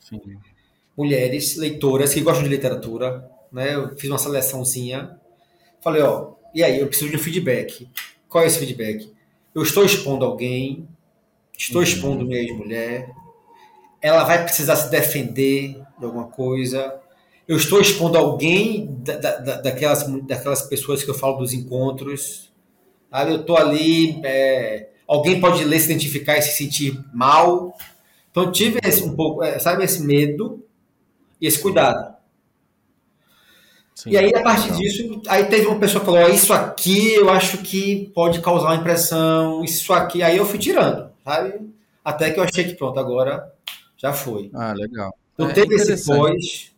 Sim. 0.00 0.20
Mulheres, 0.96 1.56
leitoras 1.56 2.12
que 2.12 2.20
gostam 2.20 2.42
de 2.42 2.48
literatura, 2.48 3.30
né? 3.52 3.74
Eu 3.74 3.96
fiz 3.96 4.10
uma 4.10 4.18
seleçãozinha. 4.18 5.16
Falei, 5.80 6.02
ó, 6.02 6.32
e 6.54 6.64
aí, 6.64 6.80
eu 6.80 6.88
preciso 6.88 7.10
de 7.10 7.16
um 7.16 7.20
feedback. 7.20 7.88
Qual 8.28 8.42
é 8.42 8.46
esse 8.46 8.58
feedback? 8.58 9.12
Eu 9.54 9.62
estou 9.62 9.84
expondo 9.84 10.24
alguém, 10.24 10.88
estou 11.58 11.82
uhum. 11.82 11.86
expondo 11.86 12.24
minha 12.24 12.40
ex-mulher, 12.40 13.10
ela 14.00 14.24
vai 14.24 14.42
precisar 14.44 14.76
se 14.76 14.90
defender 14.90 15.80
de 15.98 16.04
alguma 16.04 16.28
coisa, 16.28 17.00
eu 17.48 17.56
estou 17.56 17.80
expondo 17.80 18.16
alguém 18.16 18.86
da, 19.00 19.16
da, 19.16 19.60
daquelas, 19.60 20.06
daquelas 20.22 20.62
pessoas 20.62 21.02
que 21.02 21.10
eu 21.10 21.14
falo 21.14 21.38
dos 21.38 21.52
encontros, 21.52 22.52
sabe? 23.10 23.32
eu 23.32 23.40
estou 23.40 23.56
ali, 23.56 24.20
é, 24.22 24.90
alguém 25.06 25.40
pode 25.40 25.64
ler, 25.64 25.80
se 25.80 25.86
identificar 25.86 26.36
e 26.36 26.42
se 26.42 26.52
sentir 26.52 27.02
mal. 27.12 27.74
Então 28.30 28.44
eu 28.44 28.52
tive 28.52 28.78
esse, 28.84 29.02
um 29.02 29.16
pouco, 29.16 29.42
é, 29.42 29.58
sabe, 29.58 29.82
esse 29.82 30.02
medo 30.02 30.62
e 31.40 31.46
esse 31.46 31.58
cuidado. 31.58 32.18
Sim, 33.94 34.10
e 34.10 34.16
aí, 34.16 34.32
a 34.32 34.42
partir 34.42 34.64
legal. 34.64 34.78
disso, 34.78 35.22
aí 35.26 35.46
teve 35.46 35.66
uma 35.66 35.80
pessoa 35.80 36.00
que 36.00 36.06
falou: 36.06 36.24
oh, 36.24 36.28
Isso 36.28 36.52
aqui 36.52 37.14
eu 37.14 37.30
acho 37.30 37.58
que 37.58 38.12
pode 38.14 38.40
causar 38.40 38.66
uma 38.66 38.76
impressão, 38.76 39.64
isso 39.64 39.92
aqui. 39.92 40.22
Aí 40.22 40.36
eu 40.36 40.46
fui 40.46 40.58
tirando, 40.58 41.07
sabe? 41.28 41.70
Até 42.04 42.30
que 42.30 42.40
eu 42.40 42.44
achei 42.44 42.64
que 42.64 42.74
pronto, 42.74 42.98
agora 42.98 43.52
já 43.96 44.12
foi. 44.12 44.50
Ah, 44.54 44.72
legal. 44.72 45.14
Então 45.34 45.50
é 45.50 45.52
teve 45.52 45.74
esse 45.74 46.06
pós. 46.06 46.72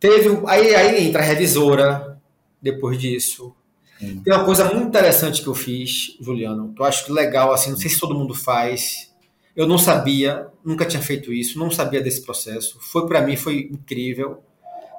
Teve. 0.00 0.42
Aí, 0.46 0.74
aí 0.74 1.06
entra 1.06 1.22
a 1.22 1.24
revisora 1.24 2.20
depois 2.60 2.98
disso. 2.98 3.54
Hum. 4.02 4.22
Tem 4.24 4.34
uma 4.34 4.44
coisa 4.44 4.64
muito 4.64 4.88
interessante 4.88 5.42
que 5.42 5.46
eu 5.46 5.54
fiz, 5.54 6.16
Juliano, 6.20 6.72
que 6.74 6.80
eu 6.80 6.86
acho 6.86 7.12
legal, 7.12 7.52
assim, 7.52 7.70
não 7.70 7.76
sei 7.76 7.90
se 7.90 8.00
todo 8.00 8.14
mundo 8.14 8.34
faz. 8.34 9.10
Eu 9.54 9.66
não 9.66 9.76
sabia, 9.76 10.48
nunca 10.64 10.86
tinha 10.86 11.02
feito 11.02 11.32
isso, 11.32 11.58
não 11.58 11.70
sabia 11.70 12.00
desse 12.00 12.22
processo. 12.22 12.78
Foi 12.80 13.06
para 13.06 13.20
mim, 13.20 13.36
foi 13.36 13.68
incrível. 13.70 14.42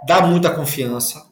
Dá 0.05 0.21
muita 0.21 0.51
confiança 0.51 1.29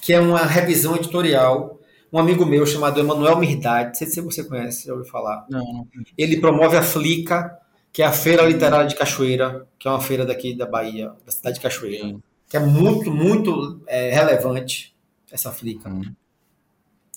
que 0.00 0.12
é 0.12 0.20
uma 0.20 0.44
revisão 0.44 0.96
editorial. 0.96 1.79
Um 2.12 2.18
amigo 2.18 2.44
meu 2.44 2.66
chamado 2.66 2.98
Emanuel 2.98 3.38
Mirdade, 3.38 3.88
não 3.88 3.94
sei 3.94 4.06
se 4.08 4.20
você 4.20 4.42
conhece, 4.42 4.86
já 4.86 4.92
ouviu 4.92 5.08
falar. 5.08 5.46
Não. 5.48 5.86
Ele 6.18 6.40
promove 6.40 6.76
a 6.76 6.82
Flica, 6.82 7.56
que 7.92 8.02
é 8.02 8.06
a 8.06 8.12
Feira 8.12 8.42
Literária 8.42 8.88
de 8.88 8.96
Cachoeira, 8.96 9.66
que 9.78 9.86
é 9.86 9.90
uma 9.90 10.00
feira 10.00 10.26
daqui 10.26 10.54
da 10.54 10.66
Bahia, 10.66 11.12
da 11.24 11.30
cidade 11.30 11.56
de 11.56 11.60
Cachoeira, 11.60 12.04
Sim. 12.04 12.22
que 12.48 12.56
é 12.56 12.60
muito, 12.60 13.12
muito 13.12 13.80
é, 13.86 14.10
relevante, 14.10 14.94
essa 15.30 15.52
Flica. 15.52 15.88
Hum. 15.88 16.02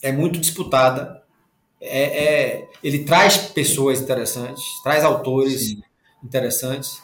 É 0.01 0.11
muito 0.11 0.39
disputada. 0.39 1.23
É, 1.81 2.03
é, 2.03 2.67
ele 2.83 2.99
traz 2.99 3.37
pessoas 3.37 3.99
interessantes, 3.99 4.63
traz 4.83 5.03
autores 5.03 5.69
Sim. 5.69 5.81
interessantes. 6.23 7.01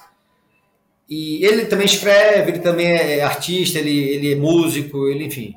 E 1.10 1.44
ele 1.44 1.66
também 1.66 1.88
escreve, 1.88 2.52
ele 2.52 2.60
também 2.60 2.88
é 2.88 3.22
artista, 3.22 3.80
ele, 3.80 3.98
ele 3.98 4.34
é 4.34 4.36
músico, 4.36 5.08
ele, 5.08 5.26
enfim, 5.26 5.56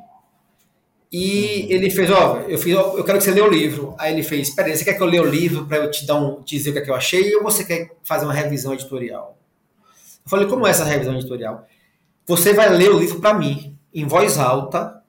e 1.13 1.67
ele 1.69 1.91
fez, 1.91 2.11
ó, 2.11 2.39
eu 2.49 2.57
fiz, 2.57 2.75
ó, 2.75 2.97
eu 2.97 3.05
quero 3.05 3.19
que 3.19 3.25
você 3.25 3.33
leia 3.33 3.45
o 3.45 3.51
livro. 3.51 3.95
Aí 3.99 4.15
ele 4.15 4.23
fez, 4.23 4.49
peraí, 4.49 4.75
você 4.75 4.83
quer 4.83 4.95
que 4.95 5.03
eu 5.03 5.07
leia 5.07 5.23
o 5.23 5.27
livro 5.27 5.67
para 5.67 5.77
eu 5.77 5.91
te 5.91 6.07
dar 6.07 6.15
um, 6.15 6.43
te 6.43 6.57
dizer 6.57 6.71
o 6.71 6.73
que, 6.73 6.79
é 6.79 6.83
que 6.83 6.91
eu 6.91 6.95
achei 6.95 7.35
ou 7.37 7.43
você 7.43 7.63
quer 7.65 7.95
fazer 8.03 8.25
uma 8.25 8.33
revisão 8.33 8.73
editorial? 8.73 9.37
Eu 10.25 10.31
falei, 10.31 10.47
como 10.47 10.67
é 10.67 10.71
essa 10.71 10.85
revisão 10.85 11.15
editorial? 11.15 11.67
Você 12.27 12.55
vai 12.55 12.71
ler 12.71 12.91
o 12.91 12.99
livro 12.99 13.21
para 13.21 13.35
mim, 13.35 13.77
em 13.93 14.07
voz 14.07 14.39
alta, 14.39 15.03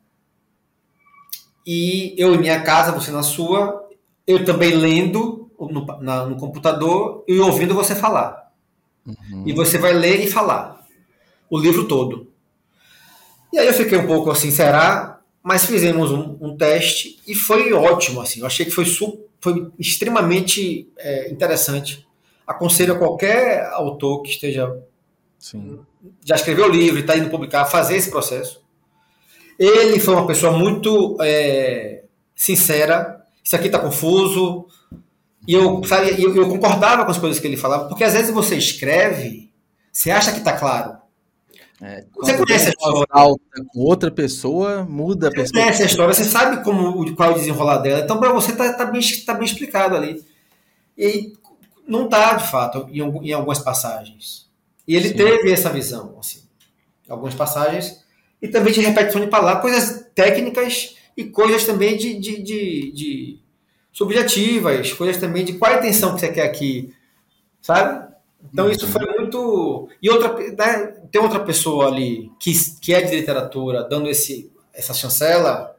e 1.65 2.13
eu 2.17 2.35
em 2.35 2.37
minha 2.37 2.61
casa, 2.61 2.91
você 2.91 3.09
na 3.09 3.23
sua, 3.23 3.87
eu 4.27 4.43
também 4.43 4.75
lendo 4.75 5.49
no, 5.57 5.85
na, 6.01 6.25
no 6.25 6.35
computador 6.35 7.23
e 7.25 7.39
ouvindo 7.39 7.73
você 7.73 7.95
falar. 7.95 8.51
Uhum. 9.07 9.43
E 9.45 9.53
você 9.53 9.77
vai 9.77 9.93
ler 9.93 10.21
e 10.21 10.29
falar 10.29 10.85
o 11.49 11.57
livro 11.57 11.87
todo. 11.87 12.27
E 13.53 13.59
aí 13.59 13.67
eu 13.67 13.73
fiquei 13.73 13.97
um 13.97 14.07
pouco 14.07 14.29
assim, 14.31 14.51
será? 14.51 15.21
Mas 15.43 15.65
fizemos 15.65 16.09
um, 16.11 16.37
um, 16.39 16.55
teste 16.55 17.19
e 17.27 17.35
foi 17.35 17.73
ótimo, 17.73 18.21
assim, 18.21 18.39
eu 18.39 18.45
achei 18.45 18.65
que 18.65 18.71
foi, 18.71 18.85
foi 19.41 19.71
extremamente 19.77 20.89
é, 20.97 21.29
interessante. 21.29 22.07
Aconselho 22.47 22.93
a 22.93 22.97
qualquer 22.97 23.65
autor 23.73 24.21
que 24.21 24.29
esteja 24.29 24.73
Sim. 25.37 25.79
já 26.23 26.35
escreveu 26.35 26.65
o 26.65 26.71
livro 26.71 26.97
e 26.97 27.01
está 27.01 27.17
indo 27.17 27.29
publicar, 27.29 27.65
fazer 27.65 27.97
esse 27.97 28.09
processo. 28.09 28.63
Ele 29.59 29.99
foi 29.99 30.13
uma 30.13 30.25
pessoa 30.25 30.53
muito 30.53 31.17
é, 31.21 32.03
sincera, 32.33 33.21
isso 33.43 33.55
aqui 33.55 33.67
está 33.67 33.79
confuso, 33.79 34.65
e 35.45 35.53
eu, 35.53 35.83
sabe, 35.83 36.21
eu, 36.23 36.33
eu 36.33 36.47
concordava 36.47 37.03
com 37.03 37.11
as 37.11 37.17
coisas 37.17 37.39
que 37.39 37.45
ele 37.45 37.57
falava, 37.57 37.89
porque 37.89 38.03
às 38.03 38.13
vezes 38.13 38.31
você 38.31 38.55
escreve, 38.55 39.51
você 39.91 40.09
acha 40.09 40.31
que 40.31 40.39
está 40.39 40.53
claro, 40.53 40.97
é, 41.81 42.05
você 42.15 42.37
conhece 42.37 42.67
a 42.67 42.69
história 42.69 43.05
alta 43.09 43.65
com 43.73 43.79
outra 43.79 44.11
pessoa, 44.11 44.83
muda 44.83 45.27
a 45.27 45.31
Você 45.31 45.51
conhece 45.51 45.83
a 45.83 45.85
história, 45.85 46.13
você 46.13 46.23
sabe 46.23 46.63
como, 46.63 47.15
qual 47.15 47.31
é 47.31 47.33
o 47.33 47.37
desenrolar 47.37 47.79
dela. 47.79 48.03
Então, 48.03 48.19
para 48.19 48.31
você, 48.31 48.53
tá, 48.53 48.73
tá, 48.73 48.85
bem, 48.85 49.01
tá 49.25 49.33
bem 49.33 49.45
explicado 49.45 49.95
ali. 49.95 50.23
E 50.97 51.33
não 51.87 52.07
tá, 52.07 52.35
de 52.35 52.49
fato, 52.49 52.87
em, 52.89 53.01
em 53.01 53.33
algumas 53.33 53.59
passagens. 53.59 54.49
E 54.87 54.95
ele 54.95 55.09
Sim. 55.09 55.15
teve 55.15 55.51
essa 55.51 55.69
visão, 55.69 56.15
assim, 56.19 56.41
em 57.07 57.11
algumas 57.11 57.33
passagens. 57.33 58.03
E 58.41 58.47
também 58.47 58.73
de 58.73 58.81
repetição 58.81 59.21
de 59.21 59.27
palavras, 59.27 59.61
coisas 59.61 60.05
técnicas 60.13 60.95
e 61.15 61.23
coisas 61.23 61.65
também 61.65 61.97
de, 61.97 62.19
de, 62.19 62.41
de, 62.41 62.91
de 62.91 63.39
subjetivas, 63.91 64.91
coisas 64.93 65.17
também 65.17 65.45
de 65.45 65.53
qual 65.53 65.71
a 65.71 65.77
intenção 65.77 66.13
que 66.13 66.19
você 66.19 66.31
quer 66.31 66.43
aqui, 66.43 66.93
sabe? 67.61 68.13
Então, 68.51 68.69
isso 68.69 68.85
foi 68.87 69.05
muito. 69.05 69.22
E 70.01 70.09
outra, 70.09 70.33
né, 70.33 70.87
tem 71.11 71.21
outra 71.21 71.39
pessoa 71.39 71.87
ali 71.87 72.31
que, 72.39 72.53
que 72.79 72.93
é 72.93 73.01
de 73.01 73.15
literatura 73.15 73.83
dando 73.83 74.09
esse, 74.09 74.51
essa 74.73 74.93
chancela, 74.93 75.75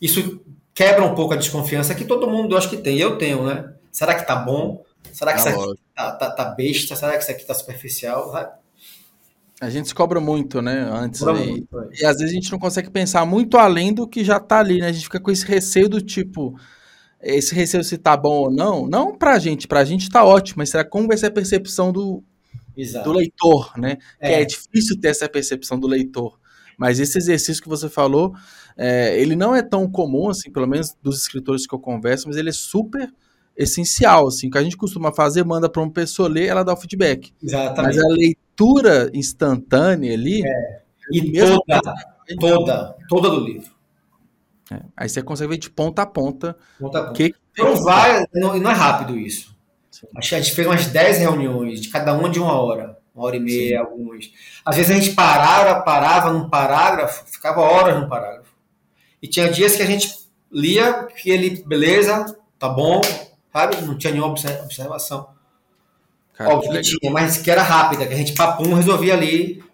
isso 0.00 0.40
quebra 0.74 1.04
um 1.04 1.14
pouco 1.14 1.34
a 1.34 1.36
desconfiança 1.36 1.94
que 1.94 2.04
todo 2.04 2.28
mundo 2.28 2.54
eu 2.54 2.58
acho 2.58 2.70
que 2.70 2.76
tem. 2.76 2.98
Eu 2.98 3.16
tenho, 3.18 3.44
né? 3.44 3.72
Será 3.90 4.14
que 4.14 4.26
tá 4.26 4.36
bom? 4.36 4.84
Será 5.12 5.32
que 5.32 5.42
tá 5.42 5.50
isso 5.50 5.60
aqui 5.60 5.80
tá, 5.94 6.12
tá, 6.12 6.30
tá, 6.30 6.44
besta? 6.46 6.94
Será 6.96 7.12
que 7.16 7.22
isso 7.22 7.30
aqui 7.30 7.44
tá 7.44 7.54
superficial? 7.54 8.32
A 9.60 9.70
gente 9.70 9.88
se 9.88 9.94
cobra 9.94 10.20
muito, 10.20 10.60
né? 10.60 10.88
Antes. 10.92 11.22
E, 11.22 11.24
muito, 11.24 11.80
é. 11.80 11.88
e 12.00 12.04
às 12.04 12.18
vezes 12.18 12.30
a 12.30 12.34
gente 12.34 12.52
não 12.52 12.58
consegue 12.58 12.90
pensar 12.90 13.24
muito 13.24 13.56
além 13.56 13.92
do 13.92 14.06
que 14.06 14.22
já 14.22 14.38
tá 14.38 14.58
ali, 14.58 14.80
né? 14.80 14.88
A 14.88 14.92
gente 14.92 15.04
fica 15.04 15.20
com 15.20 15.30
esse 15.30 15.46
receio 15.46 15.88
do 15.88 16.00
tipo 16.00 16.54
esse 17.22 17.54
receio 17.54 17.82
se 17.82 17.98
tá 17.98 18.16
bom 18.16 18.42
ou 18.42 18.50
não, 18.50 18.86
não 18.86 19.16
pra 19.16 19.38
gente, 19.38 19.66
pra 19.66 19.84
gente 19.84 20.08
tá 20.08 20.24
ótimo, 20.24 20.58
mas 20.58 20.70
será 20.70 20.84
como 20.84 21.08
vai 21.08 21.16
ser 21.16 21.26
a 21.26 21.30
percepção 21.30 21.90
do, 21.90 22.22
do 23.02 23.12
leitor, 23.12 23.72
né? 23.78 23.98
É. 24.20 24.28
Que 24.28 24.34
é 24.34 24.44
difícil 24.44 25.00
ter 25.00 25.08
essa 25.08 25.28
percepção 25.28 25.78
do 25.78 25.86
leitor. 25.86 26.38
Mas 26.78 27.00
esse 27.00 27.16
exercício 27.16 27.62
que 27.62 27.68
você 27.68 27.88
falou, 27.88 28.34
é, 28.76 29.18
ele 29.18 29.34
não 29.34 29.54
é 29.54 29.62
tão 29.62 29.90
comum, 29.90 30.28
assim, 30.28 30.50
pelo 30.50 30.66
menos 30.66 30.94
dos 31.02 31.20
escritores 31.20 31.66
que 31.66 31.74
eu 31.74 31.78
converso, 31.78 32.28
mas 32.28 32.36
ele 32.36 32.50
é 32.50 32.52
super 32.52 33.12
essencial, 33.56 34.28
assim, 34.28 34.50
que 34.50 34.58
a 34.58 34.62
gente 34.62 34.76
costuma 34.76 35.10
fazer, 35.12 35.42
manda 35.42 35.68
para 35.68 35.82
uma 35.82 35.90
pessoa 35.90 36.28
ler, 36.28 36.46
ela 36.46 36.62
dá 36.62 36.74
o 36.74 36.76
feedback. 36.76 37.32
Exatamente. 37.42 37.96
Mas 37.96 38.04
a 38.04 38.08
leitura 38.08 39.10
instantânea 39.14 40.12
ali... 40.12 40.46
É. 40.46 40.86
E 41.12 41.32
toda, 41.38 41.80
toda, 42.40 42.96
toda 43.08 43.30
do 43.30 43.40
livro. 43.40 43.70
É. 44.72 44.80
Aí 44.96 45.08
você 45.08 45.22
consegue 45.22 45.50
ver 45.50 45.58
de 45.58 45.70
ponta 45.70 46.02
a 46.02 46.06
ponta. 46.06 46.56
ponta, 46.78 46.98
a 46.98 47.02
ponta. 47.04 47.12
Que... 47.14 47.34
Então 47.52 47.76
vai, 47.76 48.26
não, 48.34 48.58
não 48.58 48.70
é 48.70 48.74
rápido 48.74 49.16
isso. 49.16 49.55
Sim. 49.96 50.06
Acho 50.14 50.28
que 50.28 50.34
a 50.34 50.40
gente 50.40 50.54
fez 50.54 50.66
umas 50.66 50.86
10 50.88 51.18
reuniões, 51.18 51.80
de 51.80 51.88
cada 51.88 52.12
uma 52.12 52.28
de 52.28 52.38
uma 52.38 52.52
hora, 52.52 52.98
uma 53.14 53.24
hora 53.24 53.36
e 53.36 53.40
meia, 53.40 53.68
Sim. 53.68 53.76
algumas. 53.76 54.30
Às 54.62 54.76
vezes 54.76 54.90
a 54.90 54.94
gente 54.94 55.14
parava, 55.14 55.80
parava 55.80 56.30
num 56.30 56.50
parágrafo, 56.50 57.24
ficava 57.26 57.62
horas 57.62 57.98
num 57.98 58.06
parágrafo. 58.06 58.52
E 59.22 59.26
tinha 59.26 59.50
dias 59.50 59.74
que 59.74 59.82
a 59.82 59.86
gente 59.86 60.12
lia 60.52 61.04
que 61.04 61.30
ele, 61.30 61.64
beleza, 61.64 62.36
tá 62.58 62.68
bom, 62.68 63.00
sabe? 63.50 63.80
Não 63.86 63.96
tinha 63.96 64.12
nenhuma 64.12 64.34
observação. 64.34 65.28
Cara, 66.34 66.54
Óbvio 66.54 66.72
que, 66.72 66.82
tinha, 66.82 67.10
mas 67.10 67.38
que 67.38 67.50
era 67.50 67.62
rápida, 67.62 68.06
que 68.06 68.12
a 68.12 68.16
gente 68.16 68.34
papum 68.34 68.74
resolvia 68.74 69.14
ali. 69.14 69.64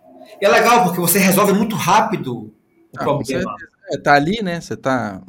E 0.40 0.46
é 0.46 0.48
legal 0.48 0.84
porque 0.84 1.00
você 1.00 1.18
resolve 1.18 1.52
muito 1.52 1.74
rápido 1.74 2.34
o 2.36 2.52
ah, 2.96 3.02
problema. 3.02 3.56
É, 3.90 3.98
tá 3.98 4.14
ali, 4.14 4.40
né? 4.40 4.60
Você 4.60 4.76
tá 4.76 5.20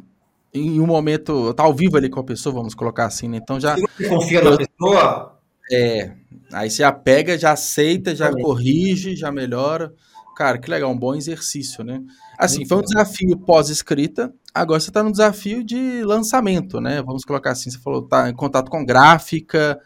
em 0.54 0.80
um 0.80 0.86
momento, 0.86 1.52
tá 1.52 1.64
ao 1.64 1.74
vivo 1.74 1.96
ali 1.96 2.08
com 2.08 2.20
a 2.20 2.24
pessoa, 2.24 2.54
vamos 2.54 2.74
colocar 2.74 3.06
assim, 3.06 3.28
né? 3.28 3.38
Então 3.42 3.58
já. 3.58 3.74
Você 3.74 4.08
confia 4.08 4.42
na 4.42 4.56
pessoa? 4.56 5.40
É. 5.70 6.12
Aí 6.52 6.70
você 6.70 6.78
já 6.78 6.92
pega, 6.92 7.38
já 7.38 7.52
aceita, 7.52 8.14
já 8.14 8.30
corrige, 8.30 9.16
já 9.16 9.32
melhora. 9.32 9.92
Cara, 10.36 10.58
que 10.58 10.70
legal, 10.70 10.90
um 10.90 10.98
bom 10.98 11.14
exercício, 11.14 11.84
né? 11.84 12.00
Assim, 12.38 12.66
foi 12.66 12.78
um 12.78 12.82
desafio 12.82 13.36
pós-escrita, 13.36 14.32
agora 14.52 14.80
você 14.80 14.90
está 14.90 15.02
no 15.02 15.12
desafio 15.12 15.62
de 15.62 16.02
lançamento, 16.02 16.80
né? 16.80 17.00
Vamos 17.02 17.24
colocar 17.24 17.52
assim, 17.52 17.70
você 17.70 17.78
falou, 17.78 18.02
tá 18.02 18.28
em 18.28 18.34
contato 18.34 18.68
com 18.68 18.84
gráfica, 18.84 19.78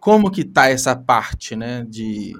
como 0.00 0.30
que 0.30 0.44
tá 0.44 0.68
essa 0.68 0.94
parte, 0.94 1.56
né, 1.56 1.84
de... 1.88 2.32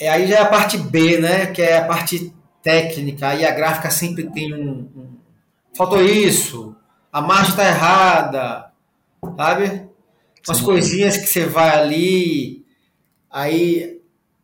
É, 0.00 0.08
aí 0.08 0.26
já 0.26 0.36
é 0.36 0.40
a 0.40 0.46
parte 0.46 0.78
B, 0.78 1.18
né, 1.18 1.46
que 1.46 1.62
é 1.62 1.78
a 1.78 1.84
parte 1.86 2.34
técnica, 2.62 3.28
aí 3.28 3.44
a 3.44 3.54
gráfica 3.54 3.90
sempre 3.90 4.30
tem 4.30 4.54
um... 4.54 4.88
um... 4.96 5.18
Faltou 5.76 6.02
isso, 6.02 6.74
a 7.14 7.20
margem 7.20 7.50
está 7.50 7.64
errada, 7.64 8.72
sabe? 9.36 9.88
Umas 10.46 10.58
Sim. 10.58 10.64
coisinhas 10.64 11.16
que 11.16 11.26
você 11.28 11.46
vai 11.46 11.70
ali, 11.70 12.66
aí 13.30 13.94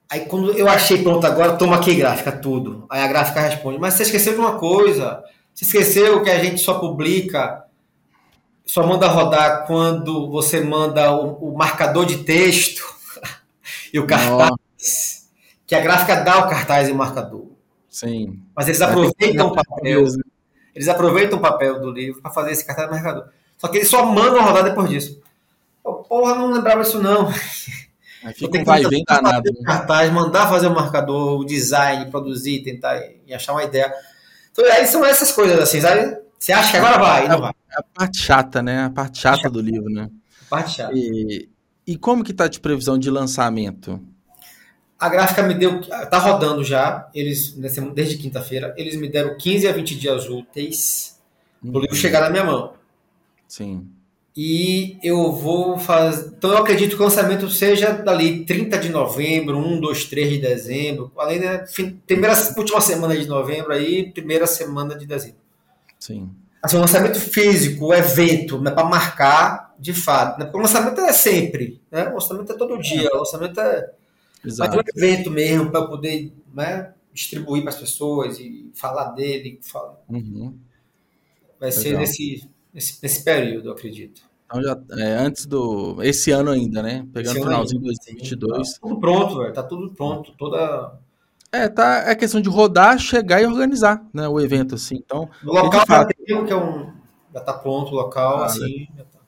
Aí 0.08 0.26
quando 0.26 0.50
eu 0.58 0.68
achei 0.68 1.04
pronto 1.04 1.24
agora, 1.24 1.56
toma 1.56 1.76
aqui 1.76 1.94
gráfica, 1.94 2.32
tudo. 2.32 2.84
Aí 2.90 3.00
a 3.00 3.06
gráfica 3.06 3.40
responde, 3.40 3.78
mas 3.78 3.94
você 3.94 4.02
esqueceu 4.02 4.32
de 4.32 4.40
uma 4.40 4.58
coisa. 4.58 5.22
Você 5.54 5.64
esqueceu 5.64 6.20
que 6.24 6.30
a 6.30 6.42
gente 6.42 6.60
só 6.60 6.80
publica, 6.80 7.64
só 8.66 8.84
manda 8.84 9.06
rodar 9.06 9.68
quando 9.68 10.28
você 10.28 10.60
manda 10.60 11.12
o, 11.12 11.52
o 11.52 11.56
marcador 11.56 12.06
de 12.06 12.24
texto 12.24 12.82
e 13.94 14.00
o 14.00 14.06
cartaz. 14.06 14.50
Nossa. 14.50 15.20
Que 15.64 15.76
a 15.76 15.80
gráfica 15.80 16.16
dá 16.24 16.38
o 16.38 16.48
cartaz 16.48 16.88
e 16.88 16.92
o 16.92 16.96
marcador. 16.96 17.46
Sim. 17.88 18.42
Mas 18.52 18.66
eles 18.66 18.82
aproveitam 18.82 19.46
o 19.46 19.54
papel. 19.54 20.04
Eles 20.74 20.88
aproveitam 20.88 21.38
o 21.38 21.42
papel 21.42 21.80
do 21.80 21.90
livro 21.90 22.20
para 22.20 22.30
fazer 22.30 22.52
esse 22.52 22.64
cartaz 22.64 22.88
e 22.88 22.90
marcador. 22.90 23.28
Só 23.58 23.68
que 23.68 23.78
eles 23.78 23.88
só 23.88 24.04
mandam 24.06 24.42
rodar 24.42 24.64
depois 24.64 24.88
disso. 24.88 25.20
Eu, 25.84 25.94
porra, 25.94 26.34
não 26.34 26.52
lembrava 26.52 26.82
isso 26.82 27.02
não. 27.02 27.28
Aí 28.22 28.34
fica 28.34 28.58
um 28.58 28.64
vai 28.64 28.86
bem 28.86 29.02
danado. 29.06 29.50
Né? 29.52 29.60
Cartaz, 29.64 30.12
mandar 30.12 30.48
fazer 30.48 30.66
o 30.66 30.74
marcador, 30.74 31.40
o 31.40 31.44
design, 31.44 32.10
produzir, 32.10 32.62
tentar 32.62 33.00
e 33.26 33.32
achar 33.32 33.52
uma 33.52 33.64
ideia. 33.64 33.92
Então, 34.52 34.64
aí 34.64 34.86
são 34.86 35.04
essas 35.04 35.32
coisas 35.32 35.58
assim, 35.58 35.80
sabe? 35.80 36.18
Você 36.38 36.52
acha 36.52 36.70
que 36.70 36.76
agora 36.78 36.98
vai, 36.98 37.28
não 37.28 37.40
vai. 37.40 37.52
É 37.70 37.78
a 37.78 37.82
parte 37.82 38.18
chata, 38.18 38.62
né? 38.62 38.84
A 38.84 38.90
parte 38.90 39.20
chata, 39.20 39.36
chata. 39.36 39.50
do 39.50 39.60
livro, 39.60 39.90
né? 39.90 40.10
A 40.46 40.50
parte 40.50 40.76
chata. 40.76 40.92
E, 40.94 41.48
e 41.86 41.96
como 41.96 42.24
que 42.24 42.32
tá 42.32 42.48
de 42.48 42.60
previsão 42.60 42.98
de 42.98 43.10
lançamento? 43.10 44.00
A 45.00 45.08
gráfica 45.08 45.42
me 45.42 45.54
deu, 45.54 45.80
tá 45.80 46.18
rodando 46.18 46.62
já, 46.62 47.08
eles 47.14 47.52
desde 47.94 48.18
quinta-feira, 48.18 48.74
eles 48.76 48.96
me 48.96 49.08
deram 49.08 49.36
15 49.38 49.66
a 49.66 49.72
20 49.72 49.94
dias 49.96 50.28
úteis 50.28 51.18
uhum. 51.64 51.72
o 51.74 51.80
livro 51.80 51.96
chegar 51.96 52.20
na 52.20 52.30
minha 52.30 52.44
mão. 52.44 52.74
Sim. 53.48 53.88
E 54.36 54.96
eu 55.02 55.32
vou 55.32 55.78
fazer. 55.78 56.32
Então 56.38 56.50
eu 56.50 56.58
acredito 56.58 56.96
que 56.96 57.02
o 57.02 57.04
lançamento 57.04 57.48
seja 57.48 57.92
dali 57.92 58.44
30 58.44 58.78
de 58.78 58.88
novembro, 58.88 59.58
1, 59.58 59.80
2, 59.80 60.04
3 60.04 60.30
de 60.30 60.38
dezembro. 60.38 61.10
Além 61.18 61.40
da 61.40 61.64
primeira, 62.06 62.34
última 62.56 62.80
semana 62.80 63.16
de 63.16 63.26
novembro 63.26 63.72
aí, 63.72 64.12
primeira 64.12 64.46
semana 64.46 64.96
de 64.96 65.04
dezembro. 65.04 65.40
Sim. 65.98 66.30
Assim, 66.62 66.76
o 66.76 66.80
lançamento 66.80 67.18
físico, 67.18 67.86
o 67.86 67.94
evento, 67.94 68.60
né, 68.60 68.70
para 68.70 68.84
marcar 68.84 69.74
de 69.78 69.92
fato. 69.92 70.38
Né, 70.38 70.44
porque 70.44 70.58
o 70.58 70.62
lançamento 70.62 71.00
é 71.00 71.12
sempre, 71.12 71.80
né? 71.90 72.08
O 72.08 72.14
lançamento 72.14 72.52
é 72.52 72.56
todo 72.56 72.80
dia, 72.80 73.10
o 73.12 73.18
lançamento 73.18 73.60
é. 73.60 73.90
Exato. 74.44 74.76
Mas 74.76 74.86
um 74.86 74.98
evento 74.98 75.30
mesmo 75.30 75.70
para 75.70 75.86
poder 75.86 76.32
né, 76.54 76.94
distribuir 77.12 77.62
para 77.62 77.70
as 77.70 77.78
pessoas 77.78 78.38
e 78.38 78.70
falar 78.74 79.10
dele. 79.10 79.58
Falar. 79.62 79.98
Uhum. 80.08 80.56
Vai 81.58 81.70
Legal. 81.70 81.82
ser 81.82 81.98
nesse 81.98 82.50
nesse, 82.72 83.02
nesse 83.02 83.24
período, 83.24 83.68
eu 83.68 83.72
acredito. 83.72 84.22
Então 84.46 84.62
já 84.62 84.80
é, 84.98 85.14
antes 85.14 85.46
do 85.46 86.02
esse 86.02 86.30
ano 86.30 86.50
ainda, 86.50 86.82
né? 86.82 87.06
Pegando 87.12 87.40
o 87.40 87.42
finalzinho 87.42 87.80
de 87.80 87.86
2022. 87.86 88.72
Tá 88.72 88.78
tudo 88.80 89.00
pronto, 89.00 89.38
velho. 89.38 89.52
Tá 89.52 89.62
tudo 89.62 89.94
pronto, 89.94 90.32
toda 90.36 90.98
é, 91.52 91.68
tá, 91.68 92.04
é 92.08 92.14
questão 92.14 92.40
de 92.40 92.48
rodar, 92.48 92.96
chegar 92.98 93.42
e 93.42 93.46
organizar, 93.46 94.04
né, 94.14 94.28
o 94.28 94.40
evento 94.40 94.76
assim. 94.76 94.96
Então, 94.96 95.28
no 95.42 95.52
local 95.52 95.84
já 95.86 96.04
tem 96.04 96.44
que 96.44 96.52
é 96.52 96.56
um 96.56 96.92
já 97.34 97.40
tá 97.40 97.52
pronto 97.52 97.90
o 97.90 97.94
local 97.94 98.38
ah, 98.38 98.46
assim. 98.46 98.86
Tá. 98.96 99.19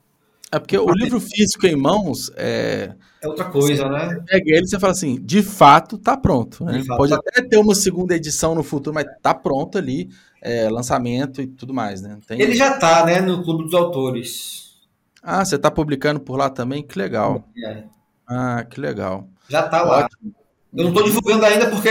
É 0.53 0.59
porque 0.59 0.77
o 0.77 0.91
livro 0.91 1.19
físico 1.19 1.65
em 1.65 1.75
mãos 1.75 2.31
é 2.35 2.93
é 3.19 3.27
outra 3.27 3.45
coisa, 3.45 3.89
né? 3.89 4.09
Você 4.09 4.21
pega 4.21 4.51
ele 4.51 4.65
e 4.65 4.67
você 4.67 4.79
fala 4.79 4.91
assim, 4.91 5.17
de 5.19 5.41
fato 5.41 5.97
tá 5.97 6.15
pronto. 6.15 6.63
Né? 6.63 6.83
Fato, 6.83 6.97
Pode 6.97 7.11
tá... 7.11 7.17
até 7.17 7.41
ter 7.41 7.57
uma 7.57 7.73
segunda 7.73 8.15
edição 8.15 8.53
no 8.53 8.61
futuro, 8.61 8.93
mas 8.93 9.07
tá 9.21 9.33
pronto 9.33 9.79
ali 9.79 10.09
é, 10.41 10.69
lançamento 10.69 11.41
e 11.41 11.47
tudo 11.47 11.73
mais, 11.73 12.03
né? 12.03 12.19
Tem... 12.27 12.39
Ele 12.39 12.53
já 12.53 12.77
tá, 12.77 13.03
né, 13.03 13.19
no 13.19 13.43
Clube 13.43 13.63
dos 13.63 13.73
Autores. 13.73 14.73
Ah, 15.23 15.43
você 15.43 15.57
tá 15.57 15.71
publicando 15.71 16.19
por 16.19 16.37
lá 16.37 16.49
também? 16.51 16.83
Que 16.83 16.99
legal. 16.99 17.47
É. 17.65 17.85
Ah, 18.27 18.63
que 18.69 18.79
legal. 18.79 19.27
Já 19.47 19.63
tá 19.63 19.81
lá. 19.81 20.05
Ótimo. 20.05 20.35
Eu 20.75 20.83
não 20.83 20.93
tô 20.93 21.01
divulgando 21.01 21.45
ainda 21.45 21.69
porque, 21.69 21.89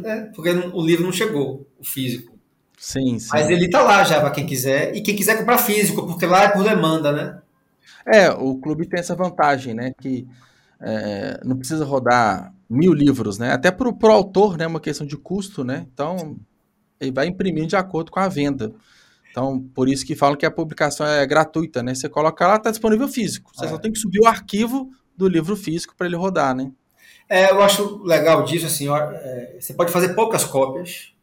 né, 0.00 0.30
porque 0.34 0.50
o 0.50 0.84
livro 0.84 1.04
não 1.04 1.12
chegou, 1.12 1.66
o 1.78 1.84
físico. 1.84 2.36
Sim, 2.76 3.18
sim. 3.18 3.28
Mas 3.30 3.48
ele 3.48 3.70
tá 3.70 3.82
lá 3.82 4.02
já 4.04 4.20
para 4.20 4.32
quem 4.32 4.44
quiser. 4.44 4.94
E 4.96 5.00
quem 5.00 5.14
quiser 5.14 5.38
comprar 5.38 5.58
físico, 5.58 6.04
porque 6.06 6.26
lá 6.26 6.44
é 6.44 6.48
por 6.48 6.64
demanda, 6.64 7.12
né? 7.12 7.38
É, 8.06 8.30
o 8.30 8.56
clube 8.56 8.86
tem 8.86 9.00
essa 9.00 9.14
vantagem, 9.14 9.74
né? 9.74 9.92
Que 10.00 10.26
é, 10.80 11.40
não 11.44 11.56
precisa 11.56 11.84
rodar 11.84 12.52
mil 12.68 12.92
livros, 12.92 13.38
né? 13.38 13.52
Até 13.52 13.70
para 13.70 13.88
o 13.88 14.10
autor, 14.10 14.56
né? 14.56 14.66
Uma 14.66 14.80
questão 14.80 15.06
de 15.06 15.16
custo, 15.16 15.62
né? 15.62 15.86
Então, 15.92 16.36
ele 17.00 17.12
vai 17.12 17.26
imprimir 17.26 17.66
de 17.66 17.76
acordo 17.76 18.10
com 18.10 18.20
a 18.20 18.28
venda. 18.28 18.72
Então, 19.30 19.60
por 19.74 19.88
isso 19.88 20.04
que 20.04 20.14
falam 20.14 20.36
que 20.36 20.44
a 20.44 20.50
publicação 20.50 21.06
é 21.06 21.26
gratuita, 21.26 21.82
né? 21.82 21.94
Você 21.94 22.08
coloca 22.08 22.46
lá, 22.46 22.56
está 22.56 22.70
disponível 22.70 23.08
físico. 23.08 23.50
Você 23.54 23.64
é. 23.64 23.68
só 23.68 23.78
tem 23.78 23.90
que 23.90 23.98
subir 23.98 24.20
o 24.20 24.26
arquivo 24.26 24.90
do 25.16 25.26
livro 25.26 25.56
físico 25.56 25.94
para 25.96 26.06
ele 26.06 26.16
rodar, 26.16 26.54
né? 26.54 26.70
É, 27.28 27.50
eu 27.50 27.62
acho 27.62 28.02
legal 28.02 28.44
disso, 28.44 28.66
assim, 28.66 28.88
ó, 28.88 28.98
é, 28.98 29.56
você 29.58 29.72
pode 29.72 29.90
fazer 29.90 30.10
poucas 30.10 30.44
cópias 30.44 31.14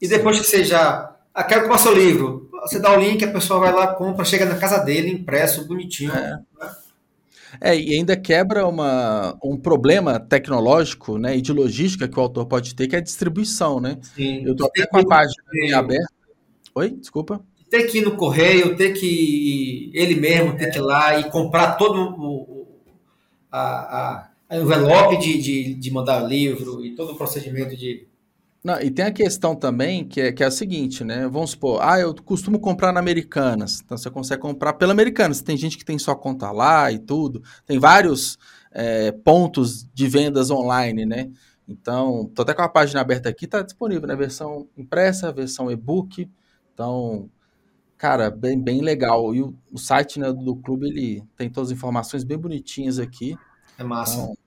e 0.00 0.08
depois 0.08 0.40
que 0.40 0.46
você 0.46 0.64
já... 0.64 1.14
Ah, 1.32 1.44
quero 1.44 1.62
comprar 1.62 1.78
seu 1.78 1.94
livro. 1.94 2.43
Você 2.64 2.78
dá 2.78 2.96
o 2.96 3.00
link, 3.00 3.22
a 3.22 3.30
pessoa 3.30 3.60
vai 3.60 3.72
lá, 3.72 3.88
compra, 3.88 4.24
chega 4.24 4.46
na 4.46 4.56
casa 4.56 4.78
dele, 4.78 5.10
impresso, 5.10 5.66
bonitinho. 5.66 6.12
É. 6.12 6.30
Né? 6.30 6.74
É, 7.60 7.78
e 7.78 7.94
ainda 7.94 8.16
quebra 8.16 8.66
uma, 8.66 9.38
um 9.42 9.56
problema 9.56 10.18
tecnológico 10.18 11.18
né, 11.18 11.36
e 11.36 11.40
de 11.40 11.52
logística 11.52 12.08
que 12.08 12.18
o 12.18 12.22
autor 12.22 12.46
pode 12.46 12.74
ter, 12.74 12.88
que 12.88 12.96
é 12.96 12.98
a 12.98 13.02
distribuição, 13.02 13.80
né? 13.80 13.98
Sim. 14.02 14.44
Eu 14.44 14.52
estou 14.52 14.66
até 14.66 14.86
com 14.86 14.98
a 14.98 15.06
página 15.06 15.78
aberta. 15.78 16.12
Oi, 16.74 16.90
desculpa. 16.90 17.40
Ter 17.70 17.84
que 17.84 17.98
ir 17.98 18.04
no 18.04 18.16
correio, 18.16 18.76
ter 18.76 18.92
que 18.92 19.90
ele 19.94 20.16
mesmo 20.16 20.56
ter 20.56 20.70
que 20.70 20.78
ir 20.78 20.82
lá 20.82 21.18
e 21.18 21.30
comprar 21.30 21.76
todo 21.76 22.14
o, 22.18 22.66
a, 23.50 23.60
a, 23.60 24.30
a 24.48 24.56
envelope 24.58 25.16
de, 25.18 25.38
de, 25.38 25.74
de 25.74 25.90
mandar 25.90 26.20
livro 26.20 26.84
e 26.84 26.94
todo 26.94 27.12
o 27.12 27.16
procedimento 27.16 27.76
de 27.76 28.06
não, 28.64 28.80
e 28.80 28.90
tem 28.90 29.04
a 29.04 29.12
questão 29.12 29.54
também 29.54 30.08
que 30.08 30.18
é, 30.22 30.32
que 30.32 30.42
é 30.42 30.46
a 30.46 30.50
seguinte, 30.50 31.04
né? 31.04 31.28
Vamos 31.28 31.50
supor, 31.50 31.80
ah, 31.82 32.00
eu 32.00 32.14
costumo 32.14 32.58
comprar 32.58 32.92
na 32.94 33.00
Americanas. 33.00 33.82
Então 33.84 33.98
você 33.98 34.10
consegue 34.10 34.40
comprar 34.40 34.72
pela 34.72 34.90
Americanas. 34.90 35.42
Tem 35.42 35.54
gente 35.54 35.76
que 35.76 35.84
tem 35.84 35.98
só 35.98 36.14
conta 36.14 36.50
lá 36.50 36.90
e 36.90 36.98
tudo. 36.98 37.42
Tem 37.66 37.78
vários 37.78 38.38
é, 38.72 39.12
pontos 39.12 39.86
de 39.92 40.08
vendas 40.08 40.50
online, 40.50 41.04
né? 41.04 41.30
Então, 41.68 42.30
tô 42.34 42.40
até 42.40 42.54
com 42.54 42.62
a 42.62 42.68
página 42.68 43.02
aberta 43.02 43.28
aqui, 43.28 43.46
tá 43.46 43.60
disponível, 43.60 44.08
né? 44.08 44.16
Versão 44.16 44.66
impressa, 44.78 45.30
versão 45.30 45.70
e-book. 45.70 46.30
Então, 46.72 47.28
cara, 47.98 48.30
bem, 48.30 48.58
bem 48.58 48.80
legal. 48.80 49.34
E 49.34 49.42
o, 49.42 49.54
o 49.70 49.78
site 49.78 50.18
né, 50.18 50.32
do 50.32 50.56
clube, 50.56 50.86
ele 50.88 51.22
tem 51.36 51.50
todas 51.50 51.70
as 51.70 51.76
informações 51.76 52.24
bem 52.24 52.38
bonitinhas 52.38 52.98
aqui. 52.98 53.36
É 53.78 53.84
massa. 53.84 54.14
Então, 54.14 54.43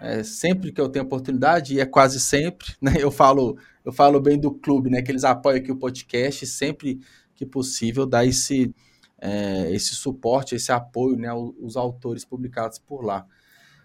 é, 0.00 0.22
sempre 0.22 0.72
que 0.72 0.80
eu 0.80 0.88
tenho 0.88 1.04
oportunidade, 1.04 1.74
e 1.74 1.80
é 1.80 1.86
quase 1.86 2.20
sempre, 2.20 2.74
né? 2.80 2.94
Eu 2.98 3.10
falo, 3.10 3.58
eu 3.84 3.92
falo 3.92 4.20
bem 4.20 4.38
do 4.38 4.52
clube, 4.52 4.90
né? 4.90 5.02
Que 5.02 5.10
eles 5.10 5.24
apoiam 5.24 5.58
aqui 5.58 5.72
o 5.72 5.76
podcast, 5.76 6.46
sempre 6.46 7.00
que 7.34 7.44
possível, 7.46 8.06
dá 8.06 8.24
esse, 8.24 8.74
é, 9.20 9.70
esse 9.72 9.94
suporte, 9.94 10.54
esse 10.54 10.72
apoio, 10.72 11.16
né? 11.16 11.32
Os 11.34 11.76
autores 11.76 12.24
publicados 12.24 12.78
por 12.78 13.04
lá. 13.04 13.26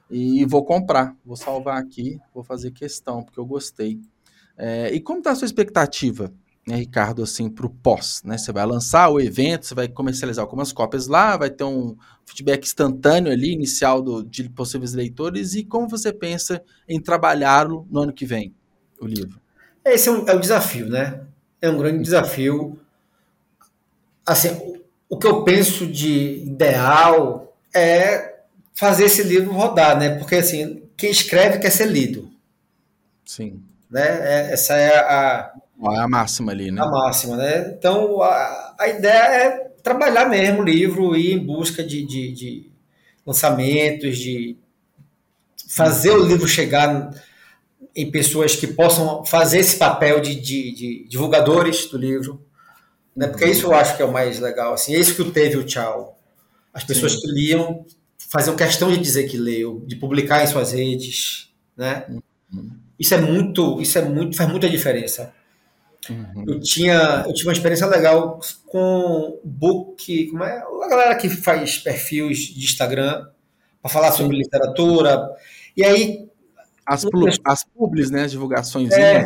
E 0.09 0.45
vou 0.45 0.65
comprar, 0.65 1.15
vou 1.25 1.37
salvar 1.37 1.77
aqui, 1.77 2.19
vou 2.33 2.43
fazer 2.43 2.71
questão, 2.71 3.23
porque 3.23 3.39
eu 3.39 3.45
gostei. 3.45 4.01
É, 4.57 4.93
e 4.93 4.99
como 4.99 5.19
está 5.19 5.31
a 5.31 5.35
sua 5.35 5.45
expectativa 5.45 6.33
né, 6.65 6.75
Ricardo, 6.75 7.23
assim, 7.23 7.49
para 7.49 7.65
o 7.65 7.69
pós, 7.69 8.21
né? 8.23 8.37
Você 8.37 8.51
vai 8.51 8.65
lançar 8.65 9.09
o 9.09 9.19
evento, 9.19 9.65
você 9.65 9.73
vai 9.73 9.87
comercializar 9.87 10.43
algumas 10.43 10.71
cópias 10.71 11.07
lá, 11.07 11.35
vai 11.35 11.49
ter 11.49 11.63
um 11.63 11.95
feedback 12.25 12.63
instantâneo 12.63 13.31
ali, 13.31 13.51
inicial 13.51 14.01
do, 14.01 14.23
de 14.23 14.47
possíveis 14.49 14.93
leitores, 14.93 15.55
e 15.55 15.63
como 15.63 15.89
você 15.89 16.13
pensa 16.13 16.61
em 16.87 17.01
trabalhá-lo 17.01 17.87
no 17.89 18.01
ano 18.01 18.13
que 18.13 18.25
vem, 18.25 18.53
o 18.99 19.07
livro? 19.07 19.39
Esse 19.83 20.09
é, 20.09 20.11
um, 20.11 20.27
é 20.27 20.35
o 20.35 20.39
desafio, 20.39 20.87
né? 20.87 21.21
É 21.59 21.69
um 21.69 21.77
grande 21.77 22.03
desafio. 22.03 22.79
Assim, 24.25 24.49
o, 24.49 24.81
o 25.09 25.17
que 25.17 25.25
eu 25.25 25.43
penso 25.43 25.87
de 25.87 26.43
ideal 26.45 27.55
é 27.73 28.41
fazer 28.73 29.05
esse 29.05 29.23
livro 29.23 29.51
rodar, 29.51 29.97
né? 29.97 30.17
Porque, 30.17 30.35
assim, 30.35 30.83
quem 30.95 31.09
escreve 31.09 31.57
quer 31.57 31.71
ser 31.71 31.87
lido. 31.87 32.31
Sim. 33.25 33.63
Né? 33.89 34.03
É, 34.03 34.53
essa 34.53 34.75
é 34.75 34.99
a 34.99 35.53
a 35.89 36.07
máxima 36.07 36.51
ali, 36.51 36.71
né? 36.71 36.81
A 36.81 36.85
máxima, 36.85 37.37
né? 37.37 37.73
Então, 37.77 38.21
a, 38.21 38.75
a 38.79 38.87
ideia 38.87 39.35
é 39.35 39.49
trabalhar 39.81 40.29
mesmo 40.29 40.61
o 40.61 40.65
livro 40.65 41.15
e 41.15 41.31
ir 41.31 41.33
em 41.33 41.39
busca 41.39 41.83
de, 41.83 42.05
de, 42.05 42.31
de 42.31 42.71
lançamentos, 43.25 44.17
de 44.17 44.57
fazer 45.67 46.11
o 46.11 46.25
livro 46.25 46.47
chegar 46.47 47.11
em 47.95 48.11
pessoas 48.11 48.55
que 48.55 48.67
possam 48.67 49.25
fazer 49.25 49.59
esse 49.59 49.77
papel 49.77 50.19
de, 50.19 50.35
de, 50.35 50.71
de 50.73 51.07
divulgadores 51.07 51.85
do 51.85 51.97
livro, 51.97 52.45
né? 53.15 53.27
Porque 53.27 53.45
isso 53.45 53.65
eu 53.65 53.73
acho 53.73 53.95
que 53.95 54.01
é 54.01 54.05
o 54.05 54.11
mais 54.11 54.39
legal, 54.39 54.73
assim, 54.73 54.95
é 54.95 54.99
isso 54.99 55.15
que 55.15 55.31
teve 55.31 55.57
o 55.57 55.63
Tchau. 55.63 56.17
As 56.73 56.83
pessoas 56.83 57.13
Sim. 57.13 57.21
que 57.21 57.27
liam 57.31 57.85
faziam 58.29 58.55
questão 58.55 58.89
de 58.89 58.97
dizer 58.97 59.27
que 59.27 59.37
leu, 59.37 59.83
de 59.85 59.97
publicar 59.97 60.41
em 60.41 60.47
suas 60.47 60.71
redes, 60.71 61.49
né? 61.75 62.05
Uhum. 62.53 62.71
Isso 62.97 63.13
é 63.13 63.17
muito, 63.17 63.81
isso 63.81 63.97
é 63.97 64.01
muito, 64.03 64.37
faz 64.37 64.49
muita 64.49 64.69
diferença. 64.69 65.33
Uhum. 66.09 66.45
Eu 66.47 66.59
tinha, 66.59 67.25
eu 67.27 67.33
tive 67.33 67.47
uma 67.47 67.53
experiência 67.53 67.85
legal 67.85 68.39
com 68.65 69.39
book, 69.43 70.27
como 70.27 70.43
é, 70.43 70.57
a 70.83 70.87
galera 70.87 71.15
que 71.15 71.29
faz 71.29 71.77
perfis 71.77 72.39
de 72.39 72.65
Instagram 72.65 73.27
para 73.81 73.91
falar 73.91 74.11
sobre 74.11 74.37
literatura. 74.37 75.29
E 75.77 75.83
aí 75.83 76.27
as, 76.85 77.05
as 77.45 77.63
publis, 77.63 78.09
né, 78.09 78.23
as 78.23 78.31
divulgações. 78.31 78.91
É, 78.91 79.23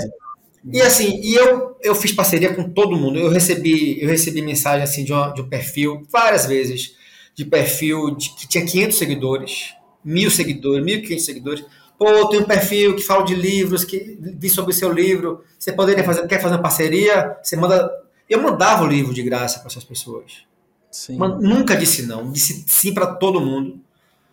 e 0.71 0.81
assim, 0.81 1.19
e 1.21 1.35
eu, 1.35 1.77
eu 1.81 1.95
fiz 1.95 2.11
parceria 2.11 2.53
com 2.53 2.69
todo 2.69 2.95
mundo. 2.95 3.19
Eu 3.19 3.29
recebi, 3.29 4.01
eu 4.01 4.09
recebi 4.09 4.41
mensagem 4.41 4.83
assim 4.83 5.03
de, 5.03 5.13
uma, 5.13 5.31
de 5.31 5.41
um 5.41 5.47
perfil 5.47 6.03
várias 6.11 6.45
vezes, 6.45 6.95
de 7.33 7.45
perfil 7.45 8.15
de, 8.15 8.31
que 8.31 8.47
tinha 8.47 8.65
500 8.65 8.97
seguidores, 8.97 9.75
mil 10.03 10.31
seguidores, 10.31 10.85
1.500 10.85 11.19
seguidores. 11.19 11.65
Pô, 11.97 12.27
tenho 12.29 12.43
um 12.43 12.45
perfil 12.45 12.95
que 12.95 13.03
fala 13.03 13.23
de 13.23 13.35
livros, 13.35 13.85
que 13.85 14.17
vi 14.19 14.49
sobre 14.49 14.71
o 14.71 14.75
seu 14.75 14.91
livro. 14.91 15.43
Você 15.57 15.71
poderia 15.71 16.03
fazer, 16.03 16.27
quer 16.27 16.41
fazer 16.41 16.55
uma 16.55 16.61
parceria? 16.61 17.37
Você 17.41 17.55
manda. 17.55 17.89
Eu 18.29 18.41
mandava 18.41 18.83
o 18.83 18.87
livro 18.87 19.13
de 19.13 19.23
graça 19.23 19.59
para 19.59 19.69
essas 19.69 19.83
pessoas. 19.83 20.43
Sim. 20.91 21.17
Mas 21.17 21.39
nunca 21.41 21.75
disse 21.75 22.03
não, 22.03 22.31
disse 22.31 22.63
sim 22.67 22.93
para 22.93 23.07
todo 23.07 23.41
mundo. 23.41 23.79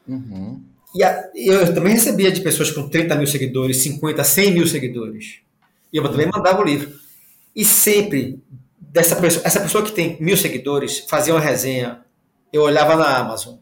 Uhum. 0.07 0.61
E 0.95 1.03
a, 1.03 1.31
eu 1.35 1.73
também 1.75 1.95
recebia 1.95 2.31
de 2.31 2.41
pessoas 2.41 2.71
com 2.71 2.89
30 2.89 3.15
mil 3.15 3.27
seguidores, 3.27 3.79
50, 3.79 4.23
100 4.23 4.53
mil 4.53 4.67
seguidores. 4.67 5.41
E 5.93 5.97
eu 5.97 6.03
também 6.03 6.27
mandava 6.27 6.61
o 6.61 6.65
livro. 6.65 6.93
E 7.55 7.65
sempre, 7.65 8.41
dessa 8.81 9.17
pessoa, 9.17 9.43
essa 9.47 9.61
pessoa 9.61 9.85
que 9.85 9.93
tem 9.93 10.17
mil 10.21 10.37
seguidores, 10.37 11.05
fazia 11.09 11.35
uma 11.35 11.41
resenha. 11.41 12.01
Eu 12.53 12.63
olhava 12.63 12.97
na 12.97 13.17
Amazon. 13.19 13.57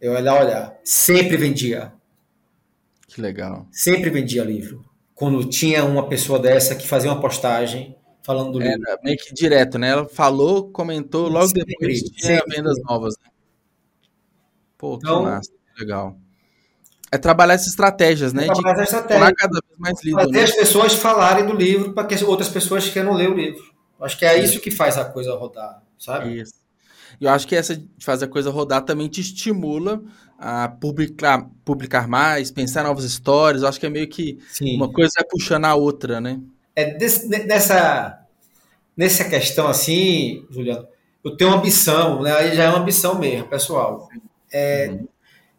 Eu 0.00 0.12
olhava, 0.12 0.44
olhar. 0.44 0.78
Sempre 0.84 1.36
vendia. 1.36 1.92
Que 3.10 3.20
legal. 3.20 3.66
Sempre 3.72 4.08
vendia 4.08 4.44
livro. 4.44 4.84
Quando 5.14 5.44
tinha 5.44 5.84
uma 5.84 6.08
pessoa 6.08 6.38
dessa 6.38 6.76
que 6.76 6.86
fazia 6.86 7.10
uma 7.10 7.20
postagem 7.20 7.96
falando 8.22 8.52
do 8.52 8.62
Era 8.62 8.76
livro. 8.76 8.98
meio 9.02 9.16
que 9.18 9.34
direto, 9.34 9.78
né? 9.78 9.88
Ela 9.88 10.08
falou, 10.08 10.70
comentou, 10.70 11.28
logo 11.28 11.48
sempre, 11.48 11.64
depois 11.64 12.00
tinha 12.02 12.36
sempre. 12.38 12.56
vendas 12.56 12.78
novas. 12.84 13.14
Né? 13.22 13.30
Pô, 14.78 14.96
que 14.96 15.04
então, 15.04 15.24
massa, 15.24 15.50
legal. 15.76 16.16
É 17.10 17.18
trabalhar 17.18 17.54
essas 17.54 17.70
estratégias, 17.70 18.32
né? 18.32 18.46
Trabalhar 18.46 18.76
de 18.76 18.82
estratégia. 18.84 19.34
cada 19.34 19.60
vez 19.60 19.78
mais 19.78 20.04
lido. 20.04 20.14
Fazer 20.14 20.30
né? 20.30 20.42
as 20.44 20.54
pessoas 20.54 20.94
falarem 20.94 21.44
do 21.44 21.52
livro 21.52 21.92
para 21.92 22.06
que 22.06 22.24
outras 22.24 22.48
pessoas 22.48 22.88
queiram 22.88 23.14
ler 23.14 23.28
o 23.28 23.34
livro. 23.34 23.64
Acho 24.00 24.16
que 24.16 24.24
é 24.24 24.40
isso 24.40 24.60
que 24.60 24.70
faz 24.70 24.96
a 24.96 25.04
coisa 25.04 25.34
rodar, 25.34 25.82
sabe? 25.98 26.40
Isso. 26.40 26.59
E 27.20 27.24
eu 27.24 27.30
acho 27.30 27.46
que 27.46 27.54
essa 27.54 27.76
de 27.76 27.86
fazer 28.00 28.24
a 28.24 28.28
coisa 28.28 28.50
rodar 28.50 28.82
também 28.82 29.08
te 29.08 29.20
estimula 29.20 30.02
a 30.38 30.68
publicar, 30.68 31.46
publicar 31.64 32.08
mais, 32.08 32.50
pensar 32.50 32.82
novas 32.82 33.04
histórias. 33.04 33.62
Eu 33.62 33.68
acho 33.68 33.78
que 33.78 33.84
é 33.84 33.90
meio 33.90 34.08
que 34.08 34.38
Sim. 34.50 34.76
uma 34.76 34.90
coisa 34.90 35.12
é 35.18 35.22
puxando 35.22 35.66
a 35.66 35.74
outra, 35.74 36.20
né? 36.20 36.40
É 36.74 36.94
desse, 36.94 37.28
nessa, 37.28 38.26
nessa 38.96 39.28
questão 39.28 39.68
assim, 39.68 40.46
Juliano, 40.50 40.88
eu 41.22 41.36
tenho 41.36 41.50
uma 41.50 41.58
ambição, 41.58 42.22
né? 42.22 42.32
Aí 42.32 42.56
já 42.56 42.64
é 42.64 42.68
uma 42.70 42.78
ambição 42.78 43.18
mesmo, 43.18 43.48
pessoal. 43.48 44.08
É, 44.50 44.88
uhum. 44.88 45.06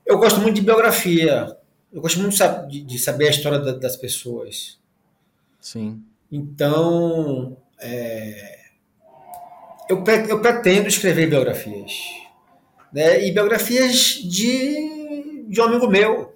Eu 0.04 0.18
gosto 0.18 0.42
muito 0.42 0.56
de 0.56 0.62
biografia. 0.62 1.56
Eu 1.94 2.02
gosto 2.02 2.20
muito 2.20 2.36
de, 2.68 2.82
de 2.82 2.98
saber 2.98 3.28
a 3.28 3.32
história 3.32 3.60
da, 3.60 3.74
das 3.74 3.96
pessoas. 3.96 4.80
Sim. 5.60 6.02
Então, 6.32 7.56
é, 7.80 8.61
eu, 9.92 10.04
eu 10.30 10.40
pretendo 10.42 10.88
escrever 10.88 11.30
biografias. 11.30 11.92
Né? 12.94 13.28
E 13.28 13.32
biografias 13.32 14.20
de, 14.24 15.46
de 15.48 15.62
um 15.62 15.64
amigo 15.66 15.88
meu. 15.88 16.34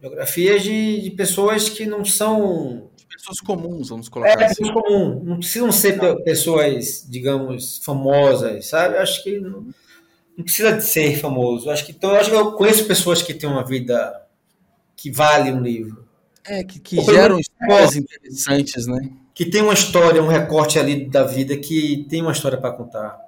Biografias 0.00 0.62
de, 0.62 1.02
de 1.02 1.10
pessoas 1.10 1.68
que 1.68 1.86
não 1.86 2.04
são. 2.04 2.90
De 2.96 3.06
pessoas 3.06 3.40
comuns, 3.40 3.90
vamos 3.90 4.08
colocar 4.08 4.40
é, 4.40 4.44
assim. 4.46 4.64
pessoas 4.64 4.70
comuns. 4.70 5.24
Não 5.24 5.38
precisam 5.38 5.70
ser 5.70 5.98
pessoas, 6.24 7.06
digamos, 7.08 7.78
famosas, 7.84 8.66
sabe? 8.66 8.96
Acho 8.96 9.22
que. 9.22 9.38
Não, 9.38 9.66
não 10.36 10.44
precisa 10.44 10.72
de 10.72 10.84
ser 10.84 11.18
famoso. 11.18 11.70
Acho 11.70 11.84
que, 11.84 11.92
então, 11.92 12.12
acho 12.12 12.30
que 12.30 12.36
eu 12.36 12.52
conheço 12.52 12.86
pessoas 12.86 13.22
que 13.22 13.34
têm 13.34 13.48
uma 13.48 13.64
vida 13.64 14.26
que 14.96 15.10
vale 15.10 15.52
um 15.52 15.60
livro. 15.60 16.08
É, 16.46 16.64
que, 16.64 16.80
que 16.80 17.00
geram 17.02 17.38
histórias 17.38 17.96
interessantes, 17.96 18.86
né? 18.86 19.10
Que 19.34 19.44
tem 19.44 19.62
uma 19.62 19.74
história, 19.74 20.22
um 20.22 20.28
recorte 20.28 20.78
ali 20.78 21.08
da 21.08 21.24
vida 21.24 21.56
que 21.56 22.06
tem 22.08 22.22
uma 22.22 22.32
história 22.32 22.58
para 22.58 22.72
contar. 22.72 23.18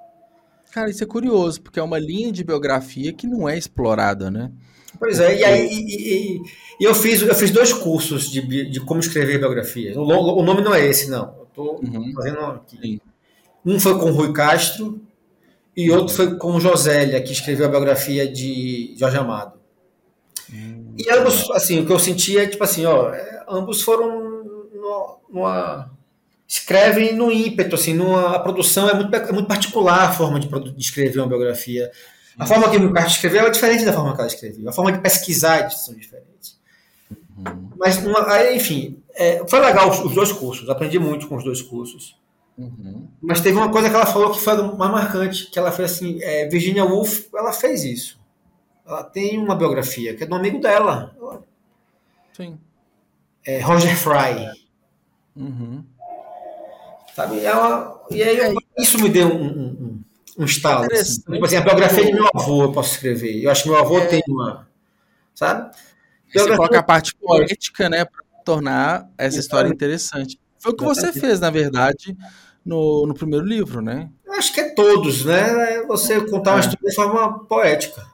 Cara, 0.71 0.89
isso 0.89 1.03
é 1.03 1.07
curioso, 1.07 1.61
porque 1.61 1.79
é 1.79 1.83
uma 1.83 1.99
linha 1.99 2.31
de 2.31 2.43
biografia 2.43 3.13
que 3.13 3.27
não 3.27 3.47
é 3.47 3.57
explorada, 3.57 4.31
né? 4.31 4.51
Pois 4.99 5.19
é, 5.19 5.39
e 5.39 5.43
aí 5.43 5.67
e, 5.67 6.37
e, 6.37 6.41
e 6.79 6.83
eu, 6.83 6.93
fiz, 6.93 7.21
eu 7.21 7.35
fiz 7.35 7.51
dois 7.51 7.73
cursos 7.73 8.29
de, 8.29 8.69
de 8.69 8.79
como 8.79 8.99
escrever 8.99 9.39
biografias. 9.39 9.95
O, 9.95 10.01
o 10.01 10.43
nome 10.43 10.61
não 10.61 10.73
é 10.73 10.85
esse, 10.85 11.09
não. 11.09 11.35
Eu 11.39 11.47
tô 11.53 11.79
uhum. 11.83 12.11
fazendo 12.15 12.39
aqui. 12.39 12.77
Sim. 12.81 12.99
Um 13.65 13.79
foi 13.79 13.97
com 13.97 14.11
Rui 14.11 14.33
Castro, 14.33 15.01
e 15.75 15.89
outro 15.89 16.13
foi 16.15 16.37
com 16.37 16.59
Josélia, 16.59 17.21
que 17.21 17.31
escreveu 17.31 17.65
a 17.65 17.69
biografia 17.69 18.31
de 18.31 18.93
Jorge 18.95 19.17
Amado. 19.17 19.53
Hum, 20.51 20.82
e 20.97 21.09
ambos, 21.11 21.49
assim, 21.51 21.79
o 21.79 21.85
que 21.85 21.91
eu 21.91 21.99
senti 21.99 22.37
é 22.37 22.47
tipo 22.47 22.63
assim, 22.63 22.85
ó, 22.85 23.09
é, 23.09 23.43
ambos 23.47 23.81
foram 23.81 24.43
numa, 25.29 25.91
escrevem 26.47 27.15
no 27.15 27.31
ímpeto, 27.31 27.75
assim, 27.75 27.93
numa, 27.93 28.35
a 28.35 28.39
produção 28.39 28.89
é 28.89 28.93
muito, 28.93 29.15
é 29.15 29.31
muito 29.31 29.47
particular 29.47 30.09
a 30.09 30.11
forma 30.11 30.39
de, 30.39 30.47
de 30.47 30.81
escrever 30.81 31.19
uma 31.19 31.27
biografia. 31.27 31.91
A 32.37 32.45
forma 32.45 32.69
que 32.69 32.77
o 32.77 32.87
Ricardo 32.87 33.09
escreveu 33.09 33.45
é 33.45 33.49
diferente 33.49 33.85
da 33.85 33.93
forma 33.93 34.13
que 34.13 34.21
ela 34.21 34.27
escreveu. 34.27 34.69
A 34.69 34.73
forma 34.73 34.91
de 34.91 34.99
pesquisar 34.99 35.69
são 35.69 35.93
diferentes. 35.93 36.59
Uhum. 37.37 37.69
Mas, 37.77 37.97
uma, 37.97 38.51
enfim, 38.51 39.01
é, 39.13 39.43
foi 39.47 39.59
legal 39.59 39.89
os, 39.89 39.99
os 39.99 40.15
dois 40.15 40.31
cursos. 40.31 40.69
Aprendi 40.69 40.97
muito 40.97 41.27
com 41.27 41.35
os 41.35 41.43
dois 41.43 41.61
cursos. 41.61 42.15
Uhum. 42.57 43.07
Mas 43.21 43.41
teve 43.41 43.57
uma 43.57 43.69
coisa 43.69 43.89
que 43.89 43.95
ela 43.95 44.05
falou 44.05 44.31
que 44.31 44.39
foi 44.39 44.55
mais 44.55 44.91
marcante, 44.91 45.49
que 45.49 45.57
ela 45.57 45.71
fez 45.71 45.91
assim, 45.91 46.19
é, 46.21 46.47
Virginia 46.47 46.85
Woolf, 46.85 47.27
ela 47.35 47.51
fez 47.51 47.83
isso. 47.83 48.19
Ela 48.85 49.03
tem 49.03 49.37
uma 49.37 49.55
biografia, 49.55 50.15
que 50.15 50.23
é 50.23 50.27
do 50.27 50.35
amigo 50.35 50.59
dela. 50.59 51.15
Sim. 52.33 52.59
É 53.45 53.59
Roger 53.59 53.95
Fry. 53.95 54.49
Uhum. 55.35 55.83
Sabe? 57.15 57.39
Ela, 57.43 58.03
e 58.09 58.23
aí 58.23 58.37
eu, 58.37 58.55
isso 58.77 59.01
me 59.01 59.09
deu 59.09 59.27
um, 59.27 59.47
um, 59.47 60.01
um 60.39 60.45
estalo. 60.45 60.87
Assim. 60.91 61.21
Tipo 61.21 61.45
assim, 61.45 61.55
a 61.57 61.61
biografia 61.61 62.05
de 62.05 62.13
meu 62.13 62.27
avô 62.33 62.63
eu 62.63 62.71
posso 62.71 62.93
escrever. 62.93 63.41
Eu 63.41 63.51
acho 63.51 63.63
que 63.63 63.69
meu 63.69 63.77
avô 63.77 63.99
é. 63.99 64.05
tem 64.05 64.21
uma. 64.27 64.67
Sabe? 65.33 65.75
Você 66.31 66.55
coloca 66.55 66.79
a 66.79 66.83
parte 66.83 67.15
poética, 67.15 67.89
né, 67.89 68.05
para 68.05 68.23
tornar 68.43 69.09
essa 69.17 69.39
história 69.39 69.69
interessante. 69.69 70.39
Foi 70.57 70.71
o 70.71 70.75
que 70.75 70.83
você 70.83 71.13
fez, 71.13 71.39
na 71.39 71.51
verdade, 71.51 72.17
no, 72.65 73.05
no 73.05 73.13
primeiro 73.13 73.45
livro, 73.45 73.81
né? 73.81 74.09
Eu 74.25 74.33
acho 74.33 74.51
que 74.53 74.61
é 74.61 74.69
todos, 74.73 75.25
né? 75.25 75.75
É 75.75 75.85
você 75.85 76.19
contar 76.21 76.51
uma 76.51 76.57
é. 76.57 76.61
história 76.61 76.89
de 76.89 76.95
forma 76.95 77.45
poética. 77.45 78.12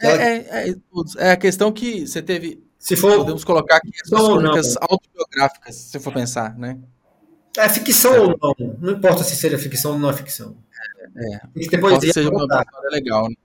É, 0.00 0.08
é, 0.08 0.68
é, 0.68 0.74
é, 1.18 1.30
a 1.32 1.36
questão 1.36 1.72
que 1.72 2.06
você 2.06 2.20
teve. 2.22 2.64
Se 2.78 2.94
for, 2.94 3.16
podemos 3.16 3.44
colocar 3.44 3.76
aqui 3.76 3.90
as 4.02 4.10
crônicas 4.10 4.76
autobiográficas, 4.76 5.74
se 5.74 5.98
for 5.98 6.12
pensar, 6.12 6.56
né? 6.56 6.78
É 7.56 7.68
ficção 7.68 8.14
é. 8.14 8.20
ou 8.20 8.38
não. 8.40 8.76
Não 8.78 8.92
importa 8.92 9.24
se 9.24 9.34
seja 9.34 9.58
ficção 9.58 9.92
ou 9.92 9.98
não 9.98 10.10
é 10.10 10.12
ficção. 10.12 10.56
É. 11.16 11.34
é. 11.34 11.40
Depois 11.70 11.98
que 11.98 12.12
seja 12.12 12.28
uma 12.28 12.44
história 12.44 12.90
legal, 12.90 13.28
né? 13.28 13.36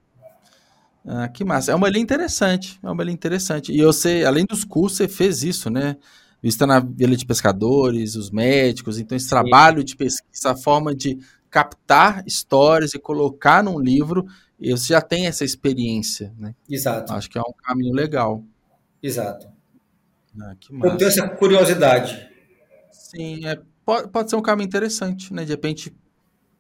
Ah, 1.08 1.28
que 1.30 1.43
massa. 1.43 1.72
É 1.72 1.76
uma 1.76 1.89
linha 1.89 2.04
interessante. 2.04 2.78
É 2.84 2.89
uma 2.89 3.04
linha 3.04 3.14
interessante. 3.16 3.72
E 3.72 3.82
você, 3.84 4.24
além 4.26 4.45
dos 4.45 4.64
cursos, 4.64 4.97
você 4.97 5.08
fez 5.08 5.43
isso, 5.43 5.70
né? 5.70 5.95
vista 6.41 6.66
na 6.66 6.80
Vila 6.80 7.16
de 7.16 7.26
Pescadores, 7.26 8.16
os 8.16 8.32
médicos, 8.32 8.97
então 8.97 9.16
esse 9.16 9.26
Sim. 9.26 9.30
trabalho 9.30 9.84
de 9.84 9.95
pesquisa, 9.95 10.52
a 10.52 10.56
forma 10.56 10.95
de 10.95 11.20
captar 11.49 12.24
histórias 12.26 12.93
e 12.93 12.99
colocar 12.99 13.64
num 13.64 13.80
livro, 13.80 14.26
você 14.70 14.93
já 14.93 15.01
tem 15.01 15.26
essa 15.26 15.43
experiência, 15.43 16.32
né? 16.38 16.53
Exato. 16.70 17.12
Acho 17.14 17.30
que 17.30 17.38
é 17.38 17.41
um 17.41 17.53
caminho 17.64 17.93
legal. 17.93 18.43
Exato. 19.01 19.47
Ah, 20.39 20.55
Eu 20.84 20.97
tenho 20.97 21.09
essa 21.09 21.28
curiosidade. 21.28 22.30
Sim, 22.91 23.45
é, 23.47 23.59
pode, 23.84 24.09
pode 24.09 24.30
ser 24.30 24.36
um 24.36 24.41
caminho 24.41 24.68
interessante, 24.68 25.34
né? 25.34 25.43
De 25.43 25.51
repente 25.51 25.93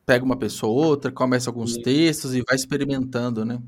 pega 0.05 0.25
uma 0.25 0.35
pessoa 0.35 0.71
ou 0.71 0.83
outra, 0.83 1.11
começa 1.11 1.49
alguns 1.49 1.75
Sim. 1.75 1.83
textos 1.83 2.33
e 2.33 2.43
vai 2.45 2.55
experimentando, 2.55 3.45
né? 3.45 3.59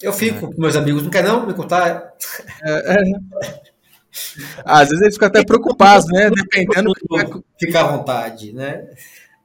Eu 0.00 0.12
fico 0.12 0.46
é. 0.46 0.54
com 0.54 0.60
meus 0.60 0.76
amigos, 0.76 1.02
não 1.02 1.10
quer 1.10 1.24
não 1.24 1.46
me 1.46 1.54
contar? 1.54 2.14
É, 2.62 2.94
é. 2.94 3.02
Às 4.64 4.88
vezes 4.88 5.02
eles 5.02 5.14
ficam 5.14 5.28
até 5.28 5.44
preocupados, 5.44 6.06
né? 6.06 6.30
Dependendo. 6.30 6.92
Fica 7.58 7.80
à 7.80 7.96
vontade, 7.96 8.52
né? 8.52 8.88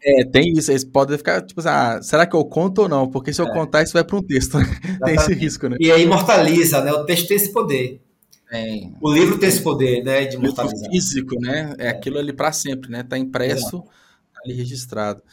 É, 0.04 0.26
tem 0.26 0.54
isso. 0.54 0.72
Eles 0.72 0.84
podem 0.84 1.18
ficar, 1.18 1.42
tipo 1.42 1.60
assim, 1.60 1.70
ah, 1.70 2.02
será 2.02 2.26
que 2.26 2.36
eu 2.36 2.44
conto 2.44 2.84
ou 2.84 2.90
não? 2.90 3.10
Porque 3.10 3.32
se 3.34 3.42
eu 3.42 3.48
é. 3.48 3.54
contar, 3.54 3.84
isso 3.84 3.94
vai 3.94 4.04
para 4.04 4.18
um 4.18 4.22
texto. 4.22 4.58
tem 5.06 5.16
esse 5.16 5.34
risco, 5.34 5.70
né? 5.70 5.78
E 5.80 5.92
aí 5.92 6.04
imortaliza, 6.04 6.84
né? 6.84 6.92
O 6.92 7.06
texto 7.06 7.28
tem 7.28 7.38
esse 7.38 7.52
poder. 7.52 8.02
Tem. 8.50 8.94
O 9.02 9.12
livro 9.12 9.40
tem 9.40 9.50
esse 9.50 9.62
poder, 9.62 10.04
né, 10.04 10.26
de 10.26 10.36
imortalizar. 10.36 10.90
físico, 10.92 11.40
né? 11.40 11.74
É 11.80 11.90
aquilo 11.90 12.20
ali 12.20 12.32
para 12.32 12.52
sempre, 12.52 12.92
né? 12.92 13.02
Tá 13.02 13.18
impresso, 13.18 13.82
tá 13.82 14.42
ali 14.46 14.54
registrado. 14.54 15.24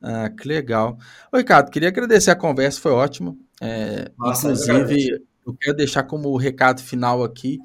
Ah, 0.00 0.30
que 0.30 0.48
legal. 0.48 0.96
Ô, 1.32 1.36
Ricardo, 1.36 1.70
queria 1.70 1.88
agradecer 1.88 2.30
a 2.30 2.36
conversa, 2.36 2.80
foi 2.80 2.92
ótimo. 2.92 3.38
É, 3.60 4.10
Nossa, 4.18 4.48
eu 4.48 4.52
inclusive, 4.52 4.72
agradeço. 4.72 5.22
eu 5.46 5.54
quero 5.54 5.76
deixar 5.76 6.02
como 6.04 6.34
recado 6.36 6.80
final 6.80 7.22
aqui 7.22 7.58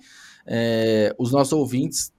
é, 0.45 1.13
os 1.17 1.31
nossos 1.31 1.53
ouvintes 1.53 2.11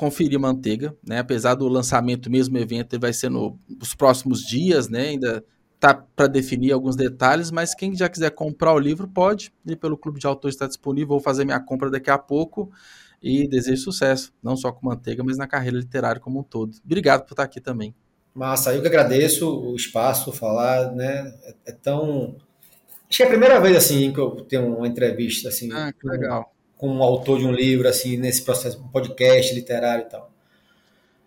conferir 0.00 0.40
manteiga, 0.40 0.96
né? 1.06 1.18
Apesar 1.18 1.54
do 1.54 1.68
lançamento 1.68 2.30
mesmo 2.30 2.56
evento, 2.56 2.94
ele 2.94 3.00
vai 3.02 3.12
ser 3.12 3.28
no- 3.28 3.58
nos 3.68 3.94
próximos 3.94 4.40
dias, 4.40 4.88
né? 4.88 5.08
Ainda 5.08 5.44
tá 5.78 5.92
para 5.92 6.26
definir 6.26 6.72
alguns 6.72 6.96
detalhes, 6.96 7.50
mas 7.50 7.74
quem 7.74 7.94
já 7.94 8.08
quiser 8.08 8.30
comprar 8.30 8.72
o 8.72 8.78
livro 8.78 9.06
pode 9.06 9.52
ir 9.66 9.76
pelo 9.76 9.98
Clube 9.98 10.18
de 10.18 10.26
Autores 10.26 10.54
está 10.54 10.66
disponível. 10.66 11.08
Vou 11.08 11.20
fazer 11.20 11.44
minha 11.44 11.60
compra 11.60 11.90
daqui 11.90 12.08
a 12.10 12.16
pouco 12.16 12.70
e 13.22 13.46
desejo 13.46 13.82
sucesso, 13.82 14.32
não 14.42 14.56
só 14.56 14.72
com 14.72 14.86
manteiga, 14.86 15.22
mas 15.22 15.36
na 15.36 15.46
carreira 15.46 15.76
literária 15.76 16.18
como 16.18 16.40
um 16.40 16.42
todo. 16.42 16.74
Obrigado 16.82 17.26
por 17.26 17.34
estar 17.34 17.42
aqui 17.42 17.60
também. 17.60 17.94
Massa, 18.34 18.74
eu 18.74 18.80
que 18.80 18.88
agradeço 18.88 19.46
o 19.54 19.76
espaço, 19.76 20.32
falar, 20.32 20.92
né? 20.92 21.34
É, 21.44 21.54
é 21.66 21.72
tão. 21.72 22.36
Acho 23.06 23.18
que 23.18 23.22
é 23.22 23.26
a 23.26 23.28
primeira 23.28 23.60
vez 23.60 23.76
assim 23.76 24.12
que 24.14 24.18
eu 24.18 24.30
tenho 24.48 24.74
uma 24.78 24.88
entrevista 24.88 25.48
assim 25.50 25.70
Ah, 25.70 25.92
que 25.92 26.08
legal. 26.08 26.54
Com 26.80 26.88
um 26.88 27.02
autor 27.02 27.38
de 27.38 27.44
um 27.46 27.52
livro 27.52 27.86
assim 27.86 28.16
nesse 28.16 28.40
processo, 28.42 28.80
um 28.82 28.88
podcast 28.88 29.54
literário 29.54 30.06
e 30.06 30.08
tal. 30.08 30.32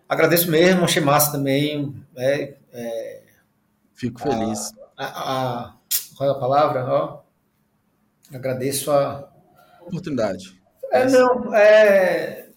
Agradeço 0.08 0.50
mesmo, 0.50 0.82
achei 0.84 1.00
massa 1.00 1.30
também. 1.30 1.94
É, 2.16 2.56
é, 2.72 3.22
Fico 3.94 4.20
feliz. 4.20 4.72
a, 4.96 5.04
a- 5.68 5.74
qual 6.16 6.28
é 6.28 6.32
a 6.32 6.38
palavra? 6.38 6.84
Ó, 6.84 7.20
agradeço 8.34 8.90
a. 8.90 9.30
Oportunidade. 9.86 10.60
É, 10.92 11.08
não, 11.08 11.54
é 11.54 12.48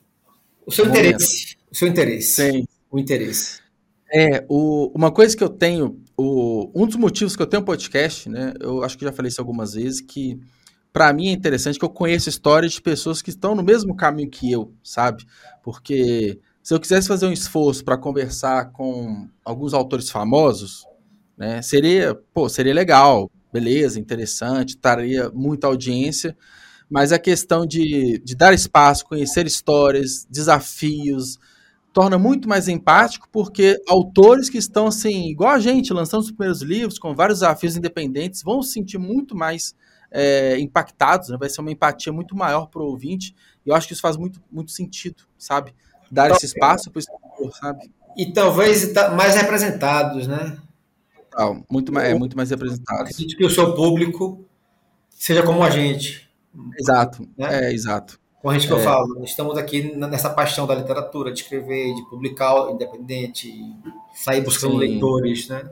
o 0.65 0.71
seu 0.71 0.85
Momento. 0.85 1.05
interesse, 1.05 1.57
o 1.71 1.75
seu 1.75 1.87
interesse, 1.87 2.51
Sim. 2.51 2.67
o 2.89 2.97
interesse. 2.99 3.59
É, 4.11 4.43
o, 4.49 4.91
uma 4.95 5.11
coisa 5.11 5.35
que 5.35 5.43
eu 5.43 5.49
tenho, 5.49 6.01
o, 6.17 6.71
um 6.73 6.85
dos 6.87 6.95
motivos 6.95 7.35
que 7.35 7.41
eu 7.41 7.47
tenho 7.47 7.61
um 7.61 7.65
podcast, 7.65 8.27
né? 8.29 8.53
Eu 8.59 8.83
acho 8.83 8.97
que 8.97 9.03
já 9.05 9.11
falei 9.11 9.29
isso 9.29 9.41
algumas 9.41 9.73
vezes, 9.73 10.01
que 10.01 10.39
para 10.97 11.13
mim 11.13 11.27
é 11.27 11.31
interessante 11.31 11.77
que 11.77 11.85
eu 11.85 11.91
conheço 11.91 12.27
histórias 12.27 12.73
de 12.73 12.81
pessoas 12.81 13.21
que 13.21 13.29
estão 13.29 13.53
no 13.53 13.61
mesmo 13.61 13.95
caminho 13.95 14.31
que 14.31 14.51
eu, 14.51 14.73
sabe? 14.83 15.27
Porque 15.61 16.39
se 16.63 16.73
eu 16.73 16.79
quisesse 16.79 17.07
fazer 17.07 17.27
um 17.27 17.31
esforço 17.31 17.85
para 17.85 17.99
conversar 17.99 18.71
com 18.71 19.29
alguns 19.45 19.75
autores 19.75 20.09
famosos, 20.09 20.87
né? 21.37 21.61
Seria, 21.61 22.15
pô, 22.33 22.49
seria 22.49 22.73
legal, 22.73 23.29
beleza, 23.53 23.99
interessante, 23.99 24.75
traria 24.75 25.29
muita 25.35 25.67
audiência, 25.67 26.35
mas 26.89 27.11
a 27.11 27.19
questão 27.19 27.63
de, 27.63 28.19
de 28.25 28.35
dar 28.35 28.51
espaço, 28.51 29.05
conhecer 29.05 29.45
histórias, 29.45 30.25
desafios, 30.27 31.37
torna 31.93 32.17
muito 32.17 32.49
mais 32.49 32.67
empático, 32.67 33.29
porque 33.31 33.79
autores 33.87 34.49
que 34.49 34.57
estão 34.57 34.87
assim, 34.87 35.29
igual 35.29 35.51
a 35.51 35.59
gente, 35.59 35.93
lançando 35.93 36.21
os 36.21 36.31
primeiros 36.31 36.63
livros, 36.63 36.97
com 36.97 37.13
vários 37.13 37.41
desafios 37.41 37.77
independentes, 37.77 38.41
vão 38.41 38.63
se 38.63 38.73
sentir 38.73 38.97
muito 38.97 39.35
mais 39.35 39.75
é, 40.11 40.57
impactados, 40.59 41.29
né? 41.29 41.37
vai 41.37 41.49
ser 41.49 41.61
uma 41.61 41.71
empatia 41.71 42.11
muito 42.11 42.35
maior 42.35 42.67
para 42.67 42.81
o 42.81 42.85
ouvinte, 42.85 43.35
e 43.65 43.69
eu 43.69 43.75
acho 43.75 43.87
que 43.87 43.93
isso 43.93 44.01
faz 44.01 44.17
muito, 44.17 44.41
muito 44.51 44.71
sentido, 44.71 45.23
sabe? 45.37 45.73
Dar 46.09 46.31
esse 46.31 46.45
espaço 46.45 46.89
para 46.89 46.97
o 46.97 47.01
escritor, 47.01 47.55
sabe? 47.55 47.91
E 48.15 48.31
talvez 48.31 48.93
tá 48.93 49.11
mais 49.11 49.35
representados, 49.35 50.27
né? 50.27 50.57
Tal, 51.29 51.63
Muito 51.69 51.93
mais, 51.93 52.09
é 52.09 52.13
muito 52.15 52.35
mais 52.35 52.49
representado. 52.49 53.01
Acredito 53.01 53.37
que 53.37 53.45
o 53.45 53.49
seu 53.49 53.75
público 53.75 54.43
seja 55.09 55.43
como 55.43 55.63
a 55.63 55.69
gente. 55.69 56.27
Exato, 56.79 57.27
Né? 57.37 57.67
é, 57.67 57.73
exato. 57.73 58.19
Com 58.41 58.49
a 58.49 58.53
gente 58.53 58.67
que 58.67 58.73
eu 58.73 58.79
falo, 58.79 59.23
estamos 59.23 59.57
aqui 59.57 59.95
nessa 59.95 60.29
paixão 60.29 60.65
da 60.65 60.73
literatura, 60.73 61.31
de 61.31 61.41
escrever, 61.41 61.93
de 61.93 62.09
publicar 62.09 62.71
independente, 62.71 63.51
sair 64.13 64.41
buscando 64.41 64.73
Sim. 64.73 64.77
leitores, 64.79 65.49
né? 65.49 65.69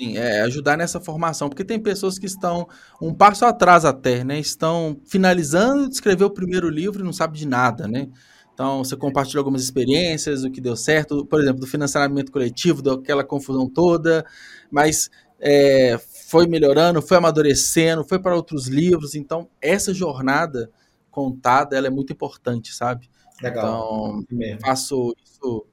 Sim, 0.00 0.16
é 0.16 0.40
ajudar 0.42 0.78
nessa 0.78 0.98
formação, 0.98 1.48
porque 1.48 1.64
tem 1.64 1.78
pessoas 1.78 2.18
que 2.18 2.24
estão 2.24 2.66
um 3.02 3.12
passo 3.12 3.44
atrás 3.44 3.84
até, 3.84 4.24
né? 4.24 4.38
Estão 4.38 4.98
finalizando 5.04 5.88
de 5.88 5.94
escrever 5.94 6.24
o 6.24 6.30
primeiro 6.30 6.70
livro 6.70 7.02
e 7.02 7.04
não 7.04 7.12
sabe 7.12 7.36
de 7.36 7.46
nada, 7.46 7.86
né? 7.86 8.08
Então, 8.54 8.82
você 8.82 8.96
compartilha 8.96 9.40
algumas 9.40 9.62
experiências, 9.62 10.42
o 10.44 10.50
que 10.50 10.60
deu 10.60 10.74
certo, 10.76 11.24
por 11.26 11.40
exemplo, 11.40 11.60
do 11.60 11.66
financiamento 11.66 12.32
coletivo, 12.32 12.82
daquela 12.82 13.24
confusão 13.24 13.68
toda, 13.68 14.24
mas 14.70 15.10
é, 15.38 15.98
foi 16.28 16.46
melhorando, 16.46 17.02
foi 17.02 17.16
amadurecendo, 17.18 18.04
foi 18.04 18.18
para 18.18 18.34
outros 18.34 18.68
livros. 18.68 19.14
Então, 19.14 19.48
essa 19.60 19.92
jornada 19.92 20.70
contada, 21.10 21.76
ela 21.76 21.86
é 21.88 21.90
muito 21.90 22.12
importante, 22.12 22.72
sabe? 22.74 23.08
Legal. 23.42 24.22
Então, 24.22 24.58
faço 24.60 25.14
isso 25.24 25.66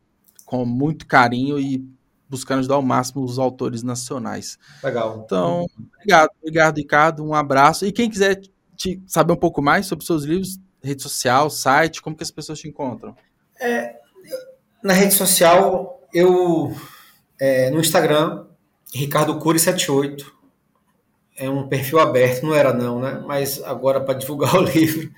com 0.46 0.66
muito 0.66 1.06
carinho 1.06 1.60
e 1.60 1.86
buscando 2.30 2.60
ajudar 2.60 2.76
ao 2.76 2.82
máximo 2.82 3.24
os 3.24 3.40
autores 3.40 3.84
nacionais. 3.84 4.58
Legal. 4.84 5.24
Então, 5.26 5.66
obrigado, 5.96 6.30
obrigado, 6.42 6.78
Ricardo. 6.78 7.26
Um 7.26 7.34
abraço. 7.34 7.86
E 7.86 7.92
quem 7.92 8.10
quiser 8.10 8.42
te 8.76 9.02
saber 9.08 9.34
um 9.34 9.38
pouco 9.38 9.62
mais 9.62 9.86
sobre 9.86 10.06
seus 10.06 10.24
livros, 10.24 10.60
rede 10.84 11.02
social, 11.02 11.50
site, 11.50 12.02
como 12.02 12.16
que 12.16 12.24
as 12.24 12.32
pessoas 12.32 12.60
te 12.60 12.68
encontram? 12.68 13.16
Na 14.84 14.94
rede 14.94 15.14
social, 15.14 16.02
eu 16.14 16.76
é, 17.40 17.70
no 17.70 17.80
Instagram, 17.80 18.46
Ricardo 18.94 19.40
Cury78. 19.40 20.26
É 21.36 21.50
um 21.50 21.68
perfil 21.68 22.00
aberto, 22.00 22.44
não 22.46 22.56
era 22.56 22.74
não, 22.74 23.00
né? 23.00 23.24
Mas 23.26 23.62
agora 23.64 24.02
para 24.02 24.18
divulgar 24.18 24.54
o 24.58 24.62
livro, 24.62 25.12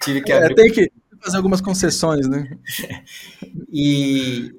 tive 0.00 0.22
que 0.22 0.32
É, 0.32 0.36
abrir. 0.38 0.54
tem 0.54 0.70
que 0.72 0.90
fazer 1.22 1.36
algumas 1.36 1.60
concessões, 1.60 2.28
né? 2.28 2.58
E 3.72 4.52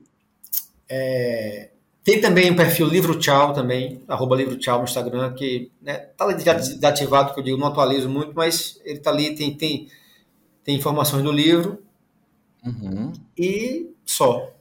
é, 0.89 1.70
tem 2.03 2.19
também 2.19 2.51
o 2.51 2.55
perfil 2.55 2.87
Livro 2.87 3.17
Tchau 3.19 3.53
também, 3.53 4.01
arroba 4.07 4.35
Livro 4.35 4.57
Tchau 4.57 4.79
no 4.79 4.83
Instagram, 4.85 5.33
que 5.33 5.71
né, 5.81 5.97
tá 6.17 6.25
desativado, 6.31 7.33
que 7.33 7.39
eu 7.39 7.43
digo, 7.43 7.57
não 7.57 7.67
atualizo 7.67 8.09
muito, 8.09 8.33
mas 8.35 8.79
ele 8.83 8.99
tá 8.99 9.11
ali, 9.11 9.35
tem, 9.35 9.53
tem, 9.55 9.87
tem 10.63 10.75
informações 10.75 11.23
do 11.23 11.31
livro 11.31 11.81
Uhum. 12.65 13.11
e 13.37 13.89
só. 14.05 14.51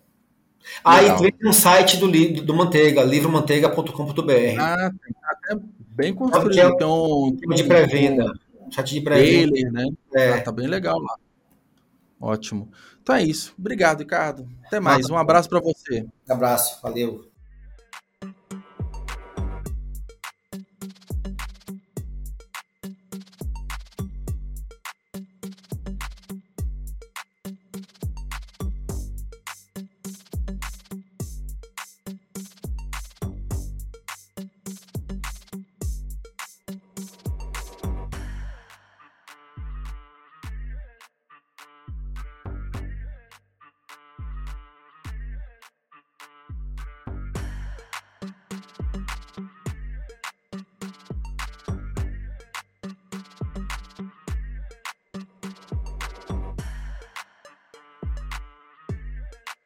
Aí 0.84 1.05
Legal. 1.05 1.18
tem 1.20 1.32
um 1.45 1.53
site 1.53 1.97
do, 1.97 2.07
li- 2.07 2.41
do 2.41 2.55
Manteiga, 2.55 3.03
livromanteiga.com.br, 3.03 4.59
Ah, 4.59 4.91
tem 4.91 5.14
até 5.22 5.62
bem 5.78 6.14
construído. 6.14 6.59
é 6.59 6.86
um, 6.86 7.36
tem 7.36 7.49
de 7.57 7.62
um- 7.62 7.68
pré-venda, 7.68 8.32
um 8.66 8.70
site 8.70 8.95
de 8.95 9.01
pré-venda. 9.01 9.53
trailer, 9.53 9.72
né? 9.72 9.86
É. 10.14 10.28
Ah, 10.34 10.41
tá 10.43 10.53
bem 10.53 10.66
legal 10.66 10.99
lá. 10.99 11.16
Ótimo. 12.20 12.70
Então 13.03 13.14
é 13.16 13.22
isso. 13.22 13.55
Obrigado, 13.59 14.01
Ricardo. 14.01 14.47
Até 14.66 14.78
mais. 14.78 15.09
Um 15.09 15.16
abraço 15.16 15.49
para 15.49 15.61
você. 15.61 16.07
Abraço, 16.28 16.78
valeu. 16.82 17.30